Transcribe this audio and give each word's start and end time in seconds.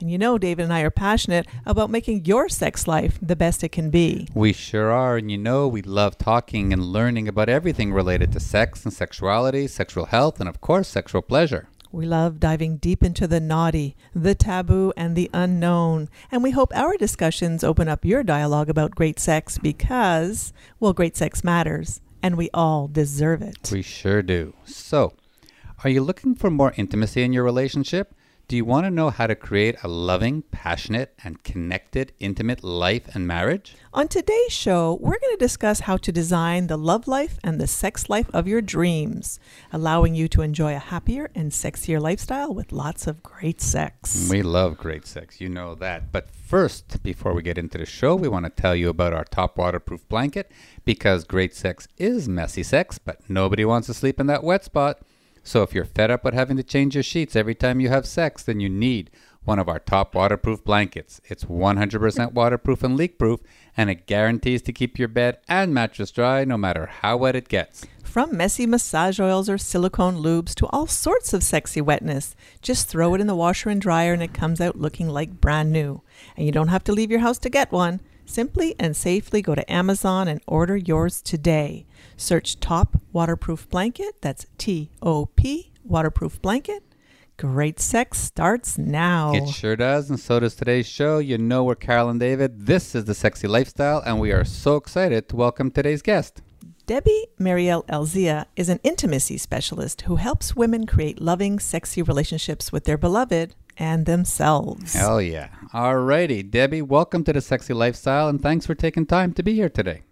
And 0.00 0.10
you 0.10 0.16
know, 0.16 0.38
David 0.38 0.64
and 0.64 0.72
I 0.72 0.80
are 0.80 0.90
passionate 0.90 1.46
about 1.66 1.90
making 1.90 2.24
your 2.24 2.48
sex 2.48 2.88
life 2.88 3.18
the 3.20 3.36
best 3.36 3.62
it 3.62 3.68
can 3.68 3.90
be. 3.90 4.28
We 4.34 4.54
sure 4.54 4.90
are. 4.90 5.18
And 5.18 5.30
you 5.30 5.36
know, 5.36 5.68
we 5.68 5.82
love 5.82 6.16
talking 6.16 6.72
and 6.72 6.82
learning 6.82 7.28
about 7.28 7.50
everything 7.50 7.92
related 7.92 8.32
to 8.32 8.40
sex 8.40 8.84
and 8.84 8.94
sexuality, 8.94 9.66
sexual 9.66 10.06
health, 10.06 10.40
and 10.40 10.48
of 10.48 10.62
course, 10.62 10.88
sexual 10.88 11.20
pleasure. 11.20 11.68
We 11.92 12.06
love 12.06 12.40
diving 12.40 12.76
deep 12.76 13.02
into 13.02 13.26
the 13.26 13.40
naughty, 13.40 13.96
the 14.14 14.34
taboo, 14.34 14.92
and 14.96 15.16
the 15.16 15.28
unknown. 15.34 16.08
And 16.30 16.42
we 16.42 16.52
hope 16.52 16.72
our 16.74 16.96
discussions 16.96 17.64
open 17.64 17.88
up 17.88 18.04
your 18.04 18.22
dialogue 18.22 18.70
about 18.70 18.94
great 18.94 19.18
sex 19.18 19.58
because, 19.58 20.52
well, 20.78 20.92
great 20.92 21.16
sex 21.16 21.42
matters, 21.42 22.00
and 22.22 22.36
we 22.36 22.48
all 22.54 22.86
deserve 22.86 23.42
it. 23.42 23.70
We 23.72 23.82
sure 23.82 24.22
do. 24.22 24.54
So, 24.64 25.14
are 25.82 25.90
you 25.90 26.00
looking 26.00 26.36
for 26.36 26.48
more 26.48 26.72
intimacy 26.76 27.22
in 27.22 27.32
your 27.32 27.44
relationship? 27.44 28.14
Do 28.50 28.56
you 28.56 28.64
want 28.64 28.84
to 28.84 28.90
know 28.90 29.10
how 29.10 29.28
to 29.28 29.36
create 29.36 29.76
a 29.84 29.86
loving, 29.86 30.42
passionate, 30.42 31.14
and 31.22 31.40
connected, 31.44 32.12
intimate 32.18 32.64
life 32.64 33.14
and 33.14 33.24
marriage? 33.24 33.76
On 33.94 34.08
today's 34.08 34.52
show, 34.52 34.98
we're 35.00 35.20
going 35.20 35.36
to 35.36 35.38
discuss 35.38 35.78
how 35.78 35.96
to 35.98 36.10
design 36.10 36.66
the 36.66 36.76
love 36.76 37.06
life 37.06 37.38
and 37.44 37.60
the 37.60 37.68
sex 37.68 38.10
life 38.10 38.28
of 38.34 38.48
your 38.48 38.60
dreams, 38.60 39.38
allowing 39.72 40.16
you 40.16 40.26
to 40.26 40.42
enjoy 40.42 40.74
a 40.74 40.80
happier 40.80 41.30
and 41.32 41.52
sexier 41.52 42.00
lifestyle 42.00 42.52
with 42.52 42.72
lots 42.72 43.06
of 43.06 43.22
great 43.22 43.60
sex. 43.60 44.28
We 44.28 44.42
love 44.42 44.76
great 44.76 45.06
sex, 45.06 45.40
you 45.40 45.48
know 45.48 45.76
that. 45.76 46.10
But 46.10 46.34
first, 46.34 47.04
before 47.04 47.34
we 47.34 47.42
get 47.42 47.56
into 47.56 47.78
the 47.78 47.86
show, 47.86 48.16
we 48.16 48.26
want 48.26 48.46
to 48.46 48.50
tell 48.50 48.74
you 48.74 48.88
about 48.88 49.12
our 49.12 49.26
top 49.26 49.58
waterproof 49.58 50.08
blanket 50.08 50.50
because 50.84 51.22
great 51.22 51.54
sex 51.54 51.86
is 51.98 52.28
messy 52.28 52.64
sex, 52.64 52.98
but 52.98 53.20
nobody 53.30 53.64
wants 53.64 53.86
to 53.86 53.94
sleep 53.94 54.18
in 54.18 54.26
that 54.26 54.42
wet 54.42 54.64
spot. 54.64 54.98
So 55.42 55.62
if 55.62 55.74
you're 55.74 55.84
fed 55.84 56.10
up 56.10 56.24
with 56.24 56.34
having 56.34 56.56
to 56.56 56.62
change 56.62 56.94
your 56.94 57.02
sheets 57.02 57.34
every 57.34 57.54
time 57.54 57.80
you 57.80 57.88
have 57.88 58.06
sex, 58.06 58.42
then 58.42 58.60
you 58.60 58.68
need 58.68 59.10
one 59.44 59.58
of 59.58 59.68
our 59.68 59.78
top 59.78 60.14
waterproof 60.14 60.62
blankets. 60.64 61.20
It's 61.24 61.44
100% 61.44 62.32
waterproof 62.32 62.82
and 62.82 62.96
leak 62.96 63.18
proof, 63.18 63.40
and 63.76 63.88
it 63.88 64.06
guarantees 64.06 64.62
to 64.62 64.72
keep 64.72 64.98
your 64.98 65.08
bed 65.08 65.38
and 65.48 65.72
mattress 65.72 66.10
dry 66.10 66.44
no 66.44 66.58
matter 66.58 66.86
how 66.86 67.16
wet 67.16 67.36
it 67.36 67.48
gets. 67.48 67.86
From 68.04 68.36
messy 68.36 68.66
massage 68.66 69.20
oils 69.20 69.48
or 69.48 69.56
silicone 69.56 70.16
lubes 70.16 70.54
to 70.56 70.66
all 70.66 70.86
sorts 70.86 71.32
of 71.32 71.42
sexy 71.42 71.80
wetness, 71.80 72.34
just 72.60 72.88
throw 72.88 73.14
it 73.14 73.20
in 73.20 73.26
the 73.26 73.36
washer 73.36 73.70
and 73.70 73.80
dryer 73.80 74.12
and 74.12 74.22
it 74.22 74.34
comes 74.34 74.60
out 74.60 74.76
looking 74.76 75.08
like 75.08 75.40
brand 75.40 75.72
new. 75.72 76.02
And 76.36 76.44
you 76.44 76.52
don't 76.52 76.68
have 76.68 76.84
to 76.84 76.92
leave 76.92 77.10
your 77.10 77.20
house 77.20 77.38
to 77.38 77.48
get 77.48 77.72
one. 77.72 78.00
Simply 78.30 78.76
and 78.78 78.96
safely 78.96 79.42
go 79.42 79.56
to 79.56 79.72
Amazon 79.72 80.28
and 80.28 80.40
order 80.46 80.76
yours 80.76 81.20
today. 81.20 81.84
Search 82.16 82.60
Top 82.60 82.96
Waterproof 83.12 83.68
Blanket. 83.68 84.22
That's 84.22 84.46
T 84.56 84.92
O 85.02 85.26
P 85.26 85.72
Waterproof 85.82 86.40
Blanket. 86.40 86.84
Great 87.36 87.80
sex 87.80 88.18
starts 88.18 88.78
now. 88.78 89.32
It 89.34 89.48
sure 89.48 89.74
does, 89.74 90.10
and 90.10 90.20
so 90.20 90.38
does 90.38 90.54
today's 90.54 90.86
show. 90.86 91.18
You 91.18 91.38
know 91.38 91.64
we're 91.64 91.74
Carol 91.74 92.08
and 92.08 92.20
David. 92.20 92.66
This 92.66 92.94
is 92.94 93.06
the 93.06 93.14
Sexy 93.14 93.48
Lifestyle, 93.48 94.00
and 94.06 94.20
we 94.20 94.30
are 94.30 94.44
so 94.44 94.76
excited 94.76 95.28
to 95.30 95.34
welcome 95.34 95.72
today's 95.72 96.00
guest. 96.00 96.40
Debbie 96.86 97.26
Marielle 97.40 97.86
Elzea 97.86 98.46
is 98.54 98.68
an 98.68 98.78
intimacy 98.84 99.38
specialist 99.38 100.02
who 100.02 100.16
helps 100.16 100.54
women 100.54 100.86
create 100.86 101.20
loving, 101.20 101.58
sexy 101.58 102.00
relationships 102.00 102.70
with 102.70 102.84
their 102.84 102.98
beloved 102.98 103.56
and 103.80 104.04
themselves. 104.04 104.92
Hell 104.92 105.22
yeah. 105.22 105.48
All 105.72 105.96
righty. 105.96 106.42
Debbie, 106.42 106.82
welcome 106.82 107.24
to 107.24 107.32
the 107.32 107.40
Sexy 107.40 107.72
Lifestyle, 107.72 108.28
and 108.28 108.40
thanks 108.40 108.66
for 108.66 108.74
taking 108.74 109.06
time 109.06 109.32
to 109.32 109.42
be 109.42 109.54
here 109.54 109.70
today. 109.70 110.02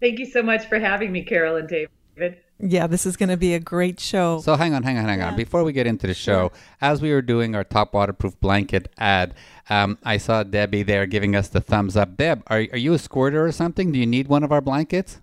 Thank 0.00 0.20
you 0.20 0.26
so 0.26 0.42
much 0.42 0.66
for 0.66 0.78
having 0.78 1.10
me, 1.10 1.22
Carol 1.22 1.56
and 1.56 1.68
David. 1.68 2.38
Yeah, 2.58 2.86
this 2.86 3.04
is 3.04 3.16
going 3.16 3.28
to 3.28 3.36
be 3.36 3.54
a 3.54 3.60
great 3.60 3.98
show. 3.98 4.40
So 4.40 4.56
hang 4.56 4.72
on, 4.72 4.82
hang 4.84 4.96
on, 4.96 5.04
hang 5.04 5.20
on. 5.20 5.36
Before 5.36 5.64
we 5.64 5.72
get 5.72 5.86
into 5.86 6.06
the 6.06 6.14
show, 6.14 6.52
as 6.80 7.02
we 7.02 7.12
were 7.12 7.20
doing 7.20 7.54
our 7.54 7.64
top 7.64 7.92
waterproof 7.92 8.40
blanket 8.40 8.90
ad, 8.96 9.34
um, 9.68 9.98
I 10.04 10.16
saw 10.16 10.42
Debbie 10.42 10.84
there 10.84 11.06
giving 11.06 11.34
us 11.34 11.48
the 11.48 11.60
thumbs 11.60 11.96
up. 11.96 12.16
Deb, 12.16 12.42
are, 12.46 12.64
are 12.72 12.78
you 12.78 12.94
a 12.94 12.98
squirter 12.98 13.44
or 13.44 13.52
something? 13.52 13.92
Do 13.92 13.98
you 13.98 14.06
need 14.06 14.28
one 14.28 14.44
of 14.44 14.52
our 14.52 14.62
blankets? 14.62 15.20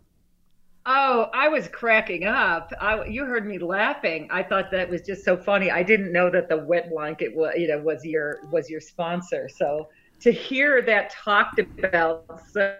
Oh, 0.85 1.29
I 1.33 1.47
was 1.47 1.69
cracking 1.69 2.25
up. 2.25 2.73
I, 2.79 3.05
you 3.05 3.25
heard 3.25 3.45
me 3.45 3.57
laughing. 3.57 4.27
I 4.31 4.44
thought 4.44 4.69
that 4.71 4.89
was 4.89 5.01
just 5.01 5.23
so 5.23 5.38
funny. 5.38 5.71
I 5.71 5.81
didn't 5.81 6.11
know 6.11 6.29
that 6.29 6.49
the 6.49 6.57
wet 6.57 6.89
blanket 6.89 7.33
was, 7.33 7.53
you 7.57 7.69
know, 7.69 7.79
was 7.79 8.03
your 8.03 8.39
was 8.51 8.69
your 8.69 8.81
sponsor. 8.81 9.47
So 9.47 9.88
to 10.22 10.31
hear 10.31 10.81
that 10.81 11.11
talked 11.11 11.59
about 11.59 12.41
so 12.51 12.75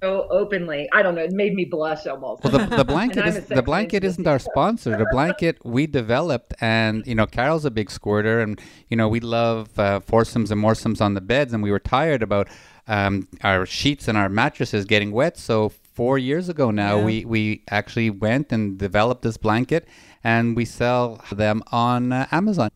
so 0.00 0.28
openly. 0.30 0.88
I 0.92 1.02
don't 1.02 1.14
know. 1.14 1.22
It 1.22 1.32
made 1.32 1.54
me 1.54 1.64
blush 1.64 2.06
almost. 2.06 2.44
Well, 2.44 2.52
the, 2.52 2.76
the 2.76 2.84
blanket 2.94 3.26
is 3.26 3.46
the 3.46 3.62
blanket 3.62 4.04
isn't 4.04 4.26
our 4.26 4.38
sponsor. 4.38 4.96
The 4.96 5.06
blanket 5.12 5.58
we 5.64 5.86
developed, 5.86 6.54
and 6.60 7.06
you 7.06 7.14
know, 7.14 7.26
Carol's 7.26 7.64
a 7.64 7.70
big 7.70 7.90
squirter, 7.90 8.40
and 8.40 8.60
you 8.88 8.96
know, 8.96 9.08
we 9.08 9.20
love 9.20 9.76
uh, 9.78 10.00
foursomes 10.00 10.50
and 10.50 10.60
moresomes 10.60 11.00
on 11.00 11.14
the 11.14 11.20
beds, 11.20 11.52
and 11.52 11.62
we 11.62 11.70
were 11.70 11.80
tired 11.80 12.22
about 12.22 12.48
um, 12.86 13.28
our 13.42 13.66
sheets 13.66 14.08
and 14.08 14.16
our 14.16 14.28
mattresses 14.28 14.84
getting 14.84 15.10
wet. 15.10 15.36
So 15.36 15.72
four 15.98 16.16
years 16.16 16.48
ago 16.48 16.70
now, 16.70 16.98
yeah. 16.98 17.04
we 17.04 17.24
we 17.24 17.64
actually 17.70 18.08
went 18.08 18.52
and 18.52 18.78
developed 18.78 19.22
this 19.22 19.36
blanket, 19.36 19.88
and 20.22 20.54
we 20.54 20.64
sell 20.64 21.20
them 21.32 21.60
on 21.72 22.12
uh, 22.12 22.24
Amazon. 22.30 22.70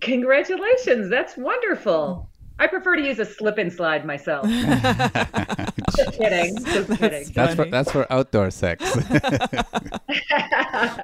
Congratulations! 0.00 1.10
That's 1.10 1.36
wonderful. 1.36 2.29
I 2.60 2.66
prefer 2.66 2.94
to 2.96 3.02
use 3.02 3.18
a 3.18 3.24
slip 3.24 3.56
and 3.56 3.72
slide 3.72 4.04
myself. 4.04 4.46
Just 5.96 6.12
kidding. 6.12 6.62
Just 6.62 6.88
that's 6.88 7.00
kidding. 7.00 7.32
That's 7.32 7.54
for, 7.54 7.64
that's 7.64 7.90
for 7.90 8.12
outdoor 8.12 8.50
sex. 8.50 8.84
All 8.94 9.00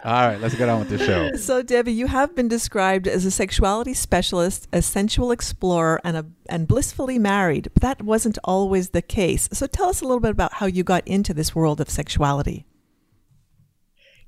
right, 0.05 0.37
let's 0.39 0.55
get 0.55 0.69
on 0.69 0.81
with 0.81 0.91
the 0.91 0.99
show. 0.99 1.35
So, 1.37 1.63
Debbie, 1.63 1.95
you 1.95 2.09
have 2.09 2.35
been 2.35 2.47
described 2.47 3.09
as 3.09 3.25
a 3.25 3.31
sexuality 3.31 3.95
specialist, 3.95 4.69
a 4.71 4.83
sensual 4.83 5.33
explorer, 5.33 5.99
and 6.05 6.19
a 6.19 6.27
and 6.51 6.69
blissfully 6.69 7.19
married. 7.19 7.71
But 7.73 7.81
that 7.83 8.03
wasn't 8.03 8.37
always 8.45 8.91
the 8.91 9.01
case. 9.01 9.49
So, 9.51 9.67
tell 9.67 9.89
us 9.89 10.03
a 10.03 10.05
little 10.05 10.21
bit 10.21 10.33
about 10.33 10.53
how 10.55 10.67
you 10.67 10.85
got 10.85 11.09
into 11.09 11.33
this 11.33 11.55
world 11.55 11.81
of 11.81 11.89
sexuality. 11.89 12.67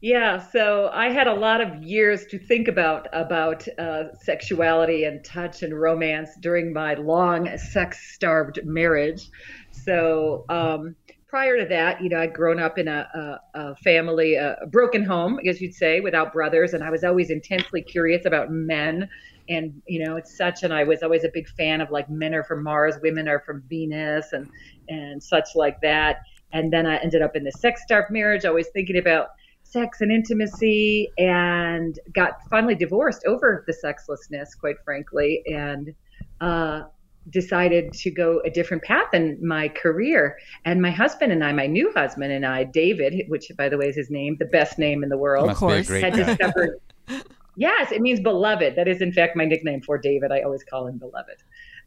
Yeah, 0.01 0.39
so 0.39 0.91
I 0.93 1.11
had 1.11 1.27
a 1.27 1.35
lot 1.35 1.61
of 1.61 1.83
years 1.83 2.25
to 2.27 2.39
think 2.39 2.69
about 2.69 3.09
about 3.13 3.67
uh, 3.79 4.15
sexuality 4.23 5.05
and 5.05 5.25
touch 5.25 5.65
and 5.65 5.79
romance 5.79 6.31
during 6.41 6.73
my 6.73 6.95
long 6.95 7.59
sex-starved 7.59 8.61
marriage. 8.65 9.29
So 9.73 10.45
um, 10.49 10.95
prior 11.27 11.59
to 11.59 11.67
that, 11.67 12.01
you 12.01 12.11
know, 12.11 12.21
I'd 12.21 12.33
grown 12.33 12.61
up 12.61 12.79
in 12.79 12.87
a, 12.87 13.09
a, 13.13 13.61
a 13.61 13.75
family, 13.77 14.37
a, 14.37 14.57
broken 14.71 15.03
home, 15.03 15.39
I 15.41 15.43
guess 15.43 15.61
you'd 15.61 15.75
say, 15.75 15.99
without 15.99 16.33
brothers, 16.33 16.75
and 16.75 16.85
I 16.85 16.91
was 16.91 17.03
always 17.03 17.31
intensely 17.31 17.83
curious 17.83 18.25
about 18.25 18.53
men. 18.53 19.09
And 19.49 19.83
you 19.89 20.05
know, 20.05 20.15
it's 20.15 20.37
such, 20.37 20.63
and 20.63 20.73
I 20.73 20.85
was 20.85 21.03
always 21.03 21.25
a 21.25 21.31
big 21.35 21.49
fan 21.49 21.81
of 21.81 21.91
like 21.91 22.09
men 22.09 22.35
are 22.35 22.45
from 22.45 22.63
Mars, 22.63 22.95
women 23.03 23.27
are 23.27 23.41
from 23.41 23.65
Venus, 23.69 24.33
and 24.33 24.49
and 24.89 25.21
such 25.21 25.57
like 25.57 25.81
that. 25.81 26.19
And 26.53 26.73
then 26.73 26.87
I 26.87 26.99
ended 26.99 27.21
up 27.21 27.35
in 27.35 27.43
the 27.43 27.53
sex-starved 27.53 28.13
marriage, 28.13 28.45
always 28.45 28.69
thinking 28.69 28.97
about 28.97 29.31
sex 29.71 30.01
and 30.01 30.11
intimacy 30.11 31.11
and 31.19 31.99
got 32.15 32.39
finally 32.49 32.75
divorced 32.75 33.25
over 33.27 33.65
the 33.67 33.73
sexlessness, 33.73 34.55
quite 34.55 34.77
frankly, 34.85 35.43
and 35.47 35.95
uh, 36.41 36.83
decided 37.31 37.93
to 37.93 38.11
go 38.11 38.41
a 38.47 38.51
different 38.51 38.83
path 38.83 39.13
in 39.13 39.39
my 39.47 39.69
career. 39.69 40.39
And 40.65 40.81
my 40.81 40.91
husband 40.91 41.33
and 41.33 41.45
I, 41.45 41.53
my 41.53 41.67
new 41.67 41.93
husband 41.95 42.33
and 42.33 42.47
I, 42.47 42.65
David, 42.65 43.25
which 43.29 43.51
by 43.57 43.69
the 43.69 43.77
way 43.77 43.87
is 43.87 43.97
his 43.97 44.11
name, 44.11 44.37
the 44.39 44.47
best 44.47 44.79
name 44.79 45.03
in 45.03 45.11
the 45.11 45.19
world, 45.19 45.51
of 45.51 45.57
course, 45.57 45.89
had 45.89 46.15
guy. 46.15 46.23
discovered. 46.25 46.81
yes, 47.57 47.93
it 47.93 48.01
means 48.01 48.21
beloved. 48.21 48.75
That 48.77 48.89
is 48.89 49.03
in 49.03 49.13
fact 49.13 49.37
my 49.37 49.45
nickname 49.45 49.83
for 49.83 49.99
David. 49.99 50.33
I 50.33 50.41
always 50.41 50.65
call 50.65 50.87
him 50.87 50.99
beloved. 50.99 51.43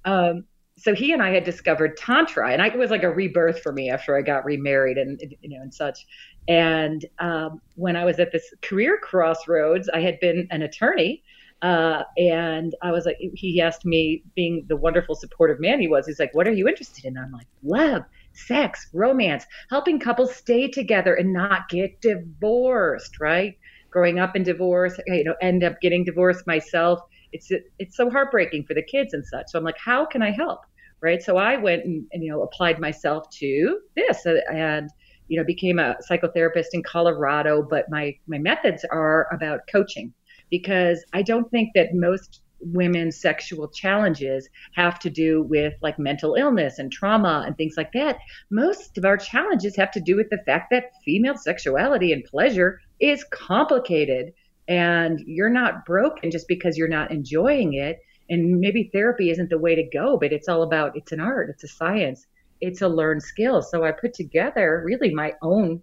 Um, 0.05 0.45
so 0.77 0.95
he 0.95 1.11
and 1.11 1.21
I 1.21 1.31
had 1.31 1.43
discovered 1.43 1.97
tantra, 1.97 2.51
and 2.51 2.61
I, 2.61 2.67
it 2.67 2.77
was 2.77 2.89
like 2.89 3.03
a 3.03 3.09
rebirth 3.09 3.61
for 3.61 3.71
me 3.71 3.89
after 3.89 4.17
I 4.17 4.21
got 4.21 4.45
remarried 4.45 4.97
and 4.97 5.21
you 5.41 5.49
know 5.49 5.61
and 5.61 5.73
such. 5.73 6.05
And 6.47 7.05
um, 7.19 7.61
when 7.75 7.95
I 7.95 8.05
was 8.05 8.19
at 8.19 8.31
this 8.31 8.53
career 8.61 8.99
crossroads, 9.01 9.89
I 9.89 10.01
had 10.01 10.19
been 10.19 10.47
an 10.51 10.61
attorney, 10.63 11.23
uh, 11.61 12.03
and 12.17 12.73
I 12.81 12.91
was 12.91 13.05
like, 13.05 13.17
he 13.35 13.61
asked 13.61 13.85
me, 13.85 14.23
being 14.35 14.65
the 14.67 14.75
wonderful 14.75 15.15
supportive 15.15 15.59
man 15.59 15.79
he 15.79 15.87
was, 15.87 16.07
he's 16.07 16.19
like, 16.19 16.33
"What 16.33 16.47
are 16.47 16.51
you 16.51 16.67
interested 16.67 17.05
in?" 17.05 17.17
I'm 17.17 17.31
like, 17.31 17.47
"Love, 17.63 18.03
sex, 18.33 18.87
romance, 18.93 19.45
helping 19.69 19.99
couples 19.99 20.35
stay 20.35 20.67
together 20.67 21.13
and 21.13 21.31
not 21.33 21.69
get 21.69 22.01
divorced." 22.01 23.19
Right? 23.19 23.57
Growing 23.91 24.19
up 24.19 24.35
in 24.35 24.43
divorce, 24.43 24.99
you 25.07 25.23
know, 25.23 25.35
end 25.41 25.63
up 25.63 25.79
getting 25.81 26.03
divorced 26.03 26.47
myself. 26.47 26.99
It's 27.31 27.51
it's 27.77 27.95
so 27.95 28.09
heartbreaking 28.09 28.65
for 28.65 28.73
the 28.73 28.83
kids 28.83 29.13
and 29.13 29.25
such. 29.25 29.45
So 29.49 29.59
I'm 29.59 29.65
like, 29.65 29.77
how 29.77 30.05
can 30.05 30.21
I 30.23 30.31
help? 30.31 30.61
right? 31.01 31.21
So 31.21 31.37
I 31.37 31.57
went 31.57 31.83
and, 31.83 32.05
and 32.13 32.23
you 32.23 32.31
know 32.31 32.43
applied 32.43 32.79
myself 32.79 33.29
to 33.39 33.79
this 33.95 34.25
uh, 34.25 34.35
and 34.51 34.89
you 35.31 35.37
know 35.37 35.45
became 35.45 35.79
a 35.79 35.95
psychotherapist 36.07 36.73
in 36.73 36.83
Colorado. 36.83 37.63
But 37.63 37.89
my 37.89 38.13
my 38.27 38.37
methods 38.37 38.83
are 38.91 39.27
about 39.31 39.61
coaching 39.71 40.13
because 40.49 41.05
I 41.13 41.21
don't 41.21 41.49
think 41.49 41.69
that 41.73 41.93
most 41.93 42.41
women's 42.59 43.19
sexual 43.19 43.69
challenges 43.69 44.49
have 44.75 44.99
to 44.99 45.09
do 45.09 45.41
with 45.43 45.73
like 45.81 45.97
mental 45.97 46.35
illness 46.35 46.79
and 46.79 46.91
trauma 46.91 47.43
and 47.47 47.55
things 47.55 47.75
like 47.77 47.93
that. 47.93 48.19
Most 48.51 48.97
of 48.97 49.05
our 49.05 49.15
challenges 49.15 49.75
have 49.77 49.91
to 49.91 50.01
do 50.01 50.17
with 50.17 50.29
the 50.29 50.43
fact 50.45 50.69
that 50.71 50.91
female 51.05 51.37
sexuality 51.37 52.11
and 52.11 52.25
pleasure 52.25 52.81
is 52.99 53.23
complicated 53.31 54.33
and 54.67 55.21
you're 55.25 55.49
not 55.49 55.85
broken 55.85 56.29
just 56.29 56.47
because 56.49 56.77
you're 56.77 56.87
not 56.99 57.09
enjoying 57.09 57.73
it 57.73 57.99
and 58.29 58.59
maybe 58.59 58.89
therapy 58.93 59.29
isn't 59.29 59.49
the 59.49 59.57
way 59.57 59.75
to 59.75 59.83
go 59.83 60.17
but 60.17 60.31
it's 60.31 60.47
all 60.47 60.61
about 60.61 60.95
it's 60.95 61.11
an 61.11 61.19
art 61.19 61.49
it's 61.49 61.63
a 61.63 61.67
science 61.67 62.27
it's 62.61 62.81
a 62.81 62.87
learned 62.87 63.23
skill. 63.23 63.61
So 63.61 63.83
i 63.83 63.91
put 63.91 64.13
together 64.13 64.83
really 64.85 65.13
my 65.13 65.33
own 65.41 65.81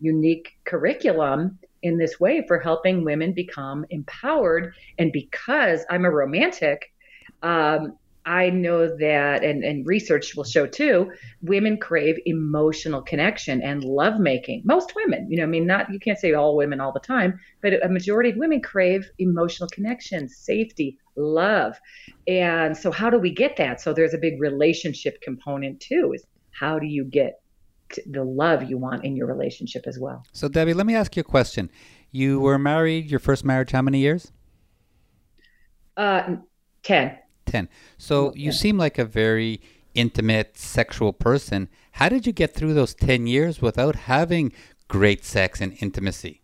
unique 0.00 0.58
curriculum 0.64 1.58
in 1.82 1.98
this 1.98 2.20
way 2.20 2.44
for 2.46 2.58
helping 2.58 3.04
women 3.04 3.32
become 3.32 3.84
empowered. 3.90 4.74
And 4.98 5.12
because 5.12 5.84
i'm 5.90 6.04
a 6.04 6.10
romantic 6.10 6.92
um, 7.42 7.96
I 8.28 8.50
know 8.50 8.94
that, 8.98 9.42
and, 9.42 9.64
and 9.64 9.86
research 9.86 10.36
will 10.36 10.44
show 10.44 10.66
too, 10.66 11.10
women 11.40 11.78
crave 11.78 12.18
emotional 12.26 13.00
connection 13.00 13.62
and 13.62 13.82
lovemaking. 13.82 14.60
Most 14.66 14.94
women, 14.94 15.30
you 15.30 15.38
know, 15.38 15.44
I 15.44 15.46
mean, 15.46 15.66
not, 15.66 15.90
you 15.90 15.98
can't 15.98 16.18
say 16.18 16.34
all 16.34 16.54
women 16.54 16.78
all 16.78 16.92
the 16.92 17.00
time, 17.00 17.40
but 17.62 17.82
a 17.82 17.88
majority 17.88 18.28
of 18.28 18.36
women 18.36 18.60
crave 18.60 19.10
emotional 19.18 19.66
connection, 19.70 20.28
safety, 20.28 20.98
love. 21.16 21.80
And 22.26 22.76
so, 22.76 22.90
how 22.90 23.08
do 23.08 23.18
we 23.18 23.32
get 23.32 23.56
that? 23.56 23.80
So, 23.80 23.94
there's 23.94 24.12
a 24.12 24.18
big 24.18 24.38
relationship 24.38 25.22
component 25.22 25.80
too, 25.80 26.12
is 26.14 26.26
how 26.50 26.78
do 26.78 26.86
you 26.86 27.04
get 27.04 27.40
the 28.04 28.24
love 28.24 28.68
you 28.68 28.76
want 28.76 29.06
in 29.06 29.16
your 29.16 29.26
relationship 29.26 29.86
as 29.86 29.98
well? 29.98 30.22
So, 30.34 30.48
Debbie, 30.48 30.74
let 30.74 30.84
me 30.84 30.94
ask 30.94 31.16
you 31.16 31.22
a 31.22 31.24
question. 31.24 31.70
You 32.10 32.40
were 32.40 32.58
married, 32.58 33.10
your 33.10 33.20
first 33.20 33.42
marriage, 33.42 33.70
how 33.70 33.80
many 33.80 34.00
years? 34.00 34.32
Uh, 35.96 36.36
10. 36.82 37.18
10. 37.50 37.68
So 37.96 38.32
you 38.34 38.52
seem 38.52 38.78
like 38.78 38.98
a 38.98 39.04
very 39.04 39.60
intimate 39.94 40.56
sexual 40.56 41.12
person. 41.12 41.68
How 41.92 42.08
did 42.08 42.26
you 42.26 42.32
get 42.32 42.54
through 42.54 42.74
those 42.74 42.94
10 42.94 43.26
years 43.26 43.60
without 43.60 43.96
having 43.96 44.52
great 44.86 45.24
sex 45.24 45.60
and 45.60 45.76
intimacy? 45.80 46.40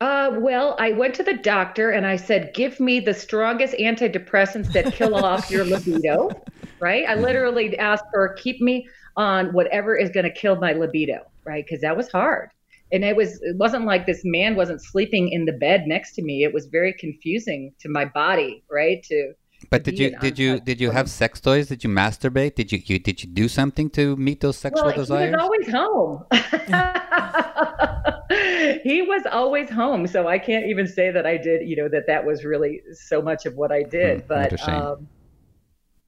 Uh, 0.00 0.30
well, 0.38 0.76
I 0.78 0.92
went 0.92 1.14
to 1.16 1.24
the 1.24 1.34
doctor 1.34 1.90
and 1.90 2.06
I 2.06 2.16
said, 2.16 2.54
"Give 2.54 2.78
me 2.78 3.00
the 3.00 3.14
strongest 3.14 3.74
antidepressants 3.74 4.72
that 4.72 4.94
kill 4.94 5.14
off 5.24 5.50
your 5.50 5.64
libido." 5.64 6.30
Right? 6.78 7.04
I 7.08 7.16
literally 7.16 7.76
asked 7.78 8.04
her, 8.12 8.34
"Keep 8.34 8.60
me 8.60 8.88
on 9.16 9.52
whatever 9.52 9.96
is 9.96 10.10
going 10.10 10.24
to 10.24 10.32
kill 10.32 10.54
my 10.56 10.72
libido." 10.72 11.22
Right? 11.44 11.64
Because 11.66 11.80
that 11.80 11.96
was 11.96 12.08
hard, 12.12 12.50
and 12.92 13.04
it 13.04 13.16
was. 13.16 13.40
It 13.42 13.56
wasn't 13.56 13.86
like 13.86 14.06
this 14.06 14.22
man 14.24 14.54
wasn't 14.54 14.82
sleeping 14.84 15.30
in 15.32 15.46
the 15.46 15.52
bed 15.52 15.88
next 15.88 16.14
to 16.14 16.22
me. 16.22 16.44
It 16.44 16.54
was 16.54 16.66
very 16.66 16.92
confusing 16.92 17.72
to 17.80 17.88
my 17.88 18.04
body. 18.04 18.62
Right? 18.70 19.02
To 19.02 19.32
but 19.70 19.82
did 19.82 19.98
you 19.98 20.16
did 20.20 20.38
you 20.38 20.60
did 20.60 20.80
you 20.80 20.90
have 20.90 21.10
sex 21.10 21.40
toys? 21.40 21.66
Did 21.68 21.82
you 21.82 21.90
masturbate? 21.90 22.54
Did 22.54 22.70
you, 22.70 22.80
you 22.84 22.98
did 22.98 23.22
you 23.22 23.28
do 23.28 23.48
something 23.48 23.90
to 23.90 24.16
meet 24.16 24.40
those 24.40 24.56
sexual 24.56 24.86
well, 24.86 24.94
desires? 24.94 25.28
He 25.28 25.34
was 25.34 25.42
always 25.42 25.68
home. 25.68 26.24
he 28.84 29.02
was 29.02 29.22
always 29.30 29.68
home, 29.68 30.06
so 30.06 30.26
I 30.28 30.38
can't 30.38 30.66
even 30.66 30.86
say 30.86 31.10
that 31.10 31.26
I 31.26 31.36
did. 31.36 31.68
You 31.68 31.76
know 31.76 31.88
that 31.88 32.06
that 32.06 32.24
was 32.24 32.44
really 32.44 32.82
so 32.92 33.20
much 33.20 33.46
of 33.46 33.56
what 33.56 33.72
I 33.72 33.82
did. 33.82 34.20
Mm, 34.20 34.28
but 34.28 34.68
um, 34.68 35.08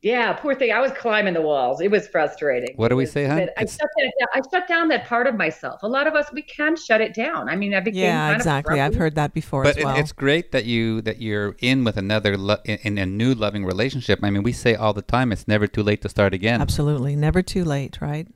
yeah, 0.02 0.32
poor 0.32 0.54
thing. 0.54 0.72
I 0.72 0.80
was 0.80 0.92
climbing 0.92 1.34
the 1.34 1.42
walls. 1.42 1.82
It 1.82 1.90
was 1.90 2.08
frustrating. 2.08 2.74
What 2.76 2.88
do 2.88 2.96
we 2.96 3.04
say, 3.04 3.26
huh? 3.26 3.46
I 3.58 3.66
shut, 3.66 3.80
that, 3.80 4.28
I 4.32 4.40
shut 4.50 4.66
down 4.66 4.88
that 4.88 5.04
part 5.06 5.26
of 5.26 5.34
myself. 5.34 5.82
A 5.82 5.88
lot 5.88 6.06
of 6.06 6.14
us, 6.14 6.32
we 6.32 6.40
can 6.40 6.74
shut 6.74 7.02
it 7.02 7.12
down. 7.12 7.50
I 7.50 7.56
mean, 7.56 7.74
I 7.74 7.80
became 7.80 8.04
yeah, 8.04 8.34
exactly. 8.34 8.80
I've 8.80 8.94
heard 8.94 9.14
that 9.16 9.34
before 9.34 9.62
but 9.64 9.76
as 9.76 9.84
well. 9.84 9.96
it's 9.96 10.12
great 10.12 10.52
that 10.52 10.64
you 10.64 11.02
that 11.02 11.20
you're 11.20 11.54
in 11.58 11.84
with 11.84 11.98
another 11.98 12.38
lo- 12.38 12.62
in 12.64 12.96
a 12.96 13.04
new 13.04 13.34
loving 13.34 13.66
relationship. 13.66 14.20
I 14.22 14.30
mean, 14.30 14.42
we 14.42 14.52
say 14.52 14.74
all 14.74 14.94
the 14.94 15.02
time, 15.02 15.32
it's 15.32 15.46
never 15.46 15.66
too 15.66 15.82
late 15.82 16.00
to 16.00 16.08
start 16.08 16.32
again. 16.32 16.62
Absolutely, 16.62 17.14
never 17.14 17.42
too 17.42 17.64
late, 17.64 18.00
right? 18.00 18.26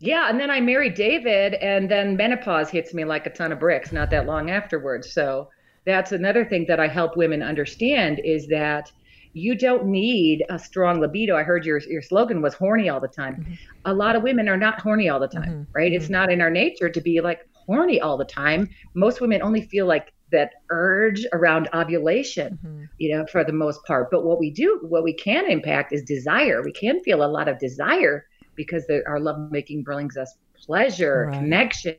Yeah, 0.00 0.28
and 0.28 0.40
then 0.40 0.50
I 0.50 0.60
married 0.60 0.94
David, 0.94 1.54
and 1.54 1.88
then 1.88 2.16
menopause 2.16 2.70
hits 2.70 2.92
me 2.92 3.04
like 3.04 3.24
a 3.26 3.30
ton 3.30 3.52
of 3.52 3.60
bricks. 3.60 3.92
Not 3.92 4.10
that 4.10 4.26
long 4.26 4.50
afterwards. 4.50 5.12
So 5.12 5.48
that's 5.84 6.10
another 6.10 6.44
thing 6.44 6.64
that 6.66 6.80
I 6.80 6.88
help 6.88 7.16
women 7.16 7.40
understand 7.40 8.20
is 8.24 8.48
that 8.48 8.90
you 9.32 9.54
don't 9.54 9.86
need 9.86 10.44
a 10.50 10.58
strong 10.58 11.00
libido. 11.00 11.36
I 11.36 11.42
heard 11.42 11.64
your 11.64 11.78
your 11.78 12.02
slogan 12.02 12.42
was 12.42 12.54
horny 12.54 12.88
all 12.88 13.00
the 13.00 13.08
time. 13.08 13.36
Mm-hmm. 13.36 13.54
A 13.86 13.94
lot 13.94 14.16
of 14.16 14.22
women 14.22 14.48
are 14.48 14.56
not 14.56 14.80
horny 14.80 15.08
all 15.08 15.20
the 15.20 15.28
time, 15.28 15.50
mm-hmm. 15.50 15.72
right? 15.72 15.92
Mm-hmm. 15.92 16.00
It's 16.00 16.10
not 16.10 16.30
in 16.30 16.40
our 16.40 16.50
nature 16.50 16.88
to 16.88 17.00
be 17.00 17.20
like 17.20 17.48
horny 17.54 18.00
all 18.00 18.16
the 18.16 18.24
time. 18.24 18.68
Most 18.94 19.20
women 19.20 19.42
only 19.42 19.62
feel 19.62 19.86
like 19.86 20.12
that 20.32 20.54
urge 20.70 21.26
around 21.32 21.68
ovulation, 21.74 22.58
mm-hmm. 22.64 22.84
you 22.98 23.14
know, 23.14 23.26
for 23.26 23.44
the 23.44 23.52
most 23.52 23.84
part. 23.84 24.10
But 24.10 24.24
what 24.24 24.38
we 24.38 24.50
do, 24.50 24.80
what 24.82 25.04
we 25.04 25.12
can 25.12 25.50
impact 25.50 25.92
is 25.92 26.02
desire. 26.02 26.62
We 26.62 26.72
can 26.72 27.00
feel 27.02 27.22
a 27.22 27.26
lot 27.26 27.48
of 27.48 27.58
desire 27.58 28.26
because 28.54 28.86
the, 28.86 29.02
our 29.06 29.20
lovemaking 29.20 29.82
brings 29.82 30.16
us 30.16 30.34
pleasure, 30.54 31.26
right. 31.26 31.38
connection, 31.38 31.96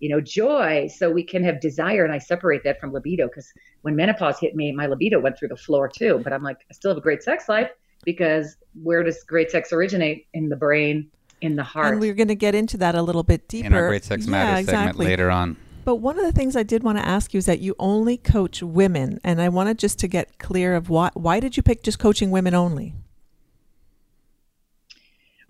you 0.00 0.08
know, 0.08 0.20
joy. 0.20 0.88
So 0.94 1.10
we 1.10 1.22
can 1.22 1.44
have 1.44 1.60
desire. 1.60 2.04
And 2.04 2.12
I 2.12 2.18
separate 2.18 2.64
that 2.64 2.80
from 2.80 2.92
libido 2.92 3.28
because 3.28 3.52
when 3.82 3.94
menopause 3.94 4.38
hit 4.40 4.56
me, 4.56 4.72
my 4.72 4.86
libido 4.86 5.20
went 5.20 5.38
through 5.38 5.48
the 5.48 5.56
floor 5.56 5.88
too. 5.88 6.20
But 6.24 6.32
I'm 6.32 6.42
like, 6.42 6.58
I 6.70 6.74
still 6.74 6.90
have 6.90 6.98
a 6.98 7.02
great 7.02 7.22
sex 7.22 7.48
life 7.48 7.70
because 8.04 8.56
where 8.82 9.02
does 9.02 9.22
great 9.24 9.50
sex 9.50 9.72
originate? 9.72 10.26
In 10.34 10.48
the 10.48 10.56
brain, 10.56 11.10
in 11.40 11.56
the 11.56 11.62
heart. 11.62 11.92
And 11.92 12.00
we're 12.00 12.14
going 12.14 12.28
to 12.28 12.34
get 12.34 12.54
into 12.54 12.76
that 12.78 12.94
a 12.94 13.02
little 13.02 13.22
bit 13.22 13.48
deeper. 13.48 13.66
In 13.66 13.74
our 13.74 13.88
Great 13.88 14.04
Sex 14.04 14.26
Matters 14.26 14.52
yeah, 14.52 14.58
exactly. 14.58 14.76
segment 14.76 14.98
later 14.98 15.30
on. 15.30 15.56
But 15.84 15.96
one 15.96 16.18
of 16.18 16.24
the 16.24 16.32
things 16.32 16.56
I 16.56 16.62
did 16.62 16.82
want 16.82 16.98
to 16.98 17.06
ask 17.06 17.32
you 17.32 17.38
is 17.38 17.46
that 17.46 17.60
you 17.60 17.74
only 17.78 18.16
coach 18.16 18.62
women, 18.62 19.18
and 19.24 19.40
I 19.40 19.48
wanted 19.48 19.78
just 19.78 19.98
to 20.00 20.08
get 20.08 20.38
clear 20.38 20.74
of 20.74 20.90
why. 20.90 21.10
Why 21.14 21.40
did 21.40 21.56
you 21.56 21.62
pick 21.62 21.82
just 21.82 21.98
coaching 21.98 22.30
women 22.30 22.54
only? 22.54 22.94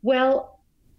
Well, 0.02 0.50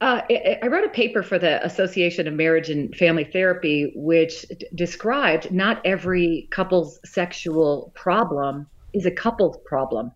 uh, 0.01 0.21
I 0.63 0.67
wrote 0.67 0.83
a 0.83 0.89
paper 0.89 1.21
for 1.21 1.37
the 1.37 1.63
Association 1.63 2.27
of 2.27 2.33
Marriage 2.33 2.71
and 2.71 2.93
Family 2.95 3.23
Therapy, 3.23 3.91
which 3.95 4.47
d- 4.49 4.65
described 4.73 5.51
not 5.51 5.79
every 5.85 6.47
couple's 6.49 6.99
sexual 7.05 7.91
problem 7.93 8.65
is 8.93 9.05
a 9.05 9.11
couple's 9.11 9.59
problem. 9.63 10.11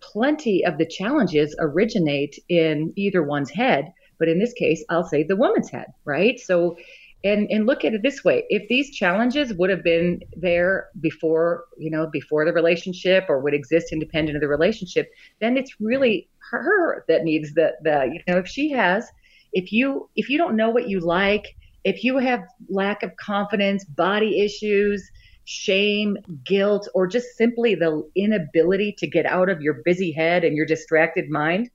Plenty 0.00 0.66
of 0.66 0.76
the 0.76 0.84
challenges 0.84 1.56
originate 1.58 2.38
in 2.50 2.92
either 2.94 3.22
one's 3.22 3.48
head, 3.48 3.90
but 4.18 4.28
in 4.28 4.38
this 4.38 4.52
case, 4.52 4.84
I'll 4.90 5.08
say 5.08 5.22
the 5.22 5.36
woman's 5.36 5.70
head, 5.70 5.86
right? 6.04 6.38
So, 6.38 6.76
and 7.24 7.48
and 7.50 7.66
look 7.66 7.86
at 7.86 7.94
it 7.94 8.02
this 8.02 8.22
way: 8.22 8.44
if 8.50 8.68
these 8.68 8.94
challenges 8.94 9.54
would 9.54 9.70
have 9.70 9.82
been 9.82 10.20
there 10.36 10.88
before, 11.00 11.64
you 11.78 11.90
know, 11.90 12.06
before 12.06 12.44
the 12.44 12.52
relationship, 12.52 13.24
or 13.30 13.40
would 13.40 13.54
exist 13.54 13.92
independent 13.92 14.36
of 14.36 14.42
the 14.42 14.48
relationship, 14.48 15.10
then 15.40 15.56
it's 15.56 15.80
really 15.80 16.28
her 16.50 17.04
that 17.08 17.24
needs 17.24 17.54
the 17.54 17.72
the 17.82 18.10
you 18.12 18.20
know 18.28 18.38
if 18.38 18.46
she 18.46 18.70
has 18.70 19.10
if 19.52 19.72
you 19.72 20.08
if 20.16 20.28
you 20.28 20.38
don't 20.38 20.56
know 20.56 20.70
what 20.70 20.88
you 20.88 21.00
like, 21.00 21.56
if 21.84 22.04
you 22.04 22.18
have 22.18 22.44
lack 22.68 23.02
of 23.02 23.16
confidence, 23.16 23.84
body 23.84 24.40
issues, 24.40 25.08
shame, 25.44 26.16
guilt, 26.44 26.88
or 26.94 27.06
just 27.06 27.36
simply 27.36 27.74
the 27.74 28.08
inability 28.14 28.94
to 28.98 29.06
get 29.06 29.26
out 29.26 29.48
of 29.48 29.60
your 29.60 29.80
busy 29.84 30.12
head 30.12 30.44
and 30.44 30.56
your 30.56 30.66
distracted 30.66 31.28
mind, 31.28 31.70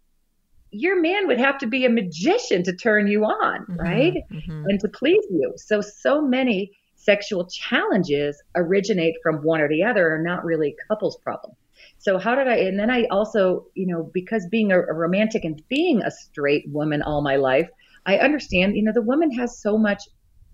your 0.71 1.01
man 1.01 1.27
would 1.27 1.39
have 1.39 1.57
to 1.59 1.67
be 1.67 1.85
a 1.85 1.89
magician 1.89 2.63
to 2.63 2.75
turn 2.75 3.07
you 3.07 3.23
on, 3.23 3.61
mm-hmm, 3.61 3.75
right? 3.75 4.23
Mm-hmm. 4.31 4.65
And 4.65 4.79
to 4.81 4.87
please 4.89 5.23
you. 5.29 5.53
So, 5.57 5.81
so 5.81 6.21
many 6.21 6.71
sexual 6.95 7.45
challenges 7.47 8.41
originate 8.55 9.15
from 9.23 9.37
one 9.37 9.61
or 9.61 9.69
the 9.69 9.83
other 9.83 10.13
are 10.13 10.21
not 10.21 10.43
really 10.43 10.69
a 10.69 10.87
couples 10.87 11.17
problem. 11.17 11.53
So 11.99 12.17
how 12.17 12.35
did 12.35 12.47
I? 12.47 12.57
And 12.57 12.79
then 12.79 12.89
I 12.89 13.05
also, 13.05 13.65
you 13.75 13.87
know, 13.87 14.09
because 14.13 14.47
being 14.49 14.71
a, 14.71 14.79
a 14.79 14.93
romantic 14.93 15.43
and 15.43 15.61
being 15.67 16.01
a 16.01 16.11
straight 16.11 16.65
woman 16.69 17.01
all 17.01 17.21
my 17.21 17.35
life, 17.35 17.69
I 18.05 18.17
understand. 18.17 18.75
You 18.75 18.83
know, 18.83 18.93
the 18.93 19.01
woman 19.01 19.31
has 19.31 19.59
so 19.59 19.77
much 19.77 20.03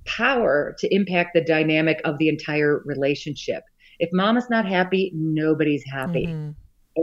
power 0.06 0.76
to 0.80 0.94
impact 0.94 1.32
the 1.34 1.44
dynamic 1.44 2.02
of 2.06 2.18
the 2.18 2.30
entire 2.30 2.82
relationship. 2.86 3.64
If 4.00 4.10
mama's 4.12 4.50
not 4.50 4.68
happy, 4.68 5.12
nobody's 5.14 5.84
happy. 5.86 6.28
Mm-hmm. 6.28 6.52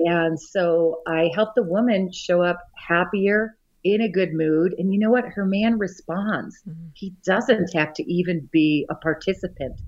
And 0.07 0.41
so 0.41 1.03
I 1.07 1.31
help 1.35 1.55
the 1.55 1.63
woman 1.63 2.13
show 2.13 2.43
up 2.43 2.59
happier, 2.77 3.57
in 3.85 4.03
a 4.03 4.09
good 4.09 4.33
mood. 4.33 4.75
And 4.79 4.93
you 4.93 4.99
know 4.99 5.11
what? 5.11 5.25
Her 5.25 5.45
man 5.45 5.79
responds. 5.79 6.61
Mm-hmm. 6.69 6.89
He 6.95 7.15
doesn't 7.25 7.75
have 7.75 7.93
to 7.95 8.13
even 8.13 8.49
be 8.53 8.87
a 8.91 8.95
participant 8.95 9.81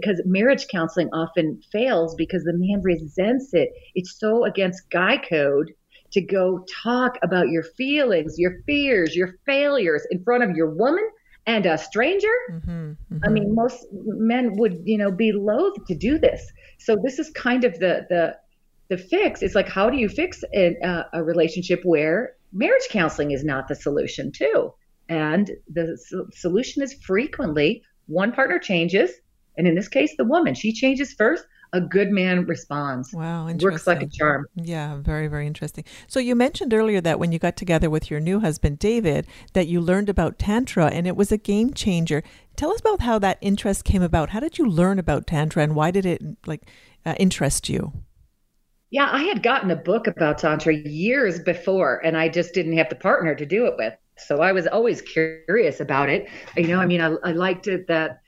because 0.00 0.22
marriage 0.24 0.66
counseling 0.68 1.08
often 1.12 1.60
fails 1.70 2.14
because 2.14 2.44
the 2.44 2.52
man 2.54 2.80
resents 2.82 3.50
it. 3.52 3.70
It's 3.94 4.18
so 4.18 4.44
against 4.44 4.90
guy 4.90 5.18
code 5.18 5.72
to 6.12 6.20
go 6.20 6.64
talk 6.82 7.18
about 7.22 7.48
your 7.48 7.62
feelings, 7.62 8.38
your 8.38 8.62
fears, 8.66 9.14
your 9.14 9.34
failures 9.44 10.06
in 10.10 10.22
front 10.24 10.44
of 10.44 10.56
your 10.56 10.70
woman 10.70 11.06
and 11.46 11.66
a 11.66 11.76
stranger. 11.76 12.28
Mm-hmm, 12.50 12.70
mm-hmm. 12.70 13.18
I 13.24 13.28
mean, 13.28 13.54
most 13.54 13.86
men 13.92 14.56
would, 14.56 14.82
you 14.84 14.98
know, 14.98 15.10
be 15.10 15.32
loath 15.32 15.76
to 15.88 15.94
do 15.94 16.18
this. 16.18 16.40
So 16.78 16.96
this 17.02 17.18
is 17.18 17.30
kind 17.30 17.64
of 17.64 17.78
the 17.78 18.06
the 18.08 18.36
the 18.88 18.98
fix 18.98 19.42
It's 19.42 19.54
like, 19.54 19.68
how 19.68 19.88
do 19.88 19.96
you 19.96 20.08
fix 20.08 20.44
a, 20.54 20.76
uh, 20.84 21.04
a 21.14 21.22
relationship 21.22 21.80
where 21.82 22.34
marriage 22.52 22.88
counseling 22.90 23.30
is 23.30 23.42
not 23.42 23.68
the 23.68 23.74
solution, 23.74 24.32
too? 24.32 24.74
And 25.08 25.50
the 25.72 25.98
solution 26.32 26.82
is 26.82 26.92
frequently 26.94 27.82
one 28.06 28.32
partner 28.32 28.58
changes, 28.58 29.10
and 29.56 29.66
in 29.66 29.74
this 29.74 29.88
case, 29.88 30.14
the 30.16 30.24
woman. 30.24 30.54
She 30.54 30.72
changes 30.72 31.12
first. 31.12 31.44
A 31.74 31.80
good 31.80 32.10
man 32.10 32.44
responds. 32.44 33.14
Wow, 33.14 33.50
works 33.60 33.86
like 33.86 34.02
a 34.02 34.06
charm. 34.06 34.44
Yeah, 34.56 34.96
very, 34.96 35.26
very 35.26 35.46
interesting. 35.46 35.84
So 36.06 36.20
you 36.20 36.34
mentioned 36.34 36.74
earlier 36.74 37.00
that 37.00 37.18
when 37.18 37.32
you 37.32 37.38
got 37.38 37.56
together 37.56 37.88
with 37.88 38.10
your 38.10 38.20
new 38.20 38.40
husband 38.40 38.78
David, 38.78 39.26
that 39.54 39.68
you 39.68 39.80
learned 39.80 40.10
about 40.10 40.38
tantra, 40.38 40.88
and 40.88 41.06
it 41.06 41.16
was 41.16 41.32
a 41.32 41.38
game 41.38 41.72
changer. 41.72 42.22
Tell 42.56 42.70
us 42.72 42.80
about 42.80 43.00
how 43.00 43.18
that 43.20 43.38
interest 43.40 43.84
came 43.84 44.02
about. 44.02 44.30
How 44.30 44.40
did 44.40 44.58
you 44.58 44.66
learn 44.66 44.98
about 44.98 45.26
tantra, 45.26 45.62
and 45.62 45.74
why 45.74 45.90
did 45.90 46.04
it 46.04 46.20
like 46.46 46.68
uh, 47.06 47.14
interest 47.18 47.70
you? 47.70 47.92
Yeah, 48.90 49.08
I 49.10 49.22
had 49.22 49.42
gotten 49.42 49.70
a 49.70 49.76
book 49.76 50.06
about 50.06 50.36
tantra 50.36 50.74
years 50.74 51.40
before, 51.40 52.04
and 52.04 52.18
I 52.18 52.28
just 52.28 52.52
didn't 52.52 52.76
have 52.76 52.90
the 52.90 52.96
partner 52.96 53.34
to 53.34 53.46
do 53.46 53.64
it 53.64 53.76
with. 53.78 53.94
So 54.18 54.42
I 54.42 54.52
was 54.52 54.66
always 54.66 55.00
curious 55.00 55.80
about 55.80 56.10
it. 56.10 56.28
You 56.54 56.68
know, 56.68 56.78
I 56.78 56.84
mean, 56.84 57.00
I, 57.00 57.14
I 57.24 57.32
liked 57.32 57.66
it 57.66 57.86
that 57.88 58.21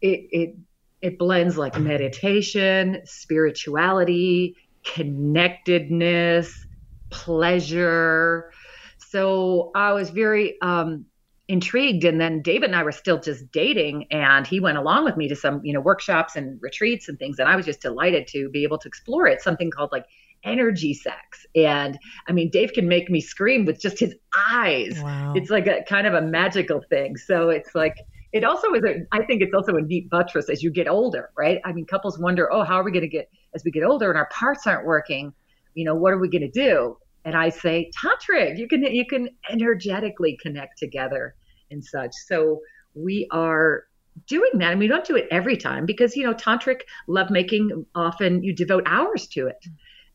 it 0.00 0.28
it 0.30 0.56
it 1.02 1.18
blends 1.18 1.56
like 1.58 1.78
meditation, 1.78 3.02
spirituality, 3.04 4.56
connectedness, 4.82 6.66
pleasure. 7.10 8.50
So 8.98 9.70
I 9.74 9.92
was 9.92 10.10
very 10.10 10.60
um, 10.62 11.06
intrigued 11.48 12.04
and 12.04 12.20
then 12.20 12.42
david 12.42 12.70
and 12.70 12.76
i 12.76 12.82
were 12.82 12.90
still 12.90 13.20
just 13.20 13.50
dating 13.52 14.04
and 14.10 14.46
he 14.46 14.58
went 14.58 14.76
along 14.76 15.04
with 15.04 15.16
me 15.16 15.28
to 15.28 15.36
some 15.36 15.60
you 15.64 15.72
know 15.72 15.80
workshops 15.80 16.34
and 16.34 16.60
retreats 16.60 17.08
and 17.08 17.18
things 17.20 17.38
and 17.38 17.48
i 17.48 17.54
was 17.54 17.64
just 17.64 17.80
delighted 17.80 18.26
to 18.26 18.48
be 18.48 18.64
able 18.64 18.78
to 18.78 18.88
explore 18.88 19.28
it 19.28 19.40
something 19.40 19.70
called 19.70 19.90
like 19.92 20.06
energy 20.42 20.92
sex 20.92 21.46
and 21.54 21.98
i 22.28 22.32
mean 22.32 22.50
dave 22.50 22.72
can 22.72 22.88
make 22.88 23.08
me 23.08 23.20
scream 23.20 23.64
with 23.64 23.80
just 23.80 24.00
his 24.00 24.14
eyes 24.50 25.00
wow. 25.00 25.32
it's 25.36 25.50
like 25.50 25.68
a 25.68 25.84
kind 25.88 26.06
of 26.06 26.14
a 26.14 26.20
magical 26.20 26.82
thing 26.90 27.16
so 27.16 27.48
it's 27.48 27.76
like 27.76 27.96
it 28.32 28.44
also 28.44 28.72
is 28.72 28.82
a 28.84 29.06
i 29.12 29.22
think 29.24 29.42
it's 29.42 29.54
also 29.54 29.76
a 29.76 29.82
neat 29.82 30.08
buttress 30.10 30.48
as 30.48 30.62
you 30.62 30.70
get 30.70 30.88
older 30.88 31.30
right 31.36 31.60
i 31.64 31.72
mean 31.72 31.84
couples 31.86 32.18
wonder 32.18 32.52
oh 32.52 32.62
how 32.62 32.74
are 32.74 32.84
we 32.84 32.90
going 32.90 33.02
to 33.02 33.08
get 33.08 33.28
as 33.54 33.62
we 33.64 33.70
get 33.70 33.82
older 33.82 34.08
and 34.10 34.18
our 34.18 34.28
parts 34.32 34.66
aren't 34.66 34.86
working 34.86 35.32
you 35.74 35.84
know 35.84 35.94
what 35.94 36.12
are 36.12 36.18
we 36.18 36.28
going 36.28 36.42
to 36.42 36.50
do 36.50 36.96
and 37.26 37.36
I 37.36 37.50
say 37.50 37.90
tantric. 38.02 38.56
You 38.56 38.68
can 38.68 38.84
you 38.84 39.04
can 39.04 39.28
energetically 39.50 40.38
connect 40.40 40.78
together 40.78 41.34
and 41.70 41.84
such. 41.84 42.12
So 42.26 42.60
we 42.94 43.26
are 43.32 43.84
doing 44.26 44.52
that, 44.54 44.70
and 44.70 44.80
we 44.80 44.86
don't 44.86 45.04
do 45.04 45.16
it 45.16 45.26
every 45.30 45.56
time 45.56 45.84
because 45.84 46.16
you 46.16 46.24
know 46.24 46.32
tantric 46.32 46.82
lovemaking 47.08 47.84
often 47.94 48.42
you 48.42 48.54
devote 48.54 48.84
hours 48.86 49.26
to 49.28 49.48
it. 49.48 49.62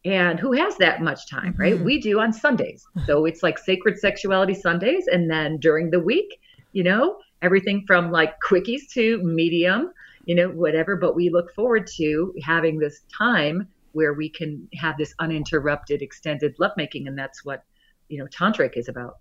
And 0.03 0.39
who 0.39 0.53
has 0.53 0.77
that 0.77 1.03
much 1.03 1.30
time, 1.30 1.53
right? 1.60 1.75
Mm-hmm. 1.75 1.84
We 1.84 2.00
do 2.01 2.20
on 2.20 2.34
Sundays. 2.34 2.84
So 3.06 3.25
it's 3.25 3.44
like 3.44 3.60
sacred 3.60 4.00
sexuality 4.00 4.56
Sundays. 4.56 5.06
And 5.06 5.30
then 5.30 5.58
during 5.58 5.91
the 5.91 6.00
week, 6.00 6.39
you 6.72 6.82
know, 6.82 7.20
everything 7.41 7.83
from 7.86 8.12
like 8.12 8.36
quickies 8.39 8.89
to 8.93 9.21
medium, 9.24 9.91
you 10.25 10.36
know, 10.36 10.50
whatever. 10.50 10.95
But 10.95 11.15
we 11.15 11.29
look 11.29 11.53
forward 11.53 11.88
to 11.98 12.33
having 12.43 12.77
this 12.77 13.01
time 13.15 13.67
where 13.93 14.13
we 14.13 14.29
can 14.29 14.67
have 14.74 14.98
this 14.98 15.13
uninterrupted 15.19 16.01
extended 16.01 16.55
lovemaking 16.60 17.07
and 17.07 17.17
that's 17.17 17.43
what 17.43 17.63
you 18.07 18.17
know 18.17 18.27
tantric 18.27 18.77
is 18.77 18.88
about 18.88 19.17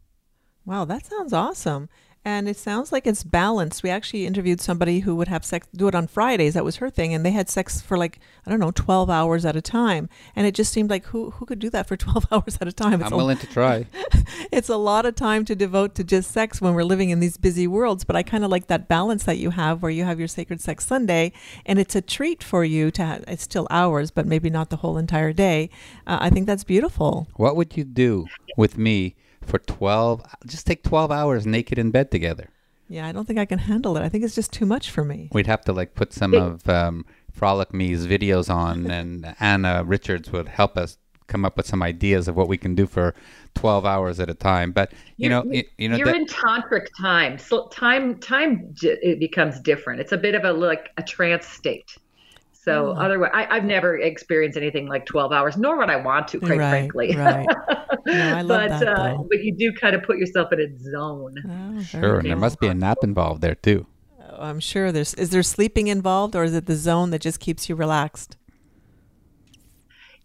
wow 0.65 0.85
that 0.85 1.05
sounds 1.07 1.33
awesome 1.33 1.89
and 2.23 2.49
it 2.49 2.59
sounds 2.59 2.93
like 2.93 3.07
it's 3.07 3.25
balanced. 3.25 3.83
We 3.83 3.89
actually 3.89 4.27
interviewed 4.27 4.61
somebody 4.61 5.01
who 5.01 5.17
would 5.17 5.29
have 5.29 5.43
sex, 5.43 5.67
do 5.75 5.89
it 5.89 5.95
on 5.95 6.07
Fridays. 6.07 6.53
That 6.53 6.65
was 6.65 6.77
her 6.77 6.91
thing. 6.91 7.15
And 7.15 7.25
they 7.25 7.31
had 7.31 7.49
sex 7.49 7.81
for 7.81 7.97
like, 7.97 8.19
I 8.45 8.51
don't 8.51 8.61
know, 8.61 8.73
12 8.73 9.09
hours 9.09 9.47
at 9.47 9.57
a 9.57 9.63
time. 9.63 10.11
And 10.37 10.47
it 10.47 10.55
just 10.55 10.71
seemed 10.71 10.91
like 10.91 11.07
who, 11.07 11.31
who 11.31 11.47
could 11.47 11.59
do 11.59 11.71
that 11.71 11.89
for 11.89 11.97
12 11.97 12.27
hours 12.31 12.59
at 12.61 12.69
a 12.69 12.73
time? 12.73 13.01
It's 13.01 13.11
I'm 13.11 13.17
willing 13.17 13.39
to 13.39 13.47
try. 13.47 13.87
it's 14.53 14.69
a 14.69 14.77
lot 14.77 15.07
of 15.07 15.15
time 15.15 15.47
to 15.47 15.55
devote 15.55 15.95
to 15.95 16.05
just 16.05 16.31
sex 16.31 16.61
when 16.61 16.75
we're 16.75 16.85
living 16.85 17.09
in 17.09 17.21
these 17.21 17.39
busy 17.39 17.67
worlds. 17.67 18.05
But 18.05 18.17
I 18.17 18.23
kind 18.23 18.45
of 18.45 18.51
like 18.51 18.67
that 18.67 18.87
balance 18.87 19.25
that 19.25 19.39
you 19.39 19.51
have 19.51 19.83
where 19.83 19.91
you 19.91 20.05
have 20.05 20.19
your 20.19 20.29
Sacred 20.29 20.61
Sex 20.61 20.87
Sunday 20.87 21.33
and 21.65 21.79
it's 21.79 21.97
a 21.97 22.03
treat 22.03 22.45
for 22.45 22.65
you 22.65 22.91
to 22.91 23.03
have, 23.03 23.25
it's 23.29 23.45
still 23.45 23.67
hours, 23.71 24.11
but 24.11 24.27
maybe 24.27 24.51
not 24.51 24.69
the 24.69 24.77
whole 24.77 24.99
entire 24.99 25.33
day. 25.33 25.71
Uh, 26.07 26.19
I 26.21 26.29
think 26.29 26.47
that's 26.47 26.65
beautiful. 26.65 27.29
What 27.37 27.57
would 27.57 27.79
you 27.79 27.85
do 27.85 28.27
with 28.59 28.77
me? 28.77 29.15
For 29.43 29.59
12 29.59 30.23
just 30.47 30.67
take 30.67 30.83
12 30.83 31.11
hours 31.11 31.47
naked 31.47 31.79
in 31.79 31.91
bed 31.91 32.11
together. 32.11 32.49
Yeah 32.89 33.07
i 33.07 33.13
don't 33.13 33.27
think 33.27 33.39
i 33.39 33.45
can 33.45 33.59
handle 33.59 33.97
it. 33.97 34.03
I 34.03 34.09
think 34.09 34.25
it's 34.25 34.35
just 34.35 34.53
too 34.53 34.67
much 34.67 34.91
for 34.91 35.05
me. 35.05 35.29
We'd 35.33 35.47
have 35.47 35.63
to 35.63 35.73
like 35.73 35.95
put 35.95 36.13
some 36.13 36.35
of 36.35 36.69
um, 36.69 37.05
frolic 37.33 37.73
me's 37.73 38.07
videos 38.07 38.53
on 38.53 38.91
and 38.99 39.35
anna 39.41 39.85
richards 39.85 40.31
would 40.33 40.49
help 40.49 40.77
us 40.77 40.99
come 41.31 41.45
up 41.45 41.57
with 41.57 41.67
some 41.67 41.83
ideas 41.83 42.29
of 42.29 42.37
what 42.37 42.49
we 42.49 42.59
can 42.59 42.75
do 42.75 42.87
for 42.87 43.15
12 43.55 43.87
hours 43.87 44.21
at 44.21 44.29
a 44.29 44.35
time. 44.35 44.73
But 44.73 44.93
you 45.17 45.31
you're, 45.31 45.45
know 45.45 45.51
you, 45.51 45.65
you 45.79 45.89
know 45.89 45.97
you're 45.97 46.07
that, 46.07 46.17
in 46.17 46.27
tantric 46.27 46.87
time 47.01 47.39
so 47.39 47.69
time 47.69 48.19
time 48.19 48.75
it 48.83 49.19
becomes 49.19 49.59
different. 49.61 50.01
It's 50.01 50.13
a 50.13 50.19
bit 50.19 50.35
of 50.35 50.45
a 50.45 50.53
like 50.53 50.91
a 50.99 51.03
trance 51.03 51.47
state 51.47 51.97
so 52.63 52.89
oh. 52.89 53.01
otherwise, 53.01 53.31
I, 53.33 53.55
have 53.55 53.65
never 53.65 53.99
experienced 53.99 54.59
anything 54.59 54.87
like 54.87 55.07
12 55.07 55.33
hours, 55.33 55.57
nor 55.57 55.79
would 55.79 55.89
I 55.89 55.97
want 55.97 56.29
to, 56.29 56.41
quite 56.41 56.59
right, 56.59 56.71
frankly. 56.71 57.17
right. 57.17 57.47
No, 58.07 58.37
I 58.37 58.43
love 58.43 58.69
but, 58.69 58.81
that, 58.81 58.89
uh, 58.89 59.17
but 59.29 59.43
you 59.43 59.55
do 59.55 59.73
kind 59.73 59.97
of 59.97 60.03
put 60.03 60.19
yourself 60.19 60.53
in 60.53 60.61
a 60.61 60.79
zone. 60.79 61.37
Oh, 61.49 61.83
sure, 61.83 62.19
and 62.19 62.29
there 62.29 62.37
must 62.37 62.61
be 62.61 62.67
a 62.67 62.75
nap 62.75 62.99
involved 63.03 63.41
there 63.41 63.55
too. 63.55 63.87
Oh, 64.29 64.43
I'm 64.43 64.61
sure 64.61 64.93
there's. 64.93 65.15
Is 65.15 65.31
there 65.31 65.43
sleeping 65.43 65.87
involved, 65.87 66.37
or 66.37 66.45
is 66.45 66.55
it 66.55 66.67
the 66.67 66.77
zone 66.77 67.11
that 67.11 67.23
just 67.23 67.41
keeps 67.41 67.69
you 67.71 67.77
relaxed? 67.77 68.37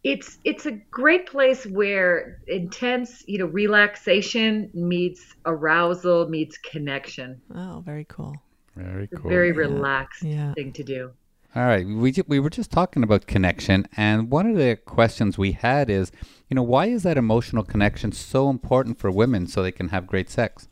It's 0.03 0.37
it's 0.43 0.65
a 0.65 0.73
great 0.91 1.27
place 1.27 1.65
where 1.65 2.41
intense, 2.47 3.23
you 3.27 3.37
know, 3.37 3.45
relaxation 3.45 4.69
meets 4.73 5.35
arousal 5.45 6.27
meets 6.27 6.57
connection. 6.57 7.41
Oh, 7.55 7.81
very 7.85 8.05
cool. 8.09 8.35
Very 8.75 9.07
cool. 9.07 9.29
very 9.29 9.53
relaxed 9.53 10.23
yeah. 10.23 10.53
thing 10.53 10.73
to 10.73 10.83
do. 10.83 11.11
All 11.55 11.65
right, 11.65 11.87
we 11.87 12.13
we 12.27 12.39
were 12.41 12.49
just 12.49 12.69
talking 12.69 13.01
about 13.01 13.27
connection, 13.27 13.87
and 13.95 14.29
one 14.29 14.45
of 14.45 14.57
the 14.57 14.75
questions 14.75 15.37
we 15.37 15.53
had 15.53 15.89
is, 15.89 16.11
you 16.49 16.55
know, 16.55 16.61
why 16.63 16.87
is 16.87 17.03
that 17.03 17.15
emotional 17.17 17.63
connection 17.63 18.11
so 18.11 18.49
important 18.49 18.99
for 18.99 19.09
women 19.09 19.47
so 19.47 19.63
they 19.63 19.71
can 19.71 19.87
have 19.87 20.05
great 20.05 20.29
sex? 20.29 20.67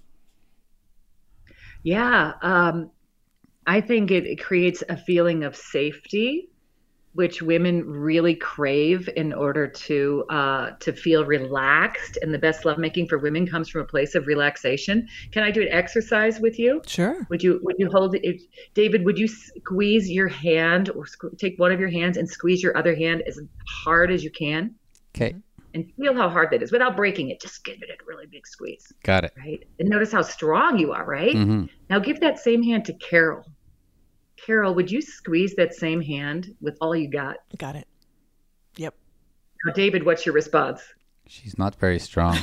Yeah, 1.84 2.34
um, 2.42 2.92
I 3.66 3.80
think 3.80 4.12
it, 4.12 4.26
it 4.26 4.44
creates 4.44 4.84
a 4.90 4.98
feeling 4.98 5.46
of 5.46 5.56
safety 5.56 6.50
which 7.14 7.42
women 7.42 7.88
really 7.88 8.36
crave 8.36 9.10
in 9.16 9.34
order 9.34 9.68
to 9.68 10.26
uh, 10.30 10.72
to 10.80 10.94
feel 10.94 11.26
relaxed. 11.26 12.18
And 12.22 12.34
the 12.34 12.40
best 12.40 12.66
lovemaking 12.66 13.08
for 13.08 13.18
women 13.18 13.48
comes 13.48 13.70
from 13.70 13.82
a 13.82 13.86
place 13.86 14.16
of 14.16 14.28
relaxation. 14.28 15.08
Can 15.32 15.44
I 15.44 15.52
do 15.52 15.62
an 15.62 15.70
exercise 15.70 16.40
with 16.40 16.60
you? 16.60 16.82
Sure. 16.88 17.26
Would 17.30 17.44
you 17.44 17.60
Would 17.64 17.76
you 17.78 17.90
hold 17.90 18.16
it, 18.16 18.42
David? 18.74 19.06
Would 19.06 19.18
you 19.18 19.28
squeeze 19.28 20.10
your 20.10 20.28
hand 20.28 20.90
or 20.90 21.06
squ- 21.06 21.38
take 21.38 21.58
one 21.60 21.72
of 21.72 21.80
your 21.80 21.90
hands 21.90 22.18
and 22.18 22.30
squeeze 22.30 22.62
your 22.62 22.76
other 22.78 22.96
hand 22.96 23.24
as 23.28 23.40
hard 23.68 24.12
as 24.12 24.24
you 24.24 24.32
can? 24.32 24.76
Okay. 25.16 25.36
And 25.76 25.92
feel 26.00 26.14
how 26.14 26.30
hard 26.30 26.52
that 26.52 26.62
is 26.62 26.72
without 26.72 26.96
breaking 26.96 27.30
it. 27.32 27.42
Just 27.42 27.66
give 27.66 27.82
it 27.82 27.90
a 27.90 28.06
really 28.06 28.28
big 28.28 28.46
squeeze. 28.46 28.94
Got 29.02 29.24
it. 29.24 29.34
Right. 29.36 29.64
And 29.80 29.90
notice 29.90 30.12
how 30.12 30.22
strong 30.22 30.78
you 30.78 30.92
are. 30.92 31.04
Right. 31.06 31.36
Mm-hmm. 31.36 31.66
Now 31.90 31.98
give 31.98 32.20
that 32.20 32.38
same 32.38 32.62
hand 32.62 32.86
to 32.86 32.94
Carol. 32.94 33.44
Carol, 34.46 34.74
would 34.76 34.92
you 34.92 35.02
squeeze 35.02 35.56
that 35.56 35.74
same 35.74 36.02
hand 36.02 36.56
with 36.62 36.78
all 36.82 36.96
you 36.96 37.08
got? 37.08 37.38
Got 37.58 37.76
it. 37.76 37.88
Yep. 38.78 38.96
Now, 39.66 39.74
David, 39.74 40.06
what's 40.06 40.26
your 40.26 40.36
response? 40.36 40.82
She's 41.28 41.58
not 41.58 41.76
very 41.76 42.00
strong. 42.00 42.38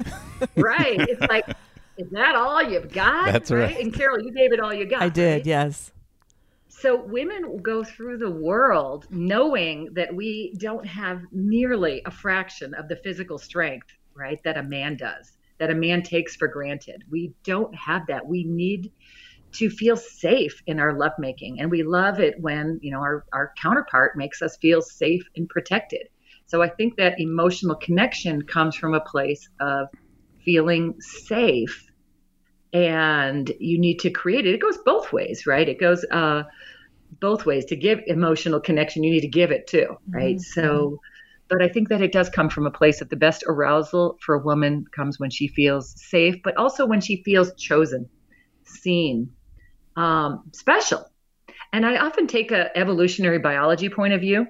right. 0.56 1.00
It's 1.00 1.20
like, 1.22 1.48
is 1.96 2.10
that 2.10 2.34
all 2.34 2.62
you've 2.62 2.92
got? 2.92 3.32
That's 3.32 3.50
right. 3.50 3.74
right. 3.74 3.80
And 3.80 3.94
Carol, 3.94 4.20
you 4.20 4.32
gave 4.32 4.52
it 4.52 4.60
all 4.60 4.74
you 4.74 4.84
got. 4.84 5.02
I 5.02 5.08
did, 5.08 5.38
right? 5.38 5.46
yes. 5.46 5.92
So 6.68 7.02
women 7.02 7.62
go 7.62 7.82
through 7.82 8.18
the 8.18 8.30
world 8.30 9.06
knowing 9.10 9.88
that 9.94 10.14
we 10.14 10.54
don't 10.58 10.86
have 10.86 11.22
nearly 11.32 12.02
a 12.04 12.10
fraction 12.10 12.74
of 12.74 12.88
the 12.88 12.96
physical 12.96 13.38
strength, 13.38 13.86
right, 14.14 14.42
that 14.44 14.58
a 14.58 14.62
man 14.62 14.98
does, 14.98 15.32
that 15.58 15.70
a 15.70 15.74
man 15.74 16.02
takes 16.02 16.36
for 16.36 16.48
granted. 16.48 17.02
We 17.10 17.32
don't 17.44 17.74
have 17.74 18.06
that. 18.08 18.26
We 18.26 18.44
need 18.44 18.92
to 19.56 19.70
feel 19.70 19.96
safe 19.96 20.62
in 20.66 20.78
our 20.78 20.98
lovemaking. 20.98 21.60
And 21.60 21.70
we 21.70 21.82
love 21.82 22.20
it 22.20 22.34
when, 22.40 22.78
you 22.82 22.90
know, 22.90 23.00
our, 23.00 23.24
our 23.32 23.52
counterpart 23.60 24.16
makes 24.16 24.42
us 24.42 24.56
feel 24.58 24.82
safe 24.82 25.22
and 25.36 25.48
protected. 25.48 26.08
So 26.46 26.62
I 26.62 26.68
think 26.68 26.96
that 26.96 27.20
emotional 27.20 27.76
connection 27.76 28.42
comes 28.42 28.76
from 28.76 28.94
a 28.94 29.00
place 29.00 29.48
of 29.60 29.88
feeling 30.44 30.94
safe. 31.00 31.84
And 32.72 33.50
you 33.58 33.78
need 33.80 34.00
to 34.00 34.10
create 34.10 34.46
it. 34.46 34.54
It 34.54 34.60
goes 34.60 34.78
both 34.84 35.12
ways, 35.12 35.46
right? 35.46 35.68
It 35.68 35.80
goes 35.80 36.04
uh, 36.10 36.42
both 37.20 37.46
ways. 37.46 37.64
To 37.66 37.76
give 37.76 38.00
emotional 38.06 38.60
connection, 38.60 39.02
you 39.02 39.10
need 39.10 39.22
to 39.22 39.28
give 39.28 39.50
it 39.50 39.66
too, 39.66 39.96
right? 40.08 40.36
Mm-hmm. 40.36 40.60
So, 40.60 41.00
but 41.48 41.62
I 41.62 41.68
think 41.68 41.88
that 41.88 42.02
it 42.02 42.12
does 42.12 42.28
come 42.28 42.50
from 42.50 42.66
a 42.66 42.70
place 42.70 43.00
of 43.00 43.08
the 43.08 43.16
best 43.16 43.44
arousal 43.46 44.18
for 44.20 44.34
a 44.34 44.42
woman 44.42 44.84
comes 44.94 45.18
when 45.18 45.30
she 45.30 45.48
feels 45.48 45.94
safe, 45.96 46.36
but 46.44 46.56
also 46.56 46.86
when 46.86 47.00
she 47.00 47.22
feels 47.22 47.54
chosen, 47.54 48.08
seen, 48.64 49.30
um, 49.96 50.44
special. 50.52 51.10
And 51.72 51.84
I 51.84 51.96
often 51.96 52.26
take 52.26 52.52
a 52.52 52.76
evolutionary 52.76 53.38
biology 53.38 53.88
point 53.88 54.12
of 54.12 54.20
view. 54.20 54.46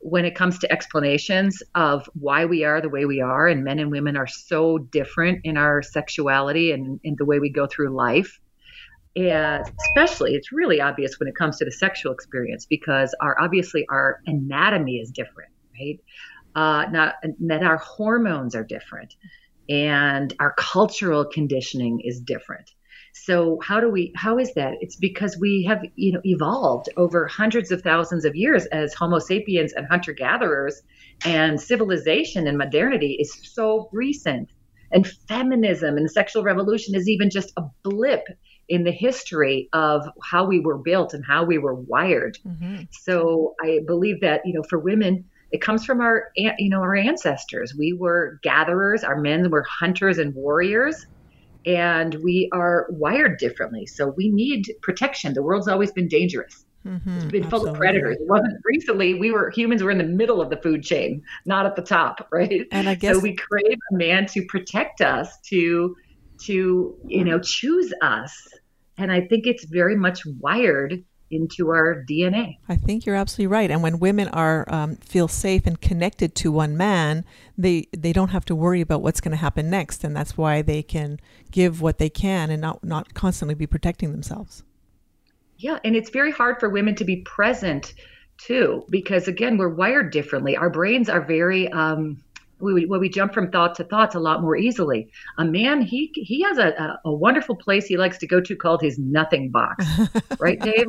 when 0.00 0.24
it 0.24 0.36
comes 0.36 0.58
to 0.60 0.70
explanations 0.70 1.62
of 1.74 2.08
why 2.14 2.44
we 2.44 2.64
are 2.64 2.80
the 2.80 2.88
way 2.88 3.04
we 3.06 3.20
are, 3.20 3.48
and 3.48 3.64
men 3.64 3.80
and 3.80 3.90
women 3.90 4.16
are 4.16 4.26
so 4.26 4.78
different 4.78 5.40
in 5.44 5.56
our 5.56 5.82
sexuality 5.82 6.70
and 6.70 7.00
in 7.02 7.16
the 7.18 7.24
way 7.24 7.40
we 7.40 7.50
go 7.50 7.66
through 7.66 7.88
life. 7.90 8.38
And 9.16 9.64
especially, 9.80 10.34
it's 10.34 10.52
really 10.52 10.80
obvious 10.80 11.18
when 11.18 11.28
it 11.28 11.34
comes 11.34 11.56
to 11.58 11.64
the 11.64 11.72
sexual 11.72 12.12
experience 12.12 12.66
because 12.66 13.14
our 13.20 13.40
obviously 13.40 13.86
our 13.90 14.20
anatomy 14.26 14.98
is 14.98 15.10
different, 15.10 15.50
right? 15.74 15.98
Uh, 16.54 16.86
not 16.90 17.16
that 17.40 17.62
our 17.64 17.78
hormones 17.78 18.54
are 18.54 18.64
different, 18.64 19.14
and 19.68 20.34
our 20.38 20.54
cultural 20.56 21.24
conditioning 21.24 22.00
is 22.04 22.20
different. 22.20 22.70
So 23.24 23.58
how 23.62 23.80
do 23.80 23.90
we 23.90 24.12
how 24.14 24.38
is 24.38 24.52
that? 24.54 24.74
It's 24.80 24.96
because 24.96 25.38
we 25.40 25.64
have, 25.68 25.82
you 25.94 26.12
know, 26.12 26.20
evolved 26.24 26.90
over 26.96 27.26
hundreds 27.26 27.72
of 27.72 27.82
thousands 27.82 28.24
of 28.24 28.36
years 28.36 28.66
as 28.66 28.92
homo 28.92 29.18
sapiens 29.18 29.72
and 29.72 29.86
hunter 29.86 30.12
gatherers 30.12 30.82
and 31.24 31.60
civilization 31.60 32.46
and 32.46 32.58
modernity 32.58 33.16
is 33.18 33.32
so 33.42 33.88
recent. 33.92 34.50
And 34.92 35.06
feminism 35.28 35.96
and 35.96 36.04
the 36.04 36.10
sexual 36.10 36.42
revolution 36.42 36.94
is 36.94 37.08
even 37.08 37.30
just 37.30 37.52
a 37.56 37.62
blip 37.82 38.24
in 38.68 38.84
the 38.84 38.92
history 38.92 39.68
of 39.72 40.06
how 40.22 40.46
we 40.46 40.60
were 40.60 40.78
built 40.78 41.14
and 41.14 41.24
how 41.24 41.44
we 41.44 41.58
were 41.58 41.74
wired. 41.74 42.38
Mm-hmm. 42.46 42.82
So 42.90 43.54
I 43.62 43.80
believe 43.86 44.20
that, 44.20 44.42
you 44.44 44.52
know, 44.52 44.62
for 44.68 44.78
women, 44.78 45.24
it 45.52 45.60
comes 45.60 45.84
from 45.84 46.00
our 46.00 46.30
you 46.36 46.68
know 46.68 46.80
our 46.80 46.96
ancestors 46.96 47.72
we 47.78 47.92
were 47.92 48.40
gatherers 48.42 49.04
our 49.04 49.20
men 49.20 49.48
were 49.48 49.62
hunters 49.62 50.18
and 50.18 50.34
warriors 50.34 51.06
and 51.66 52.14
we 52.22 52.48
are 52.52 52.86
wired 52.90 53.38
differently. 53.38 53.86
So 53.86 54.08
we 54.08 54.28
need 54.30 54.72
protection. 54.82 55.34
The 55.34 55.42
world's 55.42 55.68
always 55.68 55.90
been 55.90 56.08
dangerous. 56.08 56.64
Mm-hmm, 56.86 57.16
it's 57.16 57.24
been 57.24 57.44
absolutely. 57.44 57.48
full 57.48 57.68
of 57.68 57.76
predators. 57.76 58.16
It 58.20 58.28
wasn't 58.28 58.54
recently. 58.64 59.14
We 59.14 59.32
were 59.32 59.50
humans 59.50 59.82
were 59.82 59.90
in 59.90 59.98
the 59.98 60.04
middle 60.04 60.40
of 60.40 60.50
the 60.50 60.56
food 60.58 60.84
chain, 60.84 61.22
not 61.44 61.66
at 61.66 61.74
the 61.74 61.82
top, 61.82 62.28
right? 62.32 62.66
And 62.70 62.88
I 62.88 62.94
guess 62.94 63.16
so 63.16 63.20
we 63.20 63.34
crave 63.34 63.78
a 63.92 63.94
man 63.94 64.26
to 64.26 64.44
protect 64.46 65.00
us, 65.00 65.36
to 65.48 65.96
to 66.44 66.96
you 67.06 67.24
know 67.24 67.40
choose 67.40 67.92
us. 68.02 68.32
And 68.98 69.10
I 69.10 69.22
think 69.22 69.46
it's 69.46 69.64
very 69.64 69.96
much 69.96 70.24
wired 70.38 71.04
into 71.30 71.70
our 71.70 72.04
DNA. 72.08 72.58
I 72.68 72.76
think 72.76 73.04
you're 73.04 73.16
absolutely 73.16 73.48
right. 73.48 73.70
And 73.70 73.82
when 73.82 73.98
women 73.98 74.28
are 74.28 74.64
um, 74.72 74.96
feel 74.96 75.28
safe 75.28 75.66
and 75.66 75.80
connected 75.80 76.34
to 76.36 76.52
one 76.52 76.76
man, 76.76 77.24
they 77.58 77.88
they 77.96 78.12
don't 78.12 78.30
have 78.30 78.44
to 78.46 78.54
worry 78.54 78.80
about 78.80 79.02
what's 79.02 79.20
going 79.20 79.32
to 79.32 79.36
happen 79.36 79.68
next, 79.70 80.04
and 80.04 80.16
that's 80.16 80.36
why 80.36 80.62
they 80.62 80.82
can 80.82 81.18
give 81.50 81.80
what 81.80 81.98
they 81.98 82.10
can 82.10 82.50
and 82.50 82.60
not 82.60 82.84
not 82.84 83.14
constantly 83.14 83.54
be 83.54 83.66
protecting 83.66 84.12
themselves. 84.12 84.62
Yeah, 85.58 85.78
and 85.84 85.96
it's 85.96 86.10
very 86.10 86.30
hard 86.30 86.60
for 86.60 86.68
women 86.68 86.94
to 86.96 87.04
be 87.04 87.22
present 87.22 87.94
too, 88.38 88.84
because 88.90 89.28
again, 89.28 89.56
we're 89.56 89.68
wired 89.68 90.12
differently. 90.12 90.56
Our 90.56 90.70
brains 90.70 91.08
are 91.08 91.22
very 91.22 91.68
um, 91.72 92.22
we, 92.58 92.86
well, 92.86 93.00
we 93.00 93.08
jump 93.08 93.34
from 93.34 93.50
thought 93.50 93.74
to 93.76 93.84
thoughts 93.84 94.14
a 94.14 94.18
lot 94.18 94.40
more 94.40 94.56
easily. 94.56 95.08
A 95.38 95.44
man, 95.44 95.82
he 95.82 96.10
he 96.14 96.42
has 96.42 96.58
a, 96.58 96.68
a, 96.68 97.00
a 97.06 97.12
wonderful 97.12 97.54
place 97.54 97.86
he 97.86 97.96
likes 97.96 98.18
to 98.18 98.26
go 98.26 98.40
to 98.40 98.56
called 98.56 98.80
his 98.80 98.98
nothing 98.98 99.50
box, 99.50 99.84
right, 100.38 100.60
Dave? 100.60 100.86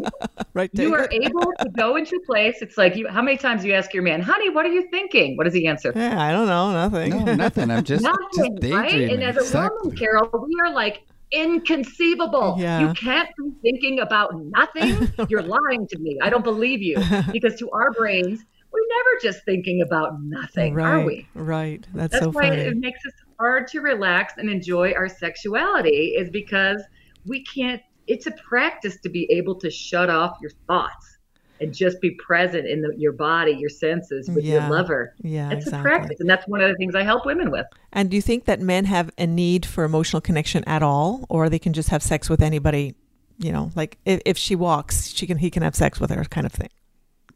right, 0.54 0.74
Dave. 0.74 0.88
You 0.88 0.96
are 0.96 1.10
able 1.12 1.52
to 1.60 1.70
go 1.76 1.96
into 1.96 2.16
a 2.16 2.26
place. 2.26 2.62
It's 2.62 2.78
like 2.78 2.96
you. 2.96 3.08
How 3.08 3.22
many 3.22 3.38
times 3.38 3.66
you 3.66 3.74
ask 3.74 3.94
your 3.94 4.04
man, 4.04 4.22
"Honey, 4.22 4.50
what 4.50 4.66
are 4.66 4.72
you 4.72 4.88
thinking?" 4.90 5.36
What 5.36 5.44
does 5.44 5.54
he 5.54 5.68
answer? 5.68 5.92
Yeah, 5.96 6.22
I 6.22 6.32
don't 6.32 6.48
know, 6.48 6.72
nothing. 6.72 7.26
No, 7.26 7.36
nothing. 7.36 7.70
I'm 7.70 7.84
just 7.84 8.04
nothing, 8.04 8.60
just 8.62 8.74
right? 8.74 9.12
And 9.12 9.24
as 9.24 9.36
a 9.36 9.40
exactly. 9.40 9.78
woman, 9.84 9.98
Carol, 9.98 10.48
we 10.48 10.56
are 10.62 10.72
like 10.72 11.04
inconceivable. 11.32 12.56
Yeah. 12.58 12.80
You 12.80 12.94
can't 12.94 13.30
be 13.38 13.52
thinking 13.62 14.00
about 14.00 14.34
nothing. 14.36 15.12
You're 15.30 15.44
lying 15.44 15.88
to 15.88 16.00
me. 16.00 16.20
I 16.22 16.30
don't 16.30 16.44
believe 16.44 16.82
you 16.82 16.98
because 17.32 17.56
to 17.60 17.70
our 17.72 17.92
brains 17.92 18.46
we're 18.72 18.88
never 18.90 19.10
just 19.22 19.46
thinking 19.46 19.82
about 19.82 20.22
nothing, 20.22 20.74
right, 20.74 20.86
are 20.86 21.06
we? 21.06 21.28
Right. 21.34 21.86
That's, 21.94 22.14
That's 22.14 22.26
so 22.26 22.32
why 22.32 22.50
funny. 22.50 22.62
it 22.62 22.78
makes 22.78 23.06
us 23.06 23.14
hard 23.40 23.68
to 23.68 23.82
relax 23.82 24.34
and 24.38 24.50
enjoy 24.50 24.94
our 24.94 25.08
sexuality 25.08 26.16
is 26.18 26.30
because 26.30 26.82
we 27.26 27.44
can't 27.44 27.82
it's 28.08 28.26
a 28.26 28.32
practice 28.32 28.98
to 29.02 29.10
be 29.10 29.30
able 29.32 29.56
to 29.56 29.70
shut 29.70 30.10
off 30.10 30.38
your 30.42 30.52
thoughts 30.66 31.18
and 31.60 31.74
just 31.74 32.00
be 32.02 32.12
present 32.12 32.68
in 32.68 32.82
the, 32.82 32.94
your 32.98 33.12
body, 33.12 33.52
your 33.52 33.70
senses 33.70 34.30
with 34.30 34.44
yeah. 34.44 34.54
your 34.54 34.70
lover. 34.70 35.16
Yeah, 35.22 35.50
it's 35.52 35.66
exactly. 35.66 35.80
a 35.80 35.82
practice, 35.82 36.20
and 36.20 36.30
that's 36.30 36.48
one 36.48 36.62
of 36.62 36.70
the 36.70 36.76
things 36.76 36.96
I 36.96 37.04
help 37.04 37.26
women 37.26 37.52
with. 37.52 37.66
And 37.92 38.10
do 38.10 38.16
you 38.16 38.22
think 38.22 38.46
that 38.46 38.60
men 38.60 38.86
have 38.86 39.12
a 39.18 39.26
need 39.26 39.66
for 39.66 39.84
emotional 39.84 40.22
connection 40.22 40.64
at 40.66 40.84
all, 40.84 41.26
or 41.30 41.50
they 41.50 41.60
can 41.60 41.74
just 41.74 41.90
have 41.90 42.04
sex 42.04 42.30
with 42.30 42.42
anybody? 42.42 42.96
You 43.40 43.52
know, 43.52 43.72
like 43.76 43.98
if, 44.06 44.22
if 44.26 44.38
she 44.38 44.56
walks, 44.56 45.10
she 45.10 45.28
can 45.28 45.38
he 45.38 45.50
can 45.50 45.64
have 45.64 45.76
sex 45.76 46.00
with 46.00 46.12
her, 46.12 46.24
kind 46.26 46.46
of 46.46 46.54
thing. 46.54 46.70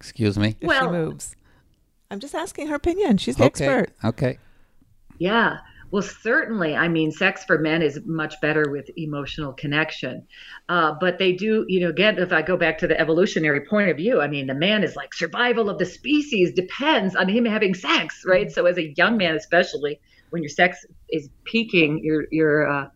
Excuse 0.02 0.36
me? 0.36 0.56
If 0.60 0.68
well, 0.68 0.88
she 0.88 0.92
moves. 0.92 1.36
I'm 2.10 2.20
just 2.20 2.34
asking 2.34 2.68
her 2.70 2.76
opinion. 2.76 3.18
She's 3.18 3.36
the 3.36 3.44
okay. 3.46 3.68
expert. 3.68 3.94
Okay. 4.04 4.40
Yeah. 5.20 5.60
Well, 5.92 6.02
certainly. 6.02 6.76
I 6.76 6.88
mean, 6.88 7.12
sex 7.12 7.44
for 7.44 7.60
men 7.60 7.84
is 7.84 8.00
much 8.04 8.42
better 8.42 8.72
with 8.72 8.90
emotional 8.98 9.54
connection. 9.54 10.26
Uh, 10.70 10.96
but 11.00 11.20
they 11.20 11.34
do, 11.34 11.66
you 11.68 11.82
know, 11.82 11.90
again, 11.90 12.18
if 12.18 12.34
I 12.34 12.42
go 12.42 12.58
back 12.58 12.80
to 12.80 12.88
the 12.88 13.00
evolutionary 13.00 13.62
point 13.62 13.92
of 13.92 13.98
view, 13.98 14.22
I 14.22 14.28
mean, 14.28 14.48
the 14.48 14.56
man 14.56 14.84
is 14.84 14.96
like 14.96 15.14
survival 15.14 15.70
of 15.70 15.78
the 15.78 15.86
species 15.86 16.52
depends 16.56 17.16
on 17.16 17.30
him 17.30 17.46
having 17.46 17.76
sex, 17.76 18.24
right? 18.26 18.52
So, 18.52 18.66
as 18.66 18.80
a 18.80 18.92
young 18.98 19.18
man, 19.18 19.36
especially 19.36 20.00
when 20.32 20.42
your 20.42 20.50
sex 20.50 20.84
is 21.10 21.30
peaking, 21.44 22.04
your 22.04 22.26
your 22.32 22.68
uh, 22.68 22.88